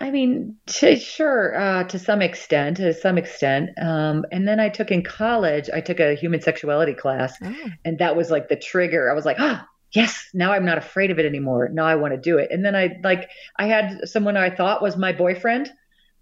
I 0.00 0.10
mean, 0.10 0.56
t- 0.66 0.98
sure, 0.98 1.58
uh, 1.58 1.84
to 1.84 1.98
some 1.98 2.22
extent, 2.22 2.78
to 2.78 2.94
some 2.94 3.18
extent. 3.18 3.70
Um, 3.80 4.24
and 4.32 4.46
then 4.48 4.60
I 4.60 4.68
took 4.68 4.90
in 4.90 5.02
college, 5.02 5.68
I 5.72 5.80
took 5.80 6.00
a 6.00 6.14
human 6.14 6.40
sexuality 6.40 6.94
class, 6.94 7.34
oh. 7.42 7.54
and 7.84 7.98
that 7.98 8.16
was 8.16 8.30
like 8.30 8.48
the 8.48 8.56
trigger. 8.56 9.10
I 9.10 9.14
was 9.14 9.26
like, 9.26 9.36
oh, 9.38 9.60
yes, 9.92 10.30
now 10.32 10.52
I'm 10.52 10.64
not 10.64 10.78
afraid 10.78 11.10
of 11.10 11.18
it 11.18 11.26
anymore. 11.26 11.68
Now 11.72 11.86
I 11.86 11.96
want 11.96 12.14
to 12.14 12.20
do 12.20 12.38
it. 12.38 12.50
And 12.50 12.64
then 12.64 12.76
I 12.76 12.98
like, 13.02 13.28
I 13.56 13.66
had 13.66 14.08
someone 14.08 14.36
I 14.36 14.50
thought 14.50 14.82
was 14.82 14.96
my 14.96 15.12
boyfriend 15.12 15.70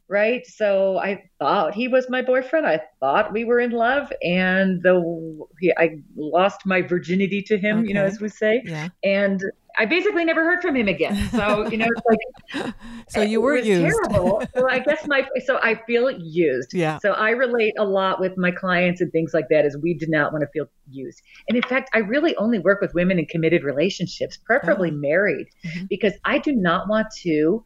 right? 0.09 0.47
So 0.47 0.99
I 0.99 1.25
thought 1.39 1.75
he 1.75 1.89
was 1.89 2.09
my 2.09 2.23
boyfriend. 2.23 2.67
I 2.67 2.81
thought 3.01 3.33
we 3.33 3.45
were 3.45 3.61
in 3.61 3.71
love, 3.71 4.13
and 4.23 4.83
the 4.83 5.47
he, 5.61 5.73
I 5.77 5.99
lost 6.17 6.61
my 6.65 6.83
virginity 6.83 7.43
to 7.43 7.59
him, 7.59 7.81
okay. 7.81 7.89
you 7.89 7.95
know, 7.95 8.05
as 8.05 8.21
we 8.21 8.29
say. 8.29 8.63
Yeah. 8.65 8.89
And 9.03 9.43
I 9.79 9.85
basically 9.85 10.25
never 10.25 10.43
heard 10.45 10.63
from 10.63 10.75
him 10.75 10.89
again. 10.89 11.29
So 11.31 11.69
you 11.69 11.77
know, 11.77 11.87
it's 11.87 12.07
like 12.55 12.75
so 13.09 13.21
you 13.21 13.41
were 13.41 13.57
used. 13.57 13.95
Terrible. 13.95 14.43
so 14.57 14.69
I 14.69 14.79
guess 14.79 15.07
my 15.07 15.27
so 15.45 15.59
I 15.59 15.81
feel 15.87 16.11
used. 16.11 16.73
Yeah. 16.73 16.99
So 16.99 17.13
I 17.13 17.31
relate 17.31 17.75
a 17.79 17.85
lot 17.85 18.21
with 18.21 18.39
my 18.39 18.51
clients 18.51 19.01
and 19.01 19.11
things 19.13 19.35
like 19.35 19.49
that. 19.51 19.65
Is 19.65 19.77
we 19.77 19.95
did 19.95 20.09
not 20.09 20.33
want 20.33 20.43
to 20.43 20.49
feel 20.49 20.67
used, 20.91 21.21
and 21.49 21.57
in 21.57 21.63
fact, 21.63 21.91
I 21.93 21.99
really 21.99 22.37
only 22.37 22.59
work 22.59 22.81
with 22.81 22.95
women 22.95 23.19
in 23.19 23.27
committed 23.27 23.65
relationships, 23.65 24.37
preferably 24.37 24.91
oh. 24.91 24.95
married, 24.95 25.49
mm-hmm. 25.65 25.87
because 25.91 26.15
I 26.25 26.39
do 26.39 26.53
not 26.53 26.89
want 26.89 27.09
to 27.23 27.63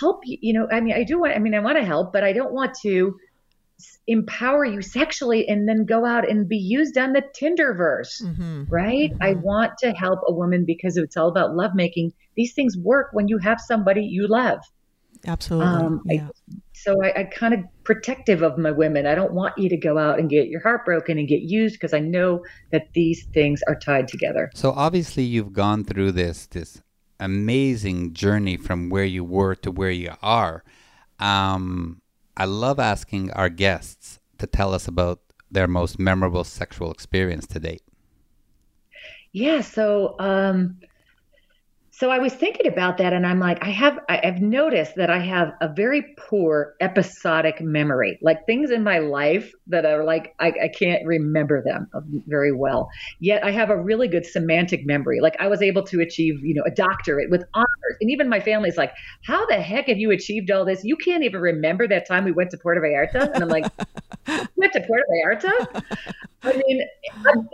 help 0.00 0.20
you 0.24 0.38
you 0.40 0.52
know 0.52 0.66
i 0.70 0.80
mean 0.80 0.94
i 0.94 1.04
do 1.04 1.20
want 1.20 1.34
i 1.34 1.38
mean 1.38 1.54
i 1.54 1.60
want 1.60 1.76
to 1.78 1.84
help 1.84 2.12
but 2.12 2.24
i 2.24 2.32
don't 2.32 2.52
want 2.52 2.74
to 2.80 3.16
empower 4.06 4.64
you 4.64 4.80
sexually 4.80 5.48
and 5.48 5.68
then 5.68 5.84
go 5.84 6.04
out 6.04 6.28
and 6.28 6.48
be 6.48 6.56
used 6.56 6.96
on 6.96 7.12
the 7.12 7.22
tinderverse 7.38 8.22
mm-hmm. 8.22 8.64
right 8.68 9.10
mm-hmm. 9.12 9.22
i 9.22 9.32
want 9.34 9.72
to 9.78 9.90
help 9.92 10.20
a 10.26 10.32
woman 10.32 10.64
because 10.64 10.96
it's 10.96 11.16
all 11.16 11.28
about 11.28 11.54
lovemaking 11.54 12.12
these 12.36 12.52
things 12.52 12.76
work 12.76 13.08
when 13.12 13.28
you 13.28 13.38
have 13.38 13.60
somebody 13.60 14.02
you 14.02 14.26
love 14.28 14.60
absolutely 15.26 15.66
um, 15.66 16.00
yeah. 16.06 16.28
I, 16.28 16.56
so 16.82 16.96
I, 17.02 17.20
I 17.20 17.24
kind 17.24 17.54
of 17.54 17.60
protective 17.84 18.42
of 18.42 18.58
my 18.58 18.72
women. 18.72 19.06
I 19.06 19.14
don't 19.14 19.32
want 19.32 19.56
you 19.56 19.68
to 19.68 19.76
go 19.76 19.98
out 19.98 20.18
and 20.18 20.28
get 20.28 20.48
your 20.48 20.60
heart 20.60 20.84
broken 20.84 21.16
and 21.16 21.28
get 21.28 21.42
used 21.42 21.76
because 21.76 21.94
I 21.94 22.00
know 22.00 22.42
that 22.72 22.88
these 22.92 23.24
things 23.32 23.60
are 23.68 23.76
tied 23.76 24.08
together. 24.08 24.50
So 24.54 24.72
obviously 24.72 25.22
you've 25.22 25.52
gone 25.52 25.84
through 25.84 26.12
this 26.12 26.46
this 26.46 26.82
amazing 27.22 28.12
journey 28.12 28.56
from 28.56 28.90
where 28.90 29.04
you 29.04 29.24
were 29.24 29.54
to 29.56 29.70
where 29.70 29.90
you 29.90 30.12
are. 30.22 30.64
Um, 31.18 32.02
I 32.36 32.44
love 32.44 32.78
asking 32.78 33.30
our 33.32 33.48
guests 33.48 34.18
to 34.38 34.46
tell 34.46 34.74
us 34.74 34.88
about 34.88 35.20
their 35.50 35.68
most 35.68 35.98
memorable 35.98 36.44
sexual 36.44 36.90
experience 36.90 37.46
to 37.48 37.60
date. 37.60 37.82
Yeah, 39.32 39.60
so 39.60 40.16
um, 40.18 40.78
so 42.02 42.10
I 42.10 42.18
was 42.18 42.34
thinking 42.34 42.66
about 42.66 42.98
that, 42.98 43.12
and 43.12 43.24
I'm 43.24 43.38
like, 43.38 43.62
I 43.62 43.70
have, 43.70 43.96
I've 44.08 44.42
noticed 44.42 44.96
that 44.96 45.08
I 45.08 45.20
have 45.20 45.52
a 45.60 45.68
very 45.72 46.02
poor 46.18 46.74
episodic 46.80 47.60
memory, 47.60 48.18
like 48.20 48.44
things 48.44 48.72
in 48.72 48.82
my 48.82 48.98
life 48.98 49.52
that 49.68 49.84
are 49.84 50.02
like 50.02 50.34
I, 50.40 50.48
I 50.64 50.68
can't 50.76 51.06
remember 51.06 51.62
them 51.62 51.88
very 52.26 52.50
well. 52.50 52.90
Yet 53.20 53.44
I 53.44 53.52
have 53.52 53.70
a 53.70 53.80
really 53.80 54.08
good 54.08 54.26
semantic 54.26 54.84
memory. 54.84 55.20
Like 55.20 55.36
I 55.38 55.46
was 55.46 55.62
able 55.62 55.84
to 55.84 56.00
achieve, 56.00 56.44
you 56.44 56.54
know, 56.54 56.64
a 56.66 56.72
doctorate 56.72 57.30
with 57.30 57.44
honors, 57.54 57.96
and 58.00 58.10
even 58.10 58.28
my 58.28 58.40
family's 58.40 58.76
like, 58.76 58.92
"How 59.24 59.46
the 59.46 59.60
heck 59.60 59.86
have 59.86 59.98
you 59.98 60.10
achieved 60.10 60.50
all 60.50 60.64
this? 60.64 60.82
You 60.82 60.96
can't 60.96 61.22
even 61.22 61.40
remember 61.40 61.86
that 61.86 62.08
time 62.08 62.24
we 62.24 62.32
went 62.32 62.50
to 62.50 62.58
Puerto 62.58 62.80
Vallarta." 62.80 63.32
And 63.32 63.44
I'm 63.44 63.48
like, 63.48 63.70
"Went 64.56 64.72
to 64.72 64.80
Puerto 64.80 65.04
Vallarta?" 65.08 65.84
I 66.44 66.60
mean, 66.66 66.84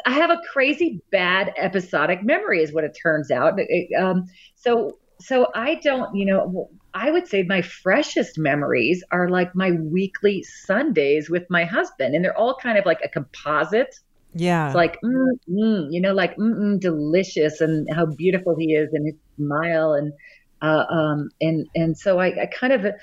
I 0.06 0.12
have 0.12 0.30
a 0.30 0.40
crazy 0.50 1.02
bad 1.10 1.52
episodic 1.58 2.24
memory, 2.24 2.62
is 2.62 2.72
what 2.72 2.84
it 2.84 2.96
turns 3.00 3.30
out. 3.30 3.58
Um, 3.98 4.26
so, 4.60 4.98
so 5.20 5.48
I 5.54 5.76
don't, 5.76 6.14
you 6.14 6.26
know, 6.26 6.70
I 6.94 7.10
would 7.10 7.28
say 7.28 7.42
my 7.42 7.62
freshest 7.62 8.38
memories 8.38 9.04
are 9.10 9.28
like 9.28 9.54
my 9.54 9.72
weekly 9.72 10.42
Sundays 10.42 11.28
with 11.30 11.44
my 11.50 11.64
husband, 11.64 12.14
and 12.14 12.24
they're 12.24 12.36
all 12.36 12.56
kind 12.60 12.78
of 12.78 12.86
like 12.86 13.00
a 13.04 13.08
composite. 13.08 13.94
Yeah. 14.34 14.66
It's 14.66 14.74
like, 14.74 15.00
mm, 15.02 15.38
mm, 15.48 15.88
you 15.90 16.00
know, 16.00 16.12
like, 16.12 16.36
mm, 16.36 16.78
delicious, 16.80 17.60
and 17.60 17.88
how 17.92 18.06
beautiful 18.06 18.56
he 18.56 18.74
is, 18.74 18.92
and 18.92 19.06
his 19.06 19.16
smile, 19.36 19.94
and, 19.94 20.12
uh, 20.60 20.84
um, 20.90 21.30
and, 21.40 21.66
and 21.74 21.96
so 21.96 22.18
I, 22.18 22.42
I 22.42 22.46
kind 22.46 22.72
of 22.72 22.94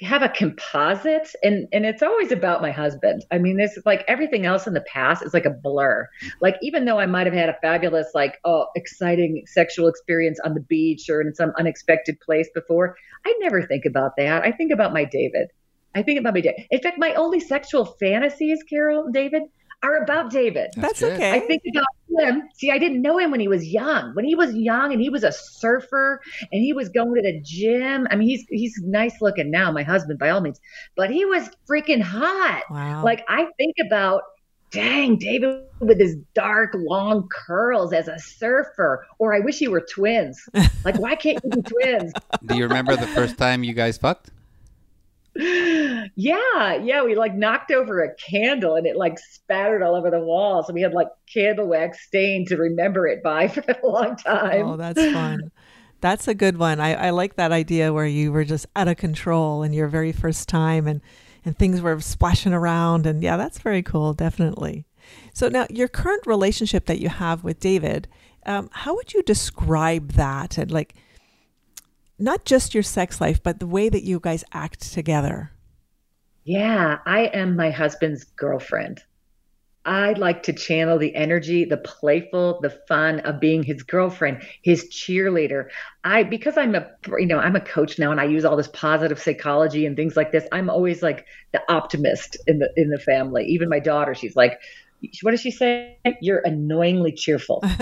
have 0.00 0.22
a 0.22 0.28
composite 0.28 1.34
and 1.42 1.66
and 1.72 1.84
it's 1.84 2.02
always 2.02 2.30
about 2.30 2.62
my 2.62 2.70
husband. 2.70 3.24
I 3.32 3.38
mean 3.38 3.56
this 3.56 3.76
like 3.84 4.04
everything 4.06 4.46
else 4.46 4.66
in 4.66 4.74
the 4.74 4.80
past 4.82 5.24
is 5.24 5.34
like 5.34 5.44
a 5.44 5.50
blur. 5.50 6.08
Like 6.40 6.56
even 6.62 6.84
though 6.84 7.00
i 7.00 7.06
might 7.06 7.26
have 7.26 7.34
had 7.34 7.48
a 7.48 7.56
fabulous 7.60 8.08
like 8.14 8.38
oh 8.44 8.66
exciting 8.76 9.42
sexual 9.46 9.88
experience 9.88 10.38
on 10.44 10.54
the 10.54 10.60
beach 10.60 11.08
or 11.10 11.20
in 11.20 11.34
some 11.34 11.52
unexpected 11.58 12.20
place 12.20 12.48
before 12.54 12.96
i 13.26 13.34
never 13.40 13.62
think 13.66 13.84
about 13.84 14.12
that. 14.18 14.44
I 14.44 14.52
think 14.52 14.72
about 14.72 14.92
my 14.92 15.04
david. 15.04 15.48
I 15.94 16.02
think 16.02 16.20
about 16.20 16.34
my 16.34 16.42
david. 16.42 16.66
In 16.70 16.80
fact 16.80 16.98
my 16.98 17.14
only 17.14 17.40
sexual 17.40 17.84
fantasies 17.84 18.62
carol 18.62 19.10
david 19.10 19.42
are 19.82 20.02
about 20.02 20.30
David. 20.30 20.70
That's, 20.76 21.00
That's 21.00 21.14
okay. 21.14 21.32
I 21.32 21.40
think 21.40 21.62
about 21.70 21.86
him. 22.20 22.48
See, 22.54 22.70
I 22.70 22.78
didn't 22.78 23.02
know 23.02 23.18
him 23.18 23.30
when 23.30 23.40
he 23.40 23.48
was 23.48 23.66
young. 23.66 24.14
When 24.14 24.24
he 24.24 24.34
was 24.34 24.54
young 24.54 24.92
and 24.92 25.00
he 25.00 25.08
was 25.08 25.24
a 25.24 25.32
surfer 25.32 26.20
and 26.40 26.62
he 26.62 26.72
was 26.72 26.88
going 26.88 27.14
to 27.14 27.22
the 27.22 27.40
gym. 27.42 28.06
I 28.10 28.16
mean, 28.16 28.28
he's 28.28 28.44
he's 28.50 28.80
nice 28.82 29.20
looking 29.20 29.50
now, 29.50 29.70
my 29.70 29.82
husband 29.82 30.18
by 30.18 30.30
all 30.30 30.40
means, 30.40 30.60
but 30.96 31.10
he 31.10 31.24
was 31.24 31.48
freaking 31.68 32.02
hot. 32.02 32.64
Wow. 32.70 33.04
Like 33.04 33.24
I 33.28 33.46
think 33.56 33.76
about 33.84 34.22
dang, 34.70 35.16
David 35.16 35.64
with 35.80 35.98
his 35.98 36.16
dark, 36.34 36.74
long 36.74 37.28
curls 37.30 37.92
as 37.92 38.08
a 38.08 38.18
surfer. 38.18 39.06
Or 39.18 39.34
I 39.34 39.40
wish 39.40 39.60
you 39.60 39.70
were 39.70 39.80
twins. 39.80 40.40
Like, 40.84 40.98
why 40.98 41.14
can't 41.14 41.38
you 41.42 41.50
be 41.50 41.62
twins? 41.62 42.12
Do 42.46 42.56
you 42.56 42.64
remember 42.64 42.96
the 42.96 43.06
first 43.08 43.36
time 43.38 43.64
you 43.64 43.74
guys 43.74 43.98
fucked? 43.98 44.30
Yeah, 45.38 46.74
yeah. 46.74 47.04
We 47.04 47.14
like 47.14 47.34
knocked 47.34 47.70
over 47.70 48.02
a 48.02 48.14
candle 48.16 48.74
and 48.74 48.86
it 48.86 48.96
like 48.96 49.18
spattered 49.18 49.82
all 49.82 49.94
over 49.94 50.10
the 50.10 50.20
walls, 50.20 50.66
So 50.66 50.72
we 50.72 50.82
had 50.82 50.92
like 50.92 51.08
candle 51.32 51.68
wax 51.68 52.04
stain 52.06 52.44
to 52.46 52.56
remember 52.56 53.06
it 53.06 53.22
by 53.22 53.48
for 53.48 53.60
a 53.60 53.86
long 53.86 54.16
time. 54.16 54.66
Oh, 54.66 54.76
that's 54.76 55.00
fun. 55.12 55.50
That's 56.00 56.28
a 56.28 56.34
good 56.34 56.58
one. 56.58 56.80
I, 56.80 56.94
I 56.94 57.10
like 57.10 57.36
that 57.36 57.52
idea 57.52 57.92
where 57.92 58.06
you 58.06 58.32
were 58.32 58.44
just 58.44 58.66
out 58.76 58.88
of 58.88 58.96
control 58.96 59.62
in 59.62 59.72
your 59.72 59.88
very 59.88 60.12
first 60.12 60.48
time 60.48 60.86
and, 60.86 61.00
and 61.44 61.56
things 61.56 61.80
were 61.80 62.00
splashing 62.00 62.52
around. 62.52 63.06
And 63.06 63.22
yeah, 63.22 63.36
that's 63.36 63.58
very 63.58 63.82
cool, 63.82 64.14
definitely. 64.14 64.86
So 65.32 65.48
now, 65.48 65.66
your 65.70 65.88
current 65.88 66.26
relationship 66.26 66.86
that 66.86 67.00
you 67.00 67.08
have 67.08 67.42
with 67.42 67.60
David, 67.60 68.08
um, 68.46 68.68
how 68.72 68.94
would 68.94 69.12
you 69.14 69.22
describe 69.22 70.12
that? 70.12 70.58
And 70.58 70.70
like, 70.70 70.94
not 72.18 72.44
just 72.44 72.74
your 72.74 72.82
sex 72.82 73.20
life, 73.20 73.42
but 73.42 73.60
the 73.60 73.66
way 73.66 73.88
that 73.88 74.04
you 74.04 74.20
guys 74.20 74.44
act 74.52 74.92
together. 74.92 75.52
Yeah, 76.44 76.98
I 77.04 77.26
am 77.26 77.56
my 77.56 77.70
husband's 77.70 78.24
girlfriend. 78.24 79.02
I 79.84 80.12
like 80.12 80.42
to 80.42 80.52
channel 80.52 80.98
the 80.98 81.14
energy, 81.14 81.64
the 81.64 81.78
playful, 81.78 82.60
the 82.60 82.70
fun 82.88 83.20
of 83.20 83.40
being 83.40 83.62
his 83.62 83.82
girlfriend, 83.82 84.42
his 84.62 84.90
cheerleader. 84.90 85.68
I 86.04 86.24
because 86.24 86.58
I'm 86.58 86.74
a 86.74 86.90
you 87.18 87.26
know, 87.26 87.38
I'm 87.38 87.56
a 87.56 87.60
coach 87.60 87.98
now 87.98 88.10
and 88.10 88.20
I 88.20 88.24
use 88.24 88.44
all 88.44 88.56
this 88.56 88.68
positive 88.68 89.18
psychology 89.18 89.86
and 89.86 89.96
things 89.96 90.14
like 90.14 90.30
this. 90.30 90.46
I'm 90.52 90.68
always 90.68 91.02
like 91.02 91.24
the 91.52 91.62
optimist 91.72 92.36
in 92.46 92.58
the 92.58 92.70
in 92.76 92.90
the 92.90 92.98
family. 92.98 93.46
Even 93.46 93.70
my 93.70 93.78
daughter, 93.78 94.14
she's 94.14 94.36
like, 94.36 94.60
what 95.22 95.30
does 95.30 95.40
she 95.40 95.50
say? 95.50 95.98
You're 96.20 96.42
annoyingly 96.44 97.12
cheerful. 97.12 97.62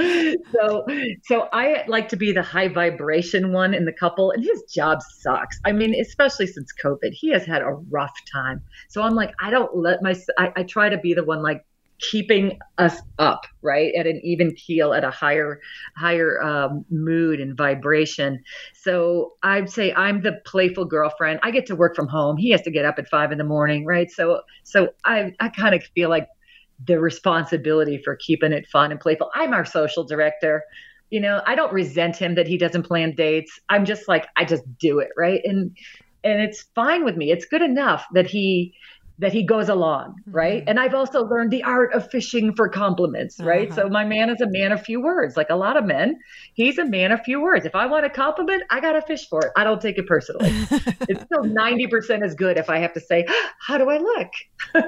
so, 0.52 0.86
so 1.24 1.48
I 1.52 1.84
like 1.86 2.08
to 2.10 2.16
be 2.16 2.32
the 2.32 2.42
high 2.42 2.68
vibration 2.68 3.52
one 3.52 3.74
in 3.74 3.84
the 3.84 3.92
couple, 3.92 4.30
and 4.30 4.44
his 4.44 4.62
job 4.64 5.00
sucks. 5.02 5.58
I 5.64 5.72
mean, 5.72 5.94
especially 5.94 6.46
since 6.46 6.72
COVID, 6.82 7.12
he 7.12 7.30
has 7.30 7.44
had 7.44 7.62
a 7.62 7.72
rough 7.90 8.14
time. 8.30 8.62
So 8.88 9.02
I'm 9.02 9.14
like, 9.14 9.32
I 9.40 9.50
don't 9.50 9.74
let 9.76 10.02
my, 10.02 10.14
I, 10.38 10.52
I 10.56 10.62
try 10.64 10.88
to 10.88 10.98
be 10.98 11.14
the 11.14 11.24
one 11.24 11.42
like 11.42 11.64
keeping 12.00 12.58
us 12.78 13.00
up 13.18 13.42
right? 13.62 13.92
At 13.94 14.06
an 14.06 14.20
even 14.24 14.54
keel 14.54 14.94
at 14.94 15.04
a 15.04 15.10
higher 15.10 15.60
higher 15.96 16.42
um, 16.42 16.84
mood 16.90 17.40
and 17.40 17.56
vibration. 17.56 18.42
So 18.74 19.34
i'd 19.42 19.70
say 19.70 19.92
i'm 19.94 20.22
the 20.22 20.40
playful 20.46 20.84
girlfriend. 20.84 21.40
I 21.42 21.50
get 21.50 21.66
to 21.66 21.76
work 21.76 21.94
from 21.94 22.08
home. 22.08 22.36
He 22.36 22.50
has 22.50 22.62
to 22.62 22.70
get 22.70 22.84
up 22.84 22.98
at 22.98 23.08
five 23.08 23.32
in 23.32 23.38
the 23.38 23.44
morning 23.44 23.84
right? 23.84 24.10
So 24.10 24.42
so 24.64 24.90
i 25.04 25.32
i 25.40 25.48
kind 25.48 25.74
of 25.74 25.82
feel 25.94 26.08
like 26.08 26.28
the 26.86 26.98
responsibility 26.98 28.00
for 28.02 28.16
keeping 28.16 28.52
it 28.52 28.66
fun 28.66 28.90
and 28.90 29.00
playful. 29.00 29.30
I'm 29.34 29.52
our 29.52 29.64
social 29.64 30.04
director. 30.04 30.64
You 31.10 31.20
know 31.20 31.42
i 31.46 31.54
don't 31.54 31.72
resent 31.72 32.16
him 32.16 32.34
that 32.36 32.46
he 32.46 32.56
doesn't 32.56 32.84
plan 32.84 33.14
dates. 33.14 33.60
I'm 33.68 33.84
just 33.84 34.08
like 34.08 34.26
i 34.36 34.44
just 34.44 34.64
do 34.78 35.00
it 35.00 35.10
right? 35.16 35.40
And 35.44 35.76
and 36.22 36.40
it's 36.42 36.62
fine 36.74 37.04
with 37.04 37.16
me. 37.16 37.30
It's 37.30 37.46
good 37.46 37.62
enough 37.62 38.04
that 38.12 38.26
he 38.26 38.74
that 39.20 39.34
he 39.34 39.44
goes 39.44 39.68
along, 39.68 40.16
right? 40.26 40.62
Mm-hmm. 40.62 40.70
And 40.70 40.80
I've 40.80 40.94
also 40.94 41.24
learned 41.24 41.50
the 41.50 41.62
art 41.62 41.92
of 41.92 42.10
fishing 42.10 42.54
for 42.54 42.70
compliments, 42.70 43.38
right? 43.38 43.70
Uh-huh. 43.70 43.82
So 43.82 43.88
my 43.88 44.02
man 44.02 44.30
is 44.30 44.40
a 44.40 44.48
man 44.48 44.72
of 44.72 44.82
few 44.82 45.00
words, 45.00 45.36
like 45.36 45.50
a 45.50 45.56
lot 45.56 45.76
of 45.76 45.84
men. 45.84 46.18
He's 46.54 46.78
a 46.78 46.86
man 46.86 47.12
of 47.12 47.20
few 47.20 47.40
words. 47.40 47.66
If 47.66 47.74
I 47.74 47.84
want 47.84 48.06
a 48.06 48.10
compliment, 48.10 48.62
I 48.70 48.80
got 48.80 48.92
to 48.92 49.02
fish 49.02 49.28
for 49.28 49.40
it. 49.40 49.52
I 49.56 49.64
don't 49.64 49.80
take 49.80 49.98
it 49.98 50.06
personally. 50.06 50.48
it's 51.08 51.22
still 51.22 51.44
90% 51.44 52.24
as 52.24 52.34
good 52.34 52.56
if 52.56 52.70
I 52.70 52.78
have 52.78 52.94
to 52.94 53.00
say, 53.00 53.26
How 53.60 53.76
do 53.76 53.90
I 53.90 53.98
look? 53.98 54.28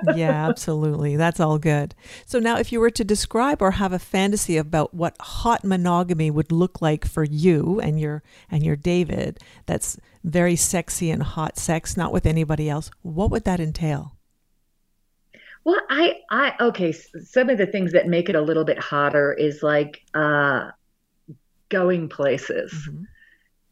yeah, 0.16 0.48
absolutely. 0.48 1.16
That's 1.16 1.38
all 1.38 1.58
good. 1.58 1.94
So 2.24 2.38
now, 2.38 2.56
if 2.56 2.72
you 2.72 2.80
were 2.80 2.90
to 2.90 3.04
describe 3.04 3.60
or 3.60 3.72
have 3.72 3.92
a 3.92 3.98
fantasy 3.98 4.56
about 4.56 4.94
what 4.94 5.14
hot 5.20 5.62
monogamy 5.62 6.30
would 6.30 6.50
look 6.50 6.80
like 6.80 7.04
for 7.04 7.24
you 7.24 7.80
and 7.80 8.00
your 8.00 8.22
and 8.50 8.64
your 8.64 8.76
David, 8.76 9.40
that's 9.66 9.98
very 10.24 10.56
sexy 10.56 11.10
and 11.10 11.22
hot 11.22 11.58
sex, 11.58 11.98
not 11.98 12.12
with 12.12 12.24
anybody 12.24 12.70
else, 12.70 12.90
what 13.02 13.30
would 13.30 13.44
that 13.44 13.60
entail? 13.60 14.16
Well, 15.64 15.80
I, 15.88 16.16
I, 16.30 16.54
okay. 16.60 16.92
Some 16.92 17.50
of 17.50 17.58
the 17.58 17.66
things 17.66 17.92
that 17.92 18.08
make 18.08 18.28
it 18.28 18.34
a 18.34 18.40
little 18.40 18.64
bit 18.64 18.78
hotter 18.78 19.32
is 19.32 19.62
like 19.62 20.02
uh, 20.14 20.70
going 21.68 22.08
places. 22.08 22.72
Mm-hmm. 22.72 23.04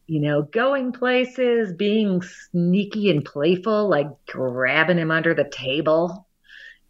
You 0.07 0.19
know, 0.19 0.41
going 0.41 0.91
places, 0.91 1.73
being 1.73 2.21
sneaky 2.21 3.09
and 3.09 3.23
playful, 3.23 3.89
like 3.89 4.07
grabbing 4.25 4.97
him 4.97 5.11
under 5.11 5.33
the 5.33 5.49
table 5.49 6.27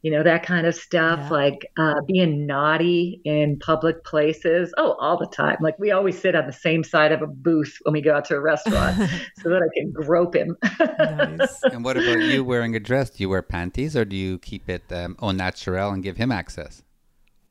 you 0.02 0.12
know 0.12 0.24
that 0.24 0.43
kind 0.43 0.66
of 0.66 0.76
stuff 0.76 1.20
yeah. 1.20 1.30
like 1.30 1.72
uh, 1.78 2.02
being 2.08 2.45
naughty 2.45 3.22
in 3.24 3.58
public 3.60 4.04
places 4.04 4.74
oh 4.78 4.93
all 4.99 5.18
the 5.18 5.28
time 5.28 5.58
like 5.62 5.78
we 5.80 5.91
always 5.91 6.20
sit 6.20 6.36
on 6.36 6.45
the 6.47 6.54
same 6.54 6.84
side 6.84 7.12
of 7.12 7.22
a 7.22 7.28
booth 7.28 7.78
when 7.84 7.93
we 7.93 8.02
go 8.02 8.16
out 8.16 8.26
to 8.26 8.36
a 8.36 8.39
restaurant 8.39 8.97
so 9.41 9.49
that 9.49 9.62
i 9.62 9.80
can 9.80 9.91
grope 9.91 10.36
him 10.36 10.58
nice. 10.80 11.64
and 11.72 11.84
what 11.84 11.97
about 11.97 12.20
you 12.20 12.43
wearing 12.43 12.76
a 12.76 12.80
dress 12.80 13.10
do 13.10 13.24
you 13.24 13.30
wear 13.30 13.41
panties 13.41 13.95
or 13.95 14.06
do 14.06 14.16
you 14.16 14.38
keep 14.39 14.70
it 14.70 14.84
um, 14.91 15.16
au 15.20 15.32
naturel 15.32 15.91
and 15.91 16.04
give 16.04 16.18
him 16.18 16.32
access 16.32 16.84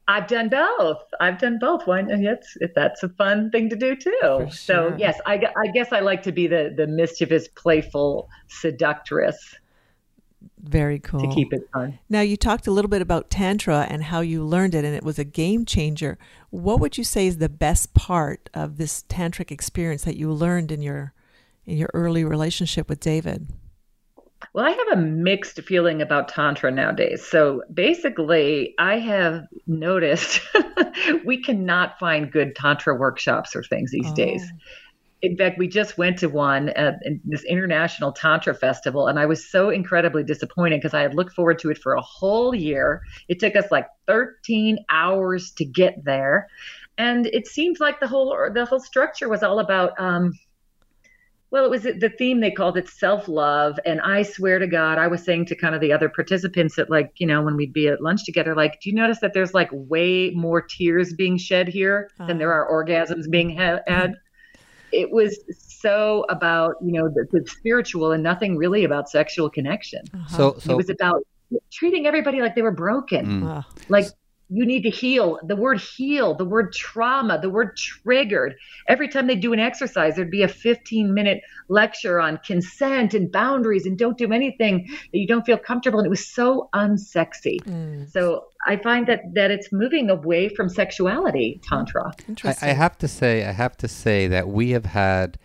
I've 0.09 0.27
done 0.27 0.49
both. 0.49 0.99
I've 1.21 1.39
done 1.39 1.61
both. 1.61 1.87
Why? 1.87 2.01
And 2.01 2.27
it's 2.27 2.57
that's 2.75 3.05
a 3.05 3.09
fun 3.11 3.49
thing 3.53 3.71
to 3.71 3.77
do 3.77 3.95
too. 3.95 4.11
Sure. 4.21 4.51
So 4.51 4.95
yes, 4.99 5.21
I, 5.25 5.41
I 5.57 5.69
guess 5.69 5.93
I 5.93 6.01
like 6.01 6.25
to 6.25 6.33
be 6.33 6.49
the 6.49 6.75
the 6.77 6.89
mischievous, 6.89 7.47
playful 7.47 8.29
seductress. 8.49 9.55
Very 10.63 10.99
cool. 10.99 11.21
To 11.21 11.35
keep 11.35 11.53
it 11.53 11.69
fun. 11.73 11.99
Now, 12.09 12.21
you 12.21 12.37
talked 12.37 12.67
a 12.67 12.71
little 12.71 12.89
bit 12.89 13.01
about 13.01 13.31
Tantra 13.31 13.87
and 13.89 14.05
how 14.05 14.21
you 14.21 14.45
learned 14.45 14.75
it, 14.75 14.85
and 14.85 14.95
it 14.95 15.03
was 15.03 15.19
a 15.19 15.25
game 15.25 15.65
changer. 15.65 16.19
What 16.51 16.81
would 16.81 16.99
you 16.99 17.05
say 17.05 17.27
is 17.27 17.39
the 17.39 17.49
best 17.49 17.95
part 17.95 18.51
of 18.53 18.77
this 18.77 19.05
tantric 19.09 19.51
experience 19.51 20.03
that 20.03 20.17
you 20.17 20.31
learned 20.33 20.71
in 20.71 20.83
your 20.83 21.15
in 21.65 21.77
your 21.77 21.91
early 21.95 22.25
relationship 22.25 22.89
with 22.89 23.01
David? 23.01 23.49
Well, 24.53 24.65
I 24.65 24.71
have 24.71 24.99
a 24.99 25.01
mixed 25.01 25.61
feeling 25.63 26.03
about 26.03 26.29
Tantra 26.29 26.71
nowadays. 26.71 27.25
So 27.25 27.63
basically, 27.73 28.75
I 28.79 28.99
have 28.99 29.45
noticed 29.67 30.41
we 31.25 31.43
cannot 31.43 31.99
find 31.99 32.33
good 32.33 32.57
Tantra 32.57 32.95
workshops 32.97 33.55
or 33.55 33.63
things 33.63 33.91
these 33.93 34.09
oh. 34.09 34.15
days. 34.15 34.43
In 35.23 35.37
fact, 35.37 35.59
we 35.59 35.69
just 35.69 35.99
went 35.99 36.19
to 36.21 36.29
one 36.29 36.71
at 36.71 37.01
this 37.25 37.45
international 37.45 38.13
Tantra 38.13 38.55
festival, 38.55 39.07
and 39.07 39.19
I 39.19 39.27
was 39.27 39.51
so 39.51 39.69
incredibly 39.69 40.25
disappointed 40.25 40.79
because 40.79 40.95
I 40.95 41.03
had 41.03 41.15
looked 41.15 41.35
forward 41.35 41.59
to 41.61 41.71
it 41.71 41.79
for 41.79 41.93
a 41.93 42.01
whole 42.01 42.55
year. 42.55 43.03
It 43.29 43.39
took 43.39 43.55
us 43.55 43.71
like 43.71 43.87
13 44.07 44.79
hours 44.89 45.53
to 45.53 45.65
get 45.65 46.05
there, 46.05 46.49
and 46.97 47.27
it 47.27 47.47
seemed 47.47 47.81
like 47.81 48.01
the 48.01 48.09
whole 48.09 48.35
the 48.53 48.65
whole 48.65 48.81
structure 48.81 49.29
was 49.29 49.43
all 49.43 49.59
about 49.59 49.99
um, 50.01 50.33
well, 51.51 51.65
it 51.65 51.71
was 51.71 51.83
the 51.83 52.13
theme 52.17 52.41
they 52.41 52.53
called 52.53 52.77
it 52.77 52.89
self 52.89 53.27
love. 53.27 53.79
And 53.85 54.01
I 54.01 54.23
swear 54.23 54.61
to 54.61 54.69
God, 54.69 54.99
I 54.99 55.09
was 55.09 55.25
saying 55.25 55.47
to 55.47 55.57
kind 55.57 55.75
of 55.75 55.81
the 55.81 55.93
other 55.93 56.09
participants 56.09 56.77
that, 56.77 56.91
like, 56.91 57.13
you 57.17 57.27
know, 57.27 57.43
when 57.43 57.57
we'd 57.57 57.73
be 57.73 57.89
at 57.89 58.01
lunch 58.01 58.25
together, 58.25 58.55
like, 58.55 58.81
do 58.81 58.89
you 58.89 58.95
notice 58.95 59.19
that 59.21 59.35
there's 59.35 59.53
like 59.53 59.69
way 59.73 60.31
more 60.31 60.63
tears 60.63 61.13
being 61.13 61.37
shed 61.37 61.67
here 61.67 62.11
uh-huh. 62.19 62.27
than 62.29 62.39
there 62.39 62.53
are 62.53 62.71
orgasms 62.71 63.29
being 63.29 63.57
ha- 63.57 63.81
had? 63.87 64.15
It 64.93 65.11
was 65.11 65.41
so 65.59 66.25
about, 66.29 66.77
you 66.83 66.93
know, 66.93 67.09
the, 67.09 67.27
the, 67.31 67.49
spiritual 67.49 68.13
and 68.13 68.23
nothing 68.23 68.57
really 68.57 68.85
about 68.85 69.09
sexual 69.09 69.51
connection. 69.51 70.03
Uh-huh. 70.15 70.37
So, 70.37 70.59
so, 70.59 70.73
it 70.73 70.77
was 70.77 70.91
about 70.91 71.27
treating 71.73 72.07
everybody 72.07 72.41
like 72.41 72.55
they 72.55 72.63
were 72.63 72.71
broken. 72.71 73.43
Mm. 73.43 73.65
Like 73.89 74.07
you 74.51 74.67
need 74.67 74.83
to 74.83 74.91
heal. 74.91 75.39
The 75.45 75.57
word 75.57 75.81
heal, 75.81 76.35
the 76.35 76.45
word 76.45 76.73
trauma, 76.73 77.41
the 77.41 77.49
word 77.49 77.77
triggered. 77.77 78.57
Every 78.89 79.09
time 79.09 79.29
they 79.29 79.37
do 79.37 79.53
an 79.53 79.61
exercise, 79.61 80.17
there'd 80.17 80.31
be 80.31 80.43
a 80.43 80.49
15 80.49 81.15
minute 81.15 81.43
lecture 81.69 82.21
on 82.21 82.39
consent 82.39 83.15
and 83.15 83.31
boundaries 83.31 83.87
and 83.87 83.97
don't 83.97 84.19
do 84.19 84.33
anything 84.33 84.87
that 85.13 85.19
you 85.19 85.27
don't 85.27 85.47
feel 85.47 85.57
comfortable. 85.57 86.01
And 86.01 86.07
it 86.07 86.11
was 86.11 86.27
so 86.27 86.69
unsexy. 86.75 87.63
Mm. 87.63 88.11
So 88.11 88.47
I 88.67 88.77
find 88.77 89.07
that 89.07 89.21
that 89.35 89.53
it's 89.53 89.73
moving 89.73 90.11
away 90.11 90.49
from 90.49 90.69
sexuality, 90.69 91.61
Tantra. 91.63 92.13
I, 92.45 92.57
I 92.61 92.73
have 92.73 92.99
to 92.99 93.09
say, 93.09 93.45
I 93.47 93.53
have 93.53 93.77
to 93.79 93.89
say 93.89 94.27
that 94.27 94.49
we 94.49 94.71
have 94.71 94.87
had 94.87 95.39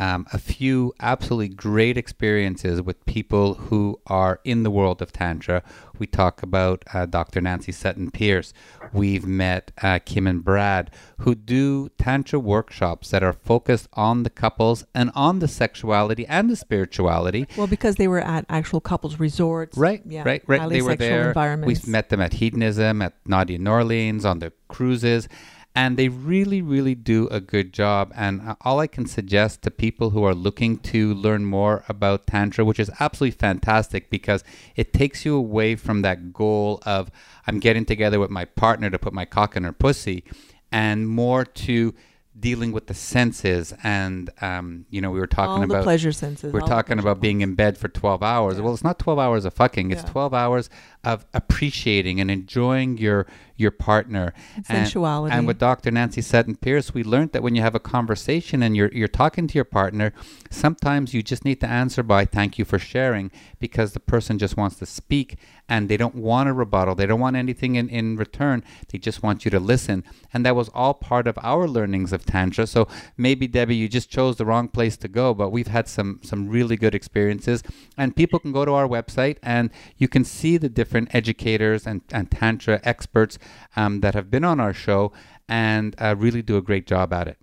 um, 0.00 0.26
a 0.32 0.38
few 0.38 0.94
absolutely 0.98 1.50
great 1.50 1.98
experiences 1.98 2.80
with 2.80 3.04
people 3.04 3.54
who 3.54 4.00
are 4.06 4.40
in 4.44 4.62
the 4.62 4.70
world 4.70 5.02
of 5.02 5.12
Tantra. 5.12 5.62
We 5.98 6.06
talk 6.06 6.42
about 6.42 6.82
uh, 6.94 7.04
Dr. 7.04 7.42
Nancy 7.42 7.70
Sutton 7.70 8.10
Pierce. 8.10 8.54
We've 8.94 9.26
met 9.26 9.72
uh, 9.82 9.98
Kim 10.02 10.26
and 10.26 10.42
Brad, 10.42 10.90
who 11.18 11.34
do 11.34 11.90
Tantra 11.98 12.38
workshops 12.38 13.10
that 13.10 13.22
are 13.22 13.34
focused 13.34 13.88
on 13.92 14.22
the 14.22 14.30
couples 14.30 14.86
and 14.94 15.10
on 15.14 15.40
the 15.40 15.48
sexuality 15.48 16.26
and 16.26 16.48
the 16.48 16.56
spirituality. 16.56 17.46
Well, 17.58 17.66
because 17.66 17.96
they 17.96 18.08
were 18.08 18.20
at 18.20 18.46
actual 18.48 18.80
couples 18.80 19.20
resorts. 19.20 19.76
Right, 19.76 20.00
yeah, 20.06 20.22
right, 20.24 20.42
right. 20.46 20.66
They 20.66 20.80
were 20.80 20.96
there. 20.96 21.34
We've 21.62 21.86
met 21.86 22.08
them 22.08 22.22
at 22.22 22.32
Hedonism, 22.32 23.02
at 23.02 23.14
Nadia 23.26 23.58
New 23.58 23.70
Orleans, 23.70 24.24
on 24.24 24.38
the 24.38 24.50
cruises 24.68 25.28
and 25.74 25.96
they 25.96 26.08
really, 26.08 26.60
really 26.62 26.94
do 26.94 27.28
a 27.28 27.40
good 27.40 27.72
job. 27.72 28.12
And 28.16 28.40
uh, 28.40 28.56
all 28.62 28.80
I 28.80 28.86
can 28.86 29.06
suggest 29.06 29.62
to 29.62 29.70
people 29.70 30.10
who 30.10 30.24
are 30.24 30.34
looking 30.34 30.78
to 30.78 31.14
learn 31.14 31.44
more 31.44 31.84
about 31.88 32.26
Tantra, 32.26 32.64
which 32.64 32.80
is 32.80 32.90
absolutely 32.98 33.38
fantastic 33.38 34.10
because 34.10 34.42
it 34.74 34.92
takes 34.92 35.24
you 35.24 35.36
away 35.36 35.76
from 35.76 36.02
that 36.02 36.32
goal 36.32 36.82
of 36.84 37.10
I'm 37.46 37.60
getting 37.60 37.84
together 37.84 38.18
with 38.18 38.30
my 38.30 38.44
partner 38.44 38.90
to 38.90 38.98
put 38.98 39.12
my 39.12 39.24
cock 39.24 39.56
in 39.56 39.64
her 39.64 39.72
pussy, 39.72 40.24
and 40.72 41.08
more 41.08 41.44
to 41.44 41.94
dealing 42.38 42.72
with 42.72 42.86
the 42.86 42.94
senses 42.94 43.74
and 43.82 44.30
um, 44.40 44.86
you 44.88 45.00
know 45.00 45.10
we 45.10 45.18
were 45.18 45.26
talking 45.26 45.62
about 45.62 45.82
pleasure 45.82 46.12
senses 46.12 46.52
we're 46.52 46.60
talking 46.60 46.98
about 46.98 47.20
being 47.20 47.40
in 47.42 47.54
bed 47.54 47.76
for 47.76 47.88
12 47.88 48.22
hours 48.22 48.56
yeah. 48.56 48.62
well 48.62 48.72
it's 48.72 48.84
not 48.84 48.98
12 48.98 49.18
hours 49.18 49.44
of 49.44 49.52
fucking 49.52 49.90
it's 49.90 50.02
yeah. 50.02 50.10
12 50.10 50.32
hours 50.32 50.70
of 51.02 51.24
appreciating 51.32 52.20
and 52.20 52.30
enjoying 52.30 52.98
your 52.98 53.26
your 53.56 53.70
partner. 53.70 54.32
And, 54.56 54.66
sensuality. 54.66 55.34
and 55.34 55.46
with 55.46 55.58
dr 55.58 55.90
nancy 55.90 56.22
sutton 56.22 56.56
pierce 56.56 56.94
we 56.94 57.04
learned 57.04 57.32
that 57.32 57.42
when 57.42 57.54
you 57.54 57.62
have 57.62 57.74
a 57.74 57.80
conversation 57.80 58.62
and 58.62 58.76
you're 58.76 58.90
you're 58.92 59.08
talking 59.08 59.46
to 59.48 59.54
your 59.54 59.64
partner 59.64 60.12
sometimes 60.50 61.12
you 61.12 61.22
just 61.22 61.44
need 61.44 61.60
to 61.60 61.66
answer 61.66 62.02
by 62.02 62.24
thank 62.24 62.58
you 62.58 62.64
for 62.64 62.78
sharing 62.78 63.30
because 63.58 63.92
the 63.92 64.00
person 64.00 64.38
just 64.38 64.56
wants 64.56 64.76
to 64.76 64.86
speak 64.86 65.38
and 65.70 65.88
they 65.88 65.96
don't 65.96 66.16
want 66.16 66.48
a 66.48 66.52
rebuttal. 66.52 66.96
They 66.96 67.06
don't 67.06 67.20
want 67.20 67.36
anything 67.36 67.76
in 67.76 67.88
in 67.88 68.16
return. 68.16 68.64
They 68.88 68.98
just 68.98 69.22
want 69.22 69.44
you 69.44 69.50
to 69.52 69.60
listen. 69.60 70.02
And 70.34 70.44
that 70.44 70.56
was 70.56 70.68
all 70.74 70.94
part 70.94 71.28
of 71.28 71.38
our 71.42 71.68
learnings 71.68 72.12
of 72.12 72.26
tantra. 72.26 72.66
So 72.66 72.88
maybe 73.16 73.46
debbie 73.46 73.76
you 73.76 73.88
just 73.88 74.10
chose 74.10 74.36
the 74.36 74.44
wrong 74.44 74.66
place 74.68 74.96
to 74.98 75.08
go 75.08 75.32
but 75.32 75.50
we've 75.50 75.68
had 75.68 75.88
some 75.88 76.20
some 76.22 76.48
really 76.48 76.76
good 76.76 76.94
experiences. 76.94 77.62
And 77.96 78.16
people 78.16 78.40
can 78.40 78.52
go 78.52 78.64
to 78.64 78.72
our 78.72 78.88
website 78.88 79.38
and 79.42 79.70
you 79.96 80.08
can 80.08 80.24
see 80.24 80.56
the 80.56 80.68
different 80.68 80.89
different 80.90 81.14
educators 81.14 81.86
and, 81.86 82.00
and 82.10 82.32
Tantra 82.32 82.80
experts 82.82 83.38
um, 83.76 84.00
that 84.00 84.14
have 84.14 84.28
been 84.28 84.42
on 84.42 84.58
our 84.58 84.74
show 84.74 85.12
and 85.48 85.94
uh, 86.00 86.16
really 86.18 86.42
do 86.42 86.56
a 86.56 86.62
great 86.62 86.84
job 86.84 87.12
at 87.12 87.28
it. 87.28 87.38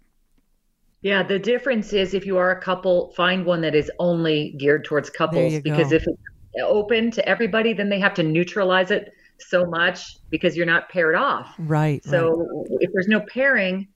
Yeah, 1.02 1.24
the 1.24 1.40
difference 1.40 1.94
is 1.94 2.14
if 2.14 2.26
you 2.26 2.38
are 2.38 2.52
a 2.52 2.60
couple, 2.60 3.14
find 3.16 3.46
one 3.46 3.62
that 3.62 3.74
is 3.74 3.90
only 4.00 4.54
geared 4.60 4.84
towards 4.84 5.10
couples 5.10 5.62
because 5.62 5.92
go. 5.92 5.96
if 5.96 6.04
it's 6.06 6.22
open 6.62 7.10
to 7.12 7.26
everybody, 7.30 7.72
then 7.72 7.88
they 7.88 8.02
have 8.02 8.14
to 8.16 8.24
neutralize 8.24 8.92
it 8.92 9.14
so 9.40 9.66
much 9.66 10.18
because 10.30 10.58
you're 10.58 10.66
not 10.66 10.90
paired 10.90 11.16
off. 11.16 11.54
Right. 11.58 12.04
So 12.04 12.36
right. 12.36 12.80
if 12.82 12.92
there's 12.92 13.08
no 13.08 13.22
pairing, 13.22 13.88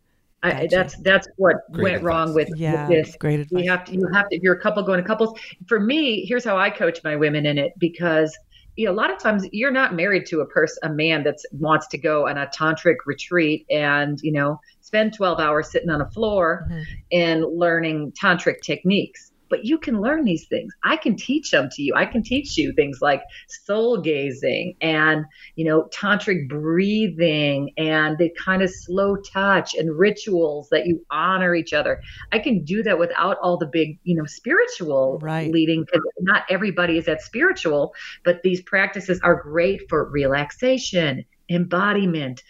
I, 0.43 0.67
that's 0.71 0.95
that's 1.01 1.27
what 1.35 1.57
great 1.73 1.83
went 1.83 1.95
advice. 1.97 2.05
wrong 2.05 2.33
with, 2.33 2.49
yeah, 2.55 2.87
with 2.87 3.05
this. 3.05 3.15
Great 3.17 3.41
advice. 3.41 3.63
You 3.63 3.69
have 3.69 3.83
to 3.85 3.93
you 3.93 4.07
have 4.13 4.29
to 4.29 4.35
if 4.37 4.41
you're 4.41 4.55
a 4.55 4.61
couple 4.61 4.81
going 4.83 5.01
to 5.01 5.05
couples. 5.05 5.37
For 5.67 5.79
me, 5.79 6.25
here's 6.25 6.45
how 6.45 6.57
I 6.57 6.69
coach 6.69 7.03
my 7.03 7.17
women 7.17 7.45
in 7.45 7.57
it 7.57 7.73
because 7.77 8.37
you 8.75 8.85
know, 8.85 8.91
a 8.91 8.95
lot 8.95 9.11
of 9.11 9.19
times 9.19 9.45
you're 9.51 9.71
not 9.71 9.95
married 9.95 10.25
to 10.27 10.39
a 10.41 10.45
person, 10.45 10.77
a 10.83 10.89
man 10.93 11.23
that 11.23 11.37
wants 11.51 11.87
to 11.87 11.97
go 11.97 12.27
on 12.27 12.37
a 12.37 12.47
tantric 12.47 12.97
retreat 13.05 13.65
and, 13.69 14.19
you 14.21 14.31
know, 14.31 14.59
spend 14.81 15.13
12 15.13 15.39
hours 15.39 15.71
sitting 15.71 15.89
on 15.89 16.01
a 16.01 16.09
floor 16.11 16.67
mm-hmm. 16.69 16.81
and 17.11 17.45
learning 17.45 18.13
tantric 18.21 18.61
techniques 18.61 19.30
but 19.51 19.65
you 19.65 19.77
can 19.77 20.01
learn 20.01 20.23
these 20.23 20.47
things. 20.47 20.73
I 20.83 20.95
can 20.95 21.15
teach 21.15 21.51
them 21.51 21.69
to 21.73 21.83
you. 21.83 21.93
I 21.93 22.05
can 22.05 22.23
teach 22.23 22.57
you 22.57 22.71
things 22.73 22.99
like 23.01 23.21
soul 23.65 24.01
gazing 24.01 24.77
and, 24.81 25.25
you 25.55 25.65
know, 25.65 25.89
tantric 25.93 26.47
breathing 26.47 27.71
and 27.77 28.17
the 28.17 28.31
kind 28.43 28.63
of 28.63 28.71
slow 28.71 29.17
touch 29.17 29.75
and 29.75 29.95
rituals 29.95 30.69
that 30.69 30.87
you 30.87 31.05
honor 31.11 31.53
each 31.53 31.73
other. 31.73 32.01
I 32.31 32.39
can 32.39 32.63
do 32.63 32.81
that 32.83 32.97
without 32.97 33.37
all 33.43 33.57
the 33.57 33.67
big, 33.67 33.99
you 34.03 34.15
know, 34.15 34.25
spiritual 34.25 35.19
right. 35.21 35.51
leading 35.51 35.81
because 35.81 36.01
not 36.21 36.43
everybody 36.49 36.97
is 36.97 37.05
that 37.05 37.21
spiritual, 37.21 37.93
but 38.23 38.41
these 38.43 38.61
practices 38.61 39.19
are 39.21 39.35
great 39.35 39.89
for 39.89 40.09
relaxation, 40.09 41.25
embodiment, 41.49 42.41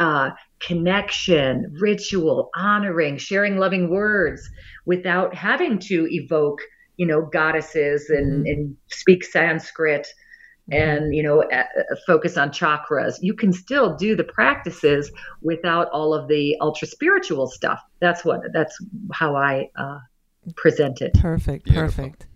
uh, 0.00 0.30
connection, 0.60 1.76
ritual, 1.78 2.50
honoring, 2.56 3.18
sharing 3.18 3.58
loving 3.58 3.90
words 3.90 4.50
without 4.86 5.34
having 5.34 5.78
to 5.78 6.06
evoke, 6.10 6.60
you 6.96 7.06
know, 7.06 7.22
goddesses 7.22 8.10
and, 8.10 8.44
mm-hmm. 8.44 8.46
and 8.46 8.76
speak 8.88 9.24
Sanskrit 9.24 10.06
mm-hmm. 10.70 10.82
and, 10.82 11.14
you 11.14 11.22
know, 11.22 11.44
focus 12.06 12.36
on 12.36 12.50
chakras. 12.50 13.14
You 13.20 13.34
can 13.34 13.52
still 13.52 13.96
do 13.96 14.16
the 14.16 14.24
practices 14.24 15.10
without 15.42 15.88
all 15.90 16.14
of 16.14 16.28
the 16.28 16.56
ultra 16.60 16.86
spiritual 16.86 17.46
stuff. 17.46 17.80
That's 18.00 18.24
what, 18.24 18.40
that's 18.52 18.76
how 19.12 19.36
I 19.36 19.70
uh, 19.76 19.98
present 20.56 21.00
it. 21.00 21.14
Perfect. 21.14 21.64
Beautiful. 21.64 22.04
Perfect. 22.04 22.26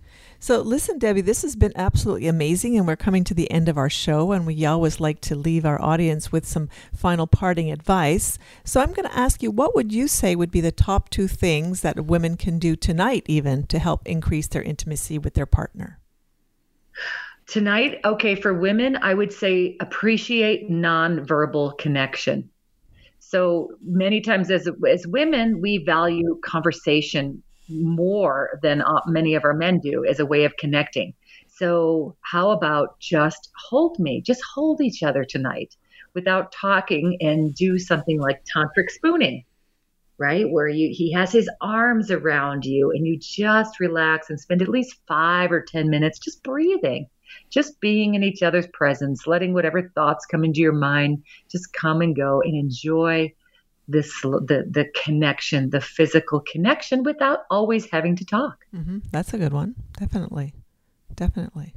So, 0.44 0.60
listen, 0.60 0.98
Debbie, 0.98 1.22
this 1.22 1.40
has 1.40 1.56
been 1.56 1.72
absolutely 1.74 2.26
amazing, 2.26 2.76
and 2.76 2.86
we're 2.86 2.96
coming 2.96 3.24
to 3.24 3.32
the 3.32 3.50
end 3.50 3.66
of 3.66 3.78
our 3.78 3.88
show, 3.88 4.30
and 4.32 4.46
we 4.46 4.66
always 4.66 5.00
like 5.00 5.22
to 5.22 5.34
leave 5.34 5.64
our 5.64 5.80
audience 5.80 6.32
with 6.32 6.44
some 6.44 6.68
final 6.94 7.26
parting 7.26 7.72
advice. 7.72 8.36
So, 8.62 8.82
I'm 8.82 8.92
going 8.92 9.08
to 9.08 9.18
ask 9.18 9.42
you, 9.42 9.50
what 9.50 9.74
would 9.74 9.90
you 9.90 10.06
say 10.06 10.36
would 10.36 10.50
be 10.50 10.60
the 10.60 10.70
top 10.70 11.08
two 11.08 11.28
things 11.28 11.80
that 11.80 12.04
women 12.04 12.36
can 12.36 12.58
do 12.58 12.76
tonight, 12.76 13.22
even 13.26 13.66
to 13.68 13.78
help 13.78 14.06
increase 14.06 14.46
their 14.46 14.62
intimacy 14.62 15.16
with 15.16 15.32
their 15.32 15.46
partner? 15.46 15.98
Tonight, 17.46 18.00
okay, 18.04 18.34
for 18.34 18.52
women, 18.52 18.98
I 19.00 19.14
would 19.14 19.32
say 19.32 19.78
appreciate 19.80 20.70
nonverbal 20.70 21.78
connection. 21.78 22.50
So 23.18 23.70
many 23.82 24.20
times 24.20 24.50
as 24.50 24.68
as 24.86 25.06
women, 25.06 25.62
we 25.62 25.78
value 25.78 26.38
conversation 26.44 27.42
more 27.68 28.58
than 28.62 28.82
uh, 28.82 29.00
many 29.06 29.34
of 29.34 29.44
our 29.44 29.54
men 29.54 29.78
do 29.78 30.04
as 30.04 30.20
a 30.20 30.26
way 30.26 30.44
of 30.44 30.56
connecting. 30.56 31.14
So, 31.48 32.16
how 32.20 32.50
about 32.50 32.98
just 32.98 33.50
hold 33.68 33.98
me, 33.98 34.20
just 34.20 34.42
hold 34.54 34.80
each 34.80 35.02
other 35.02 35.24
tonight 35.24 35.76
without 36.14 36.52
talking 36.52 37.16
and 37.20 37.54
do 37.54 37.78
something 37.78 38.20
like 38.20 38.44
tantric 38.44 38.90
spooning, 38.90 39.44
right? 40.18 40.48
Where 40.48 40.68
you 40.68 40.90
he 40.92 41.12
has 41.12 41.32
his 41.32 41.48
arms 41.60 42.10
around 42.10 42.64
you 42.64 42.90
and 42.90 43.06
you 43.06 43.18
just 43.18 43.80
relax 43.80 44.30
and 44.30 44.40
spend 44.40 44.62
at 44.62 44.68
least 44.68 45.00
5 45.06 45.52
or 45.52 45.60
10 45.60 45.88
minutes 45.88 46.18
just 46.18 46.42
breathing, 46.42 47.08
just 47.50 47.80
being 47.80 48.14
in 48.14 48.22
each 48.22 48.42
other's 48.42 48.68
presence, 48.68 49.26
letting 49.26 49.54
whatever 49.54 49.90
thoughts 49.94 50.26
come 50.26 50.44
into 50.44 50.60
your 50.60 50.72
mind 50.72 51.22
just 51.50 51.72
come 51.72 52.00
and 52.00 52.16
go 52.16 52.40
and 52.42 52.54
enjoy 52.54 53.32
this 53.88 54.20
the 54.22 54.66
the 54.68 54.86
connection, 55.04 55.70
the 55.70 55.80
physical 55.80 56.40
connection, 56.40 57.02
without 57.02 57.40
always 57.50 57.90
having 57.90 58.16
to 58.16 58.24
talk. 58.24 58.64
Mm-hmm. 58.74 58.98
That's 59.10 59.34
a 59.34 59.38
good 59.38 59.52
one, 59.52 59.74
definitely. 59.98 60.54
definitely. 61.14 61.74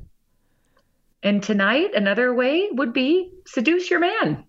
And 1.24 1.44
tonight, 1.44 1.92
another 1.94 2.34
way 2.34 2.70
would 2.72 2.94
be 2.94 3.32
seduce 3.46 3.90
your 3.90 4.00
man. 4.00 4.46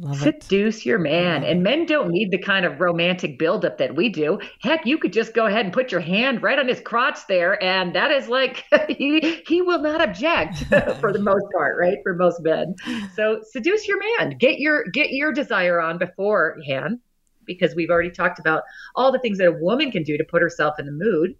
Love 0.00 0.26
it. 0.26 0.42
Seduce 0.44 0.86
your 0.86 0.98
man. 0.98 1.42
And 1.42 1.62
men 1.62 1.84
don't 1.84 2.10
need 2.10 2.30
the 2.30 2.38
kind 2.38 2.64
of 2.64 2.80
romantic 2.80 3.36
buildup 3.36 3.78
that 3.78 3.96
we 3.96 4.08
do. 4.08 4.38
Heck, 4.60 4.86
you 4.86 4.96
could 4.96 5.12
just 5.12 5.34
go 5.34 5.46
ahead 5.46 5.64
and 5.64 5.74
put 5.74 5.90
your 5.90 6.00
hand 6.00 6.40
right 6.42 6.58
on 6.58 6.68
his 6.68 6.80
crotch 6.80 7.18
there, 7.26 7.60
and 7.62 7.94
that 7.96 8.12
is 8.12 8.28
like 8.28 8.64
he 8.88 9.42
he 9.46 9.60
will 9.60 9.80
not 9.80 10.00
object 10.00 10.58
for 11.00 11.12
the 11.12 11.20
most 11.20 11.44
part, 11.52 11.76
right? 11.78 11.98
For 12.04 12.14
most 12.14 12.40
men. 12.42 12.76
So 13.14 13.40
seduce 13.42 13.88
your 13.88 13.98
man. 13.98 14.38
Get 14.38 14.60
your 14.60 14.84
get 14.92 15.10
your 15.10 15.32
desire 15.32 15.80
on 15.80 15.98
beforehand, 15.98 17.00
because 17.44 17.74
we've 17.74 17.90
already 17.90 18.10
talked 18.10 18.38
about 18.38 18.62
all 18.94 19.10
the 19.10 19.18
things 19.18 19.38
that 19.38 19.48
a 19.48 19.52
woman 19.52 19.90
can 19.90 20.04
do 20.04 20.16
to 20.16 20.24
put 20.24 20.42
herself 20.42 20.78
in 20.78 20.86
the 20.86 20.92
mood 20.92 21.34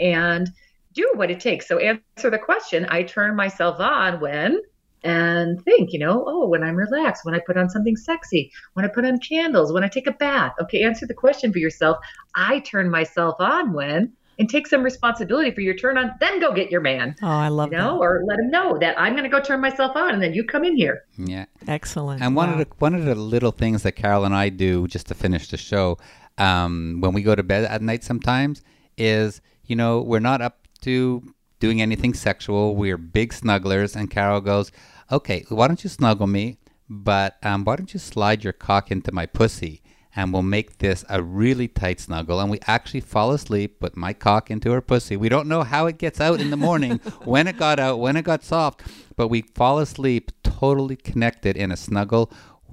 and 0.00 0.50
do 0.92 1.08
what 1.14 1.30
it 1.30 1.38
takes. 1.38 1.68
So 1.68 1.78
answer 1.78 2.30
the 2.30 2.38
question. 2.38 2.86
I 2.88 3.04
turn 3.04 3.36
myself 3.36 3.78
on 3.78 4.18
when 4.18 4.60
and 5.04 5.62
think, 5.64 5.92
you 5.92 5.98
know, 5.98 6.24
oh, 6.26 6.46
when 6.46 6.62
I'm 6.62 6.76
relaxed, 6.76 7.24
when 7.24 7.34
I 7.34 7.40
put 7.46 7.56
on 7.56 7.68
something 7.70 7.96
sexy, 7.96 8.52
when 8.74 8.84
I 8.84 8.88
put 8.88 9.04
on 9.04 9.18
candles, 9.18 9.72
when 9.72 9.84
I 9.84 9.88
take 9.88 10.06
a 10.06 10.12
bath. 10.12 10.52
Okay, 10.60 10.82
answer 10.82 11.06
the 11.06 11.14
question 11.14 11.52
for 11.52 11.58
yourself. 11.58 11.98
I 12.34 12.60
turn 12.60 12.90
myself 12.90 13.36
on 13.40 13.72
when 13.72 14.12
and 14.38 14.48
take 14.48 14.66
some 14.66 14.82
responsibility 14.82 15.50
for 15.50 15.60
your 15.60 15.74
turn 15.74 15.98
on, 15.98 16.10
then 16.18 16.40
go 16.40 16.52
get 16.54 16.70
your 16.70 16.80
man. 16.80 17.14
Oh, 17.22 17.26
I 17.28 17.48
love 17.48 17.70
you 17.70 17.76
know, 17.76 17.94
that. 17.98 18.00
or 18.00 18.22
let 18.26 18.38
him 18.38 18.50
know 18.50 18.78
that 18.78 18.98
I'm 18.98 19.12
going 19.12 19.24
to 19.24 19.28
go 19.28 19.40
turn 19.40 19.60
myself 19.60 19.94
on, 19.94 20.14
and 20.14 20.22
then 20.22 20.32
you 20.32 20.42
come 20.44 20.64
in 20.64 20.74
here. 20.76 21.04
Yeah. 21.18 21.44
Excellent. 21.68 22.22
And 22.22 22.34
one 22.34 22.48
Wow. 22.48 22.54
of 22.54 22.58
the 22.60 22.74
one 22.78 22.94
of 22.94 23.04
the 23.04 23.14
little 23.14 23.52
things 23.52 23.82
that 23.82 23.92
Carol 23.92 24.24
and 24.24 24.34
I 24.34 24.48
do 24.48 24.86
just 24.88 25.06
to 25.08 25.14
finish 25.14 25.48
the 25.48 25.58
show, 25.58 25.98
um, 26.38 26.98
when 27.00 27.12
we 27.12 27.22
go 27.22 27.34
to 27.34 27.42
bed 27.42 27.64
at 27.64 27.82
night, 27.82 28.04
sometimes 28.04 28.62
is 28.96 29.40
you 29.66 29.76
know 29.76 30.00
we're 30.00 30.18
not 30.20 30.40
up 30.40 30.66
to 30.82 31.22
doing 31.60 31.80
anything 31.82 32.14
sexual. 32.14 32.74
We're 32.74 32.96
big 32.98 33.32
snugglers, 33.34 33.94
and 33.94 34.10
Carol 34.10 34.40
goes, 34.40 34.72
"Okay, 35.10 35.44
why 35.48 35.68
don't 35.68 35.82
you 35.82 35.90
snuggle 35.90 36.26
me? 36.26 36.58
But 36.88 37.36
um, 37.42 37.64
why 37.64 37.76
don't 37.76 37.92
you 37.92 38.00
slide 38.00 38.44
your 38.44 38.52
cock 38.52 38.90
into 38.90 39.12
my 39.12 39.26
pussy?" 39.26 39.82
And 40.14 40.30
we'll 40.30 40.42
make 40.42 40.76
this 40.76 41.06
a 41.08 41.22
really 41.22 41.68
tight 41.68 41.98
snuggle, 41.98 42.38
and 42.38 42.50
we 42.50 42.58
actually 42.66 43.00
fall 43.00 43.32
asleep 43.32 43.80
with 43.80 43.96
my 43.96 44.12
cock 44.12 44.50
into 44.50 44.70
her 44.72 44.82
pussy. 44.82 45.16
We 45.16 45.30
don't 45.30 45.48
know 45.48 45.62
how 45.62 45.86
it 45.86 45.96
gets 45.96 46.20
out 46.20 46.38
in 46.38 46.50
the 46.50 46.56
morning, 46.56 46.98
when 47.24 47.46
it 47.48 47.56
got 47.56 47.80
out, 47.80 47.98
when 47.98 48.16
it 48.18 48.24
got 48.24 48.44
soft, 48.44 48.82
but 49.16 49.28
we 49.28 49.40
fall 49.54 49.78
asleep 49.78 50.30
totally 50.42 50.96
connected 50.96 51.56
in 51.56 51.72
a 51.72 51.78
snuggle, 51.78 52.30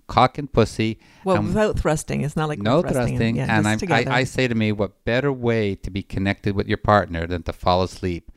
cock 0.09 0.37
and 0.37 0.51
pussy. 0.51 0.99
well, 1.23 1.37
and 1.37 1.47
without 1.47 1.79
thrusting, 1.79 2.23
it's 2.23 2.35
not 2.35 2.49
like 2.49 2.59
no 2.59 2.81
we're 2.81 2.91
thrusting. 2.91 3.37
Yeah, 3.37 3.57
and. 3.57 3.65
I, 3.89 4.05
I 4.09 4.23
say 4.25 4.47
to 4.49 4.55
me, 4.55 4.73
what 4.73 5.05
better 5.05 5.31
way 5.31 5.75
to 5.75 5.89
be 5.89 6.03
connected 6.03 6.55
with 6.55 6.67
your 6.67 6.77
partner 6.77 7.25
than 7.25 7.43
to 7.43 7.53
fall 7.53 7.83
asleep 7.83 8.31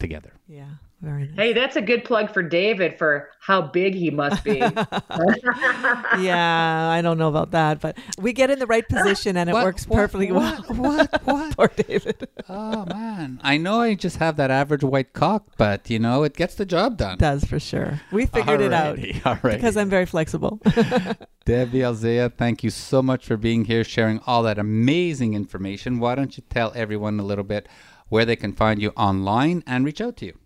together? 0.00 0.32
yeah, 0.48 0.82
very 1.06 1.26
nice. 1.28 1.36
Hey, 1.36 1.52
that's 1.52 1.76
a 1.76 1.80
good 1.82 2.04
plug 2.04 2.32
for 2.32 2.42
David 2.42 2.98
for 2.98 3.30
how 3.40 3.62
big 3.62 3.94
he 3.94 4.10
must 4.10 4.42
be. 4.44 4.56
yeah, 6.18 6.88
I 6.90 7.00
don't 7.02 7.18
know 7.18 7.28
about 7.28 7.52
that, 7.52 7.80
but 7.80 7.96
we 8.18 8.32
get 8.32 8.50
in 8.50 8.58
the 8.58 8.66
right 8.66 8.86
position 8.88 9.36
and 9.36 9.48
it 9.48 9.52
What- 9.52 9.64
works 9.64 9.86
what- 9.86 9.96
perfectly 9.96 10.32
what- 10.32 10.68
well. 10.68 10.78
what- 10.96 11.22
what? 11.24 11.50
Poor 11.56 11.68
David. 11.68 12.28
Oh 12.48 12.84
man, 12.86 13.40
I 13.42 13.56
know 13.56 13.80
I 13.80 13.94
just 13.94 14.16
have 14.18 14.36
that 14.36 14.50
average 14.50 14.82
white 14.84 15.12
cock, 15.12 15.44
but 15.56 15.88
you 15.88 15.98
know 15.98 16.22
it 16.24 16.34
gets 16.34 16.54
the 16.56 16.66
job 16.66 16.96
done. 16.96 17.18
Does 17.18 17.44
for 17.44 17.58
sure. 17.60 18.00
We 18.12 18.26
figured 18.26 18.60
it 18.60 18.72
out 18.72 18.96
Alrighty, 18.98 19.14
alrighty. 19.22 19.52
because 19.54 19.76
I'm 19.76 19.88
very 19.90 20.06
flexible. 20.06 20.60
Debbie 21.44 21.78
Elzea, 21.78 22.32
thank 22.36 22.64
you 22.64 22.70
so 22.70 23.00
much 23.02 23.24
for 23.24 23.36
being 23.36 23.64
here, 23.66 23.84
sharing 23.84 24.20
all 24.26 24.42
that 24.42 24.58
amazing 24.58 25.34
information. 25.34 26.00
Why 26.00 26.14
don't 26.16 26.36
you 26.36 26.42
tell 26.50 26.72
everyone 26.74 27.20
a 27.20 27.24
little 27.24 27.44
bit 27.44 27.68
where 28.08 28.24
they 28.24 28.36
can 28.36 28.52
find 28.52 28.82
you 28.82 28.90
online 28.96 29.62
and 29.66 29.84
reach 29.84 30.00
out 30.00 30.16
to 30.18 30.26
you? 30.26 30.38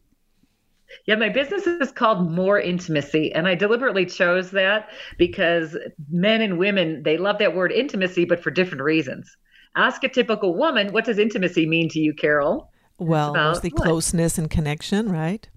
Yeah, 1.06 1.16
my 1.16 1.28
business 1.28 1.66
is 1.66 1.92
called 1.92 2.30
More 2.30 2.60
Intimacy, 2.60 3.32
and 3.32 3.46
I 3.46 3.54
deliberately 3.54 4.06
chose 4.06 4.50
that 4.50 4.88
because 5.18 5.76
men 6.10 6.40
and 6.40 6.58
women 6.58 7.02
they 7.04 7.16
love 7.16 7.38
that 7.38 7.54
word 7.54 7.72
intimacy, 7.72 8.24
but 8.24 8.42
for 8.42 8.50
different 8.50 8.82
reasons. 8.82 9.36
Ask 9.76 10.02
a 10.02 10.08
typical 10.08 10.56
woman, 10.56 10.92
what 10.92 11.04
does 11.04 11.18
intimacy 11.18 11.64
mean 11.64 11.88
to 11.90 12.00
you, 12.00 12.12
Carol? 12.12 12.70
well, 13.00 13.30
about 13.30 13.54
mostly 13.54 13.70
what? 13.70 13.82
closeness 13.82 14.38
and 14.38 14.50
connection, 14.50 15.10
right? 15.10 15.48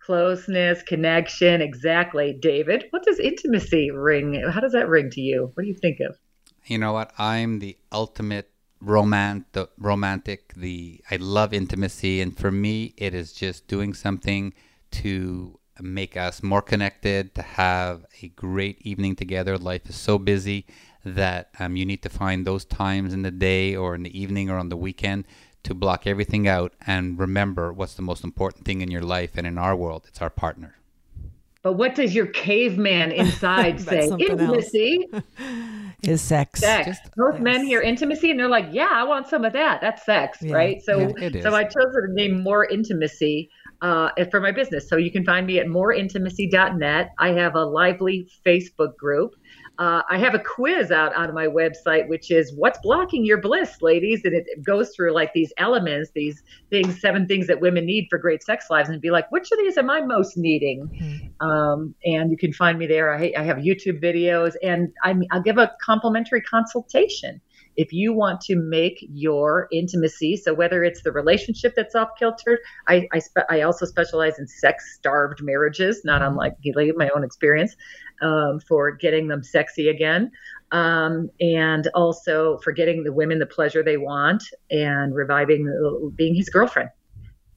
Closeness, 0.00 0.82
connection, 0.82 1.60
exactly. 1.60 2.38
David, 2.40 2.84
what 2.90 3.02
does 3.04 3.18
intimacy 3.18 3.90
ring? 3.90 4.42
How 4.50 4.60
does 4.60 4.72
that 4.72 4.88
ring 4.88 5.10
to 5.10 5.20
you? 5.20 5.50
What 5.54 5.64
do 5.64 5.68
you 5.68 5.74
think 5.74 5.98
of? 6.00 6.16
You 6.66 6.78
know 6.78 6.92
what? 6.92 7.12
I'm 7.18 7.58
the 7.58 7.76
ultimate 7.92 8.50
romant 8.80 9.44
the 9.52 9.68
romantic 9.76 10.54
the 10.54 11.00
I 11.10 11.16
love 11.16 11.52
intimacy 11.52 12.20
and 12.20 12.36
for 12.36 12.50
me 12.50 12.94
it 12.96 13.12
is 13.14 13.32
just 13.32 13.66
doing 13.66 13.92
something 13.92 14.54
to 14.90 15.58
make 15.80 16.16
us 16.16 16.42
more 16.42 16.62
connected 16.62 17.34
to 17.34 17.42
have 17.42 18.04
a 18.22 18.28
great 18.28 18.80
evening 18.82 19.16
together. 19.16 19.56
Life 19.58 19.88
is 19.88 19.96
so 19.96 20.18
busy 20.18 20.66
that 21.04 21.50
um, 21.58 21.76
you 21.76 21.86
need 21.86 22.02
to 22.02 22.08
find 22.08 22.46
those 22.46 22.64
times 22.64 23.12
in 23.12 23.22
the 23.22 23.30
day 23.30 23.76
or 23.76 23.94
in 23.94 24.02
the 24.02 24.18
evening 24.20 24.50
or 24.50 24.58
on 24.58 24.68
the 24.68 24.76
weekend 24.76 25.24
to 25.62 25.74
block 25.74 26.06
everything 26.06 26.48
out 26.48 26.72
and 26.86 27.18
remember 27.18 27.72
what's 27.72 27.94
the 27.94 28.02
most 28.02 28.24
important 28.24 28.64
thing 28.64 28.80
in 28.80 28.90
your 28.90 29.02
life 29.02 29.32
and 29.36 29.46
in 29.46 29.58
our 29.58 29.76
world 29.76 30.04
it's 30.08 30.22
our 30.22 30.30
partner 30.30 30.77
But 31.62 31.72
what 31.74 31.94
does 31.94 32.14
your 32.14 32.26
caveman 32.26 33.10
inside 33.12 33.80
say? 33.90 34.08
Intimacy, 34.08 35.06
Is 36.02 36.20
sex. 36.22 36.60
sex. 36.60 36.86
Just- 36.86 37.10
Most 37.16 37.40
men 37.40 37.64
hear 37.64 37.80
intimacy 37.80 38.30
and 38.30 38.38
they're 38.38 38.48
like, 38.48 38.66
"Yeah, 38.70 38.88
I 38.90 39.02
want 39.04 39.26
some 39.28 39.44
of 39.44 39.52
that. 39.54 39.80
That's 39.80 40.04
sex, 40.04 40.38
Yeah. 40.40 40.54
right?" 40.54 40.80
So, 40.82 41.12
Yeah, 41.18 41.40
so. 41.42 41.54
I 41.54 41.64
chose 41.64 41.92
the 41.92 42.08
name 42.10 42.40
More 42.42 42.64
Intimacy 42.66 43.50
uh, 43.82 44.10
for 44.30 44.40
my 44.40 44.52
business. 44.52 44.88
So 44.88 44.96
you 44.96 45.10
can 45.10 45.24
find 45.24 45.46
me 45.46 45.58
at 45.58 45.66
moreintimacy.net. 45.66 47.10
I 47.18 47.28
have 47.30 47.54
a 47.56 47.64
lively 47.64 48.28
Facebook 48.46 48.96
group. 48.96 49.34
Uh, 49.78 50.02
I 50.10 50.18
have 50.18 50.34
a 50.34 50.40
quiz 50.40 50.90
out 50.90 51.14
on 51.14 51.32
my 51.34 51.46
website, 51.46 52.08
which 52.08 52.30
is 52.30 52.52
"What's 52.56 52.78
blocking 52.80 53.24
your 53.24 53.40
bliss, 53.40 53.80
ladies?" 53.80 54.22
And 54.24 54.34
it, 54.34 54.44
it 54.48 54.64
goes 54.64 54.90
through 54.94 55.12
like 55.12 55.32
these 55.34 55.52
elements, 55.56 56.10
these 56.14 56.42
things, 56.70 57.00
seven 57.00 57.26
things 57.26 57.46
that 57.46 57.60
women 57.60 57.86
need 57.86 58.08
for 58.10 58.18
great 58.18 58.42
sex 58.42 58.66
lives, 58.70 58.88
and 58.88 59.00
be 59.00 59.10
like, 59.10 59.30
"Which 59.30 59.50
of 59.52 59.58
these 59.58 59.78
am 59.78 59.88
I 59.88 60.00
most 60.00 60.36
needing?" 60.36 60.90
um, 61.40 61.94
and 62.04 62.30
you 62.30 62.36
can 62.36 62.52
find 62.52 62.78
me 62.78 62.86
there. 62.86 63.14
I, 63.14 63.32
I 63.36 63.44
have 63.44 63.58
YouTube 63.58 64.02
videos, 64.02 64.54
and 64.62 64.92
I'm, 65.04 65.22
I'll 65.30 65.42
give 65.42 65.58
a 65.58 65.72
complimentary 65.84 66.40
consultation 66.42 67.40
if 67.76 67.92
you 67.92 68.12
want 68.12 68.40
to 68.40 68.56
make 68.56 68.98
your 69.12 69.68
intimacy. 69.72 70.36
So 70.36 70.52
whether 70.52 70.82
it's 70.82 71.02
the 71.02 71.12
relationship 71.12 71.74
that's 71.76 71.94
off 71.94 72.08
kilter, 72.18 72.58
I 72.88 73.06
I, 73.12 73.20
spe- 73.20 73.48
I 73.48 73.62
also 73.62 73.86
specialize 73.86 74.38
in 74.38 74.48
sex 74.48 74.96
starved 74.96 75.40
marriages, 75.42 76.02
not 76.04 76.20
unlike 76.20 76.56
my 76.96 77.08
own 77.14 77.22
experience, 77.22 77.76
um, 78.20 78.60
for 78.60 78.90
getting 78.92 79.28
them 79.28 79.42
sexy 79.42 79.88
again. 79.88 80.30
Um, 80.70 81.30
and 81.40 81.88
also 81.94 82.58
for 82.58 82.72
getting 82.72 83.02
the 83.02 83.12
women 83.12 83.38
the 83.38 83.46
pleasure 83.46 83.82
they 83.82 83.96
want 83.96 84.42
and 84.70 85.14
reviving 85.14 85.64
the- 85.64 86.12
being 86.14 86.34
his 86.34 86.50
girlfriend. 86.50 86.90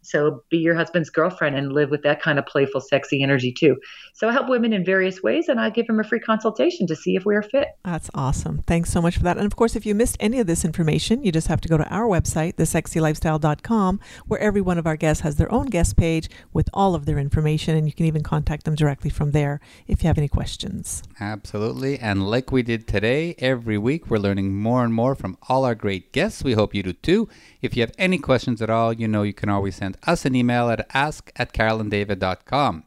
So 0.02 0.44
be 0.50 0.58
your 0.58 0.76
husband's 0.76 1.10
girlfriend 1.10 1.56
and 1.56 1.74
live 1.74 1.90
with 1.90 2.02
that 2.04 2.22
kind 2.22 2.40
of 2.40 2.46
playful, 2.46 2.82
sexy 2.82 3.22
energy 3.24 3.52
too. 3.52 3.78
So 4.14 4.28
I 4.28 4.32
help 4.32 4.50
women 4.50 4.74
in 4.74 4.84
various 4.84 5.22
ways, 5.22 5.48
and 5.48 5.60
I 5.60 5.70
give 5.70 5.88
them 5.88 6.00
a 6.00 6.04
free 6.04 6.20
consultation 6.20 6.88
to 6.88 6.96
see 6.96 7.16
if 7.16 7.26
we 7.26 7.36
are 7.36 7.42
fit. 7.42 7.70
That's 7.86 8.10
awesome. 8.14 8.64
Thanks 8.64 8.92
so 8.92 9.02
much 9.02 9.18
for 9.18 9.24
that. 9.24 9.38
And 9.38 9.46
of 9.46 9.56
course, 9.56 9.76
if 9.76 9.86
you 9.86 9.96
missed 9.96 10.18
any 10.20 10.40
of 10.40 10.48
this 10.48 10.66
information, 10.66 11.24
you 11.24 11.32
just 11.32 11.48
have 11.48 11.62
to 11.62 11.70
go 11.70 11.78
to 11.78 11.88
our 11.90 12.06
website, 12.06 12.56
thesexylifestyle.com, 12.56 14.00
where 14.28 14.40
every 14.40 14.62
one 14.62 14.78
of 14.78 14.88
our 14.88 14.96
guests 14.96 15.22
has 15.22 15.36
their 15.36 15.52
own 15.52 15.68
guest 15.68 15.98
page 15.98 16.30
with 16.54 16.70
all 16.74 16.96
of 16.96 17.06
their 17.06 17.20
information. 17.20 17.76
And 17.76 17.88
you 17.88 17.94
can 17.94 18.06
even 18.06 18.24
contact 18.24 18.66
them 18.66 18.76
directly 18.76 19.10
from 19.10 19.32
there 19.32 19.60
if 19.88 20.04
you 20.04 20.08
have 20.08 20.18
any 20.18 20.28
questions. 20.28 21.04
Absolutely. 21.20 22.00
And 22.00 22.30
like 22.30 22.52
we 22.52 22.64
did 22.64 22.88
today, 22.88 23.36
every 23.40 23.78
week 23.78 24.10
we're 24.10 24.18
learning 24.18 24.56
more 24.56 24.84
and 24.84 24.94
more 24.94 25.16
from 25.16 25.38
all 25.48 25.66
our 25.66 25.76
great 25.76 26.12
guests. 26.12 26.44
We 26.44 26.54
hope 26.54 26.74
you 26.74 26.84
do 26.84 26.94
too. 26.94 27.30
If 27.62 27.76
you 27.76 27.82
have 27.82 27.92
any 27.98 28.18
questions 28.18 28.62
at 28.62 28.70
all, 28.70 28.94
you 28.94 29.08
know 29.08 29.24
you 29.24 29.34
can 29.34 29.50
always 29.50 29.76
send 29.76 29.91
us 30.06 30.26
an 30.26 30.36
email 30.36 30.70
at 30.70 30.88
ask 30.94 31.32
at 31.36 31.54
carolanddavid.com. 31.54 32.84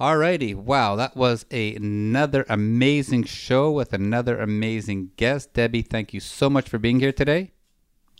Alrighty, 0.00 0.54
wow, 0.56 0.96
that 0.96 1.16
was 1.16 1.46
a, 1.52 1.76
another 1.76 2.44
amazing 2.48 3.24
show 3.24 3.70
with 3.70 3.92
another 3.92 4.40
amazing 4.40 5.12
guest. 5.16 5.52
Debbie, 5.52 5.82
thank 5.82 6.12
you 6.12 6.18
so 6.18 6.50
much 6.50 6.68
for 6.68 6.78
being 6.78 6.98
here 6.98 7.12
today. 7.12 7.52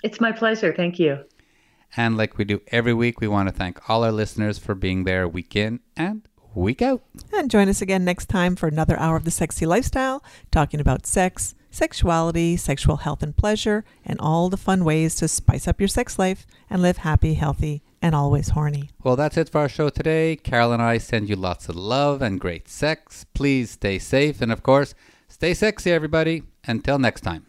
It's 0.04 0.20
my 0.20 0.32
pleasure. 0.32 0.72
Thank 0.72 0.98
you. 0.98 1.24
And 1.96 2.16
like 2.16 2.38
we 2.38 2.44
do 2.44 2.60
every 2.68 2.94
week, 2.94 3.20
we 3.20 3.28
want 3.28 3.48
to 3.48 3.54
thank 3.54 3.88
all 3.88 4.04
our 4.04 4.12
listeners 4.12 4.58
for 4.58 4.74
being 4.74 5.04
there 5.04 5.28
week 5.28 5.56
in 5.56 5.80
and 5.96 6.28
week 6.54 6.82
out. 6.82 7.02
And 7.32 7.50
join 7.50 7.68
us 7.68 7.82
again 7.82 8.04
next 8.04 8.26
time 8.26 8.56
for 8.56 8.68
another 8.68 8.98
hour 8.98 9.16
of 9.16 9.24
the 9.24 9.30
sexy 9.30 9.66
lifestyle, 9.66 10.22
talking 10.50 10.80
about 10.80 11.06
sex, 11.06 11.54
sexuality, 11.70 12.56
sexual 12.56 12.98
health 12.98 13.22
and 13.22 13.36
pleasure, 13.36 13.84
and 14.04 14.20
all 14.20 14.48
the 14.48 14.56
fun 14.56 14.84
ways 14.84 15.14
to 15.16 15.28
spice 15.28 15.66
up 15.68 15.80
your 15.80 15.88
sex 15.88 16.18
life 16.18 16.46
and 16.70 16.82
live 16.82 16.98
happy, 16.98 17.34
healthy, 17.34 17.82
and 18.04 18.14
always 18.14 18.50
horny. 18.50 18.90
Well, 19.02 19.16
that's 19.16 19.38
it 19.38 19.48
for 19.48 19.62
our 19.62 19.68
show 19.68 19.88
today. 19.88 20.36
Carol 20.36 20.72
and 20.72 20.82
I 20.82 20.98
send 20.98 21.30
you 21.30 21.36
lots 21.36 21.70
of 21.70 21.74
love 21.74 22.20
and 22.20 22.38
great 22.38 22.68
sex. 22.68 23.24
Please 23.32 23.70
stay 23.70 23.98
safe 23.98 24.42
and, 24.42 24.52
of 24.52 24.62
course, 24.62 24.94
stay 25.26 25.54
sexy, 25.54 25.90
everybody. 25.90 26.42
Until 26.66 26.98
next 26.98 27.22
time. 27.22 27.46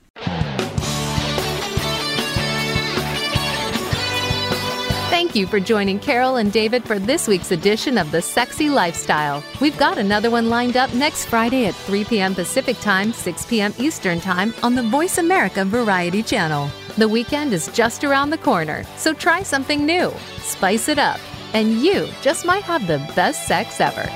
Thank 5.09 5.35
Thank 5.35 5.47
you 5.47 5.59
for 5.59 5.59
joining 5.59 5.99
Carol 5.99 6.37
and 6.37 6.49
David 6.49 6.85
for 6.85 6.97
this 6.97 7.27
week's 7.27 7.51
edition 7.51 7.97
of 7.97 8.09
The 8.09 8.21
Sexy 8.21 8.69
Lifestyle. 8.69 9.43
We've 9.59 9.77
got 9.77 9.97
another 9.97 10.31
one 10.31 10.49
lined 10.49 10.77
up 10.77 10.93
next 10.93 11.25
Friday 11.25 11.65
at 11.65 11.75
3 11.75 12.05
p.m. 12.05 12.33
Pacific 12.33 12.79
Time, 12.79 13.11
6 13.11 13.45
p.m. 13.47 13.73
Eastern 13.77 14.21
Time 14.21 14.53
on 14.63 14.75
the 14.75 14.83
Voice 14.83 15.17
America 15.17 15.65
Variety 15.65 16.23
Channel. 16.23 16.69
The 16.97 17.09
weekend 17.09 17.51
is 17.51 17.67
just 17.73 18.05
around 18.05 18.29
the 18.29 18.37
corner, 18.37 18.85
so 18.95 19.13
try 19.13 19.43
something 19.43 19.85
new, 19.85 20.13
spice 20.37 20.87
it 20.87 20.97
up, 20.97 21.19
and 21.53 21.81
you 21.81 22.07
just 22.21 22.45
might 22.45 22.63
have 22.63 22.87
the 22.87 22.99
best 23.13 23.45
sex 23.45 23.81
ever. 23.81 24.09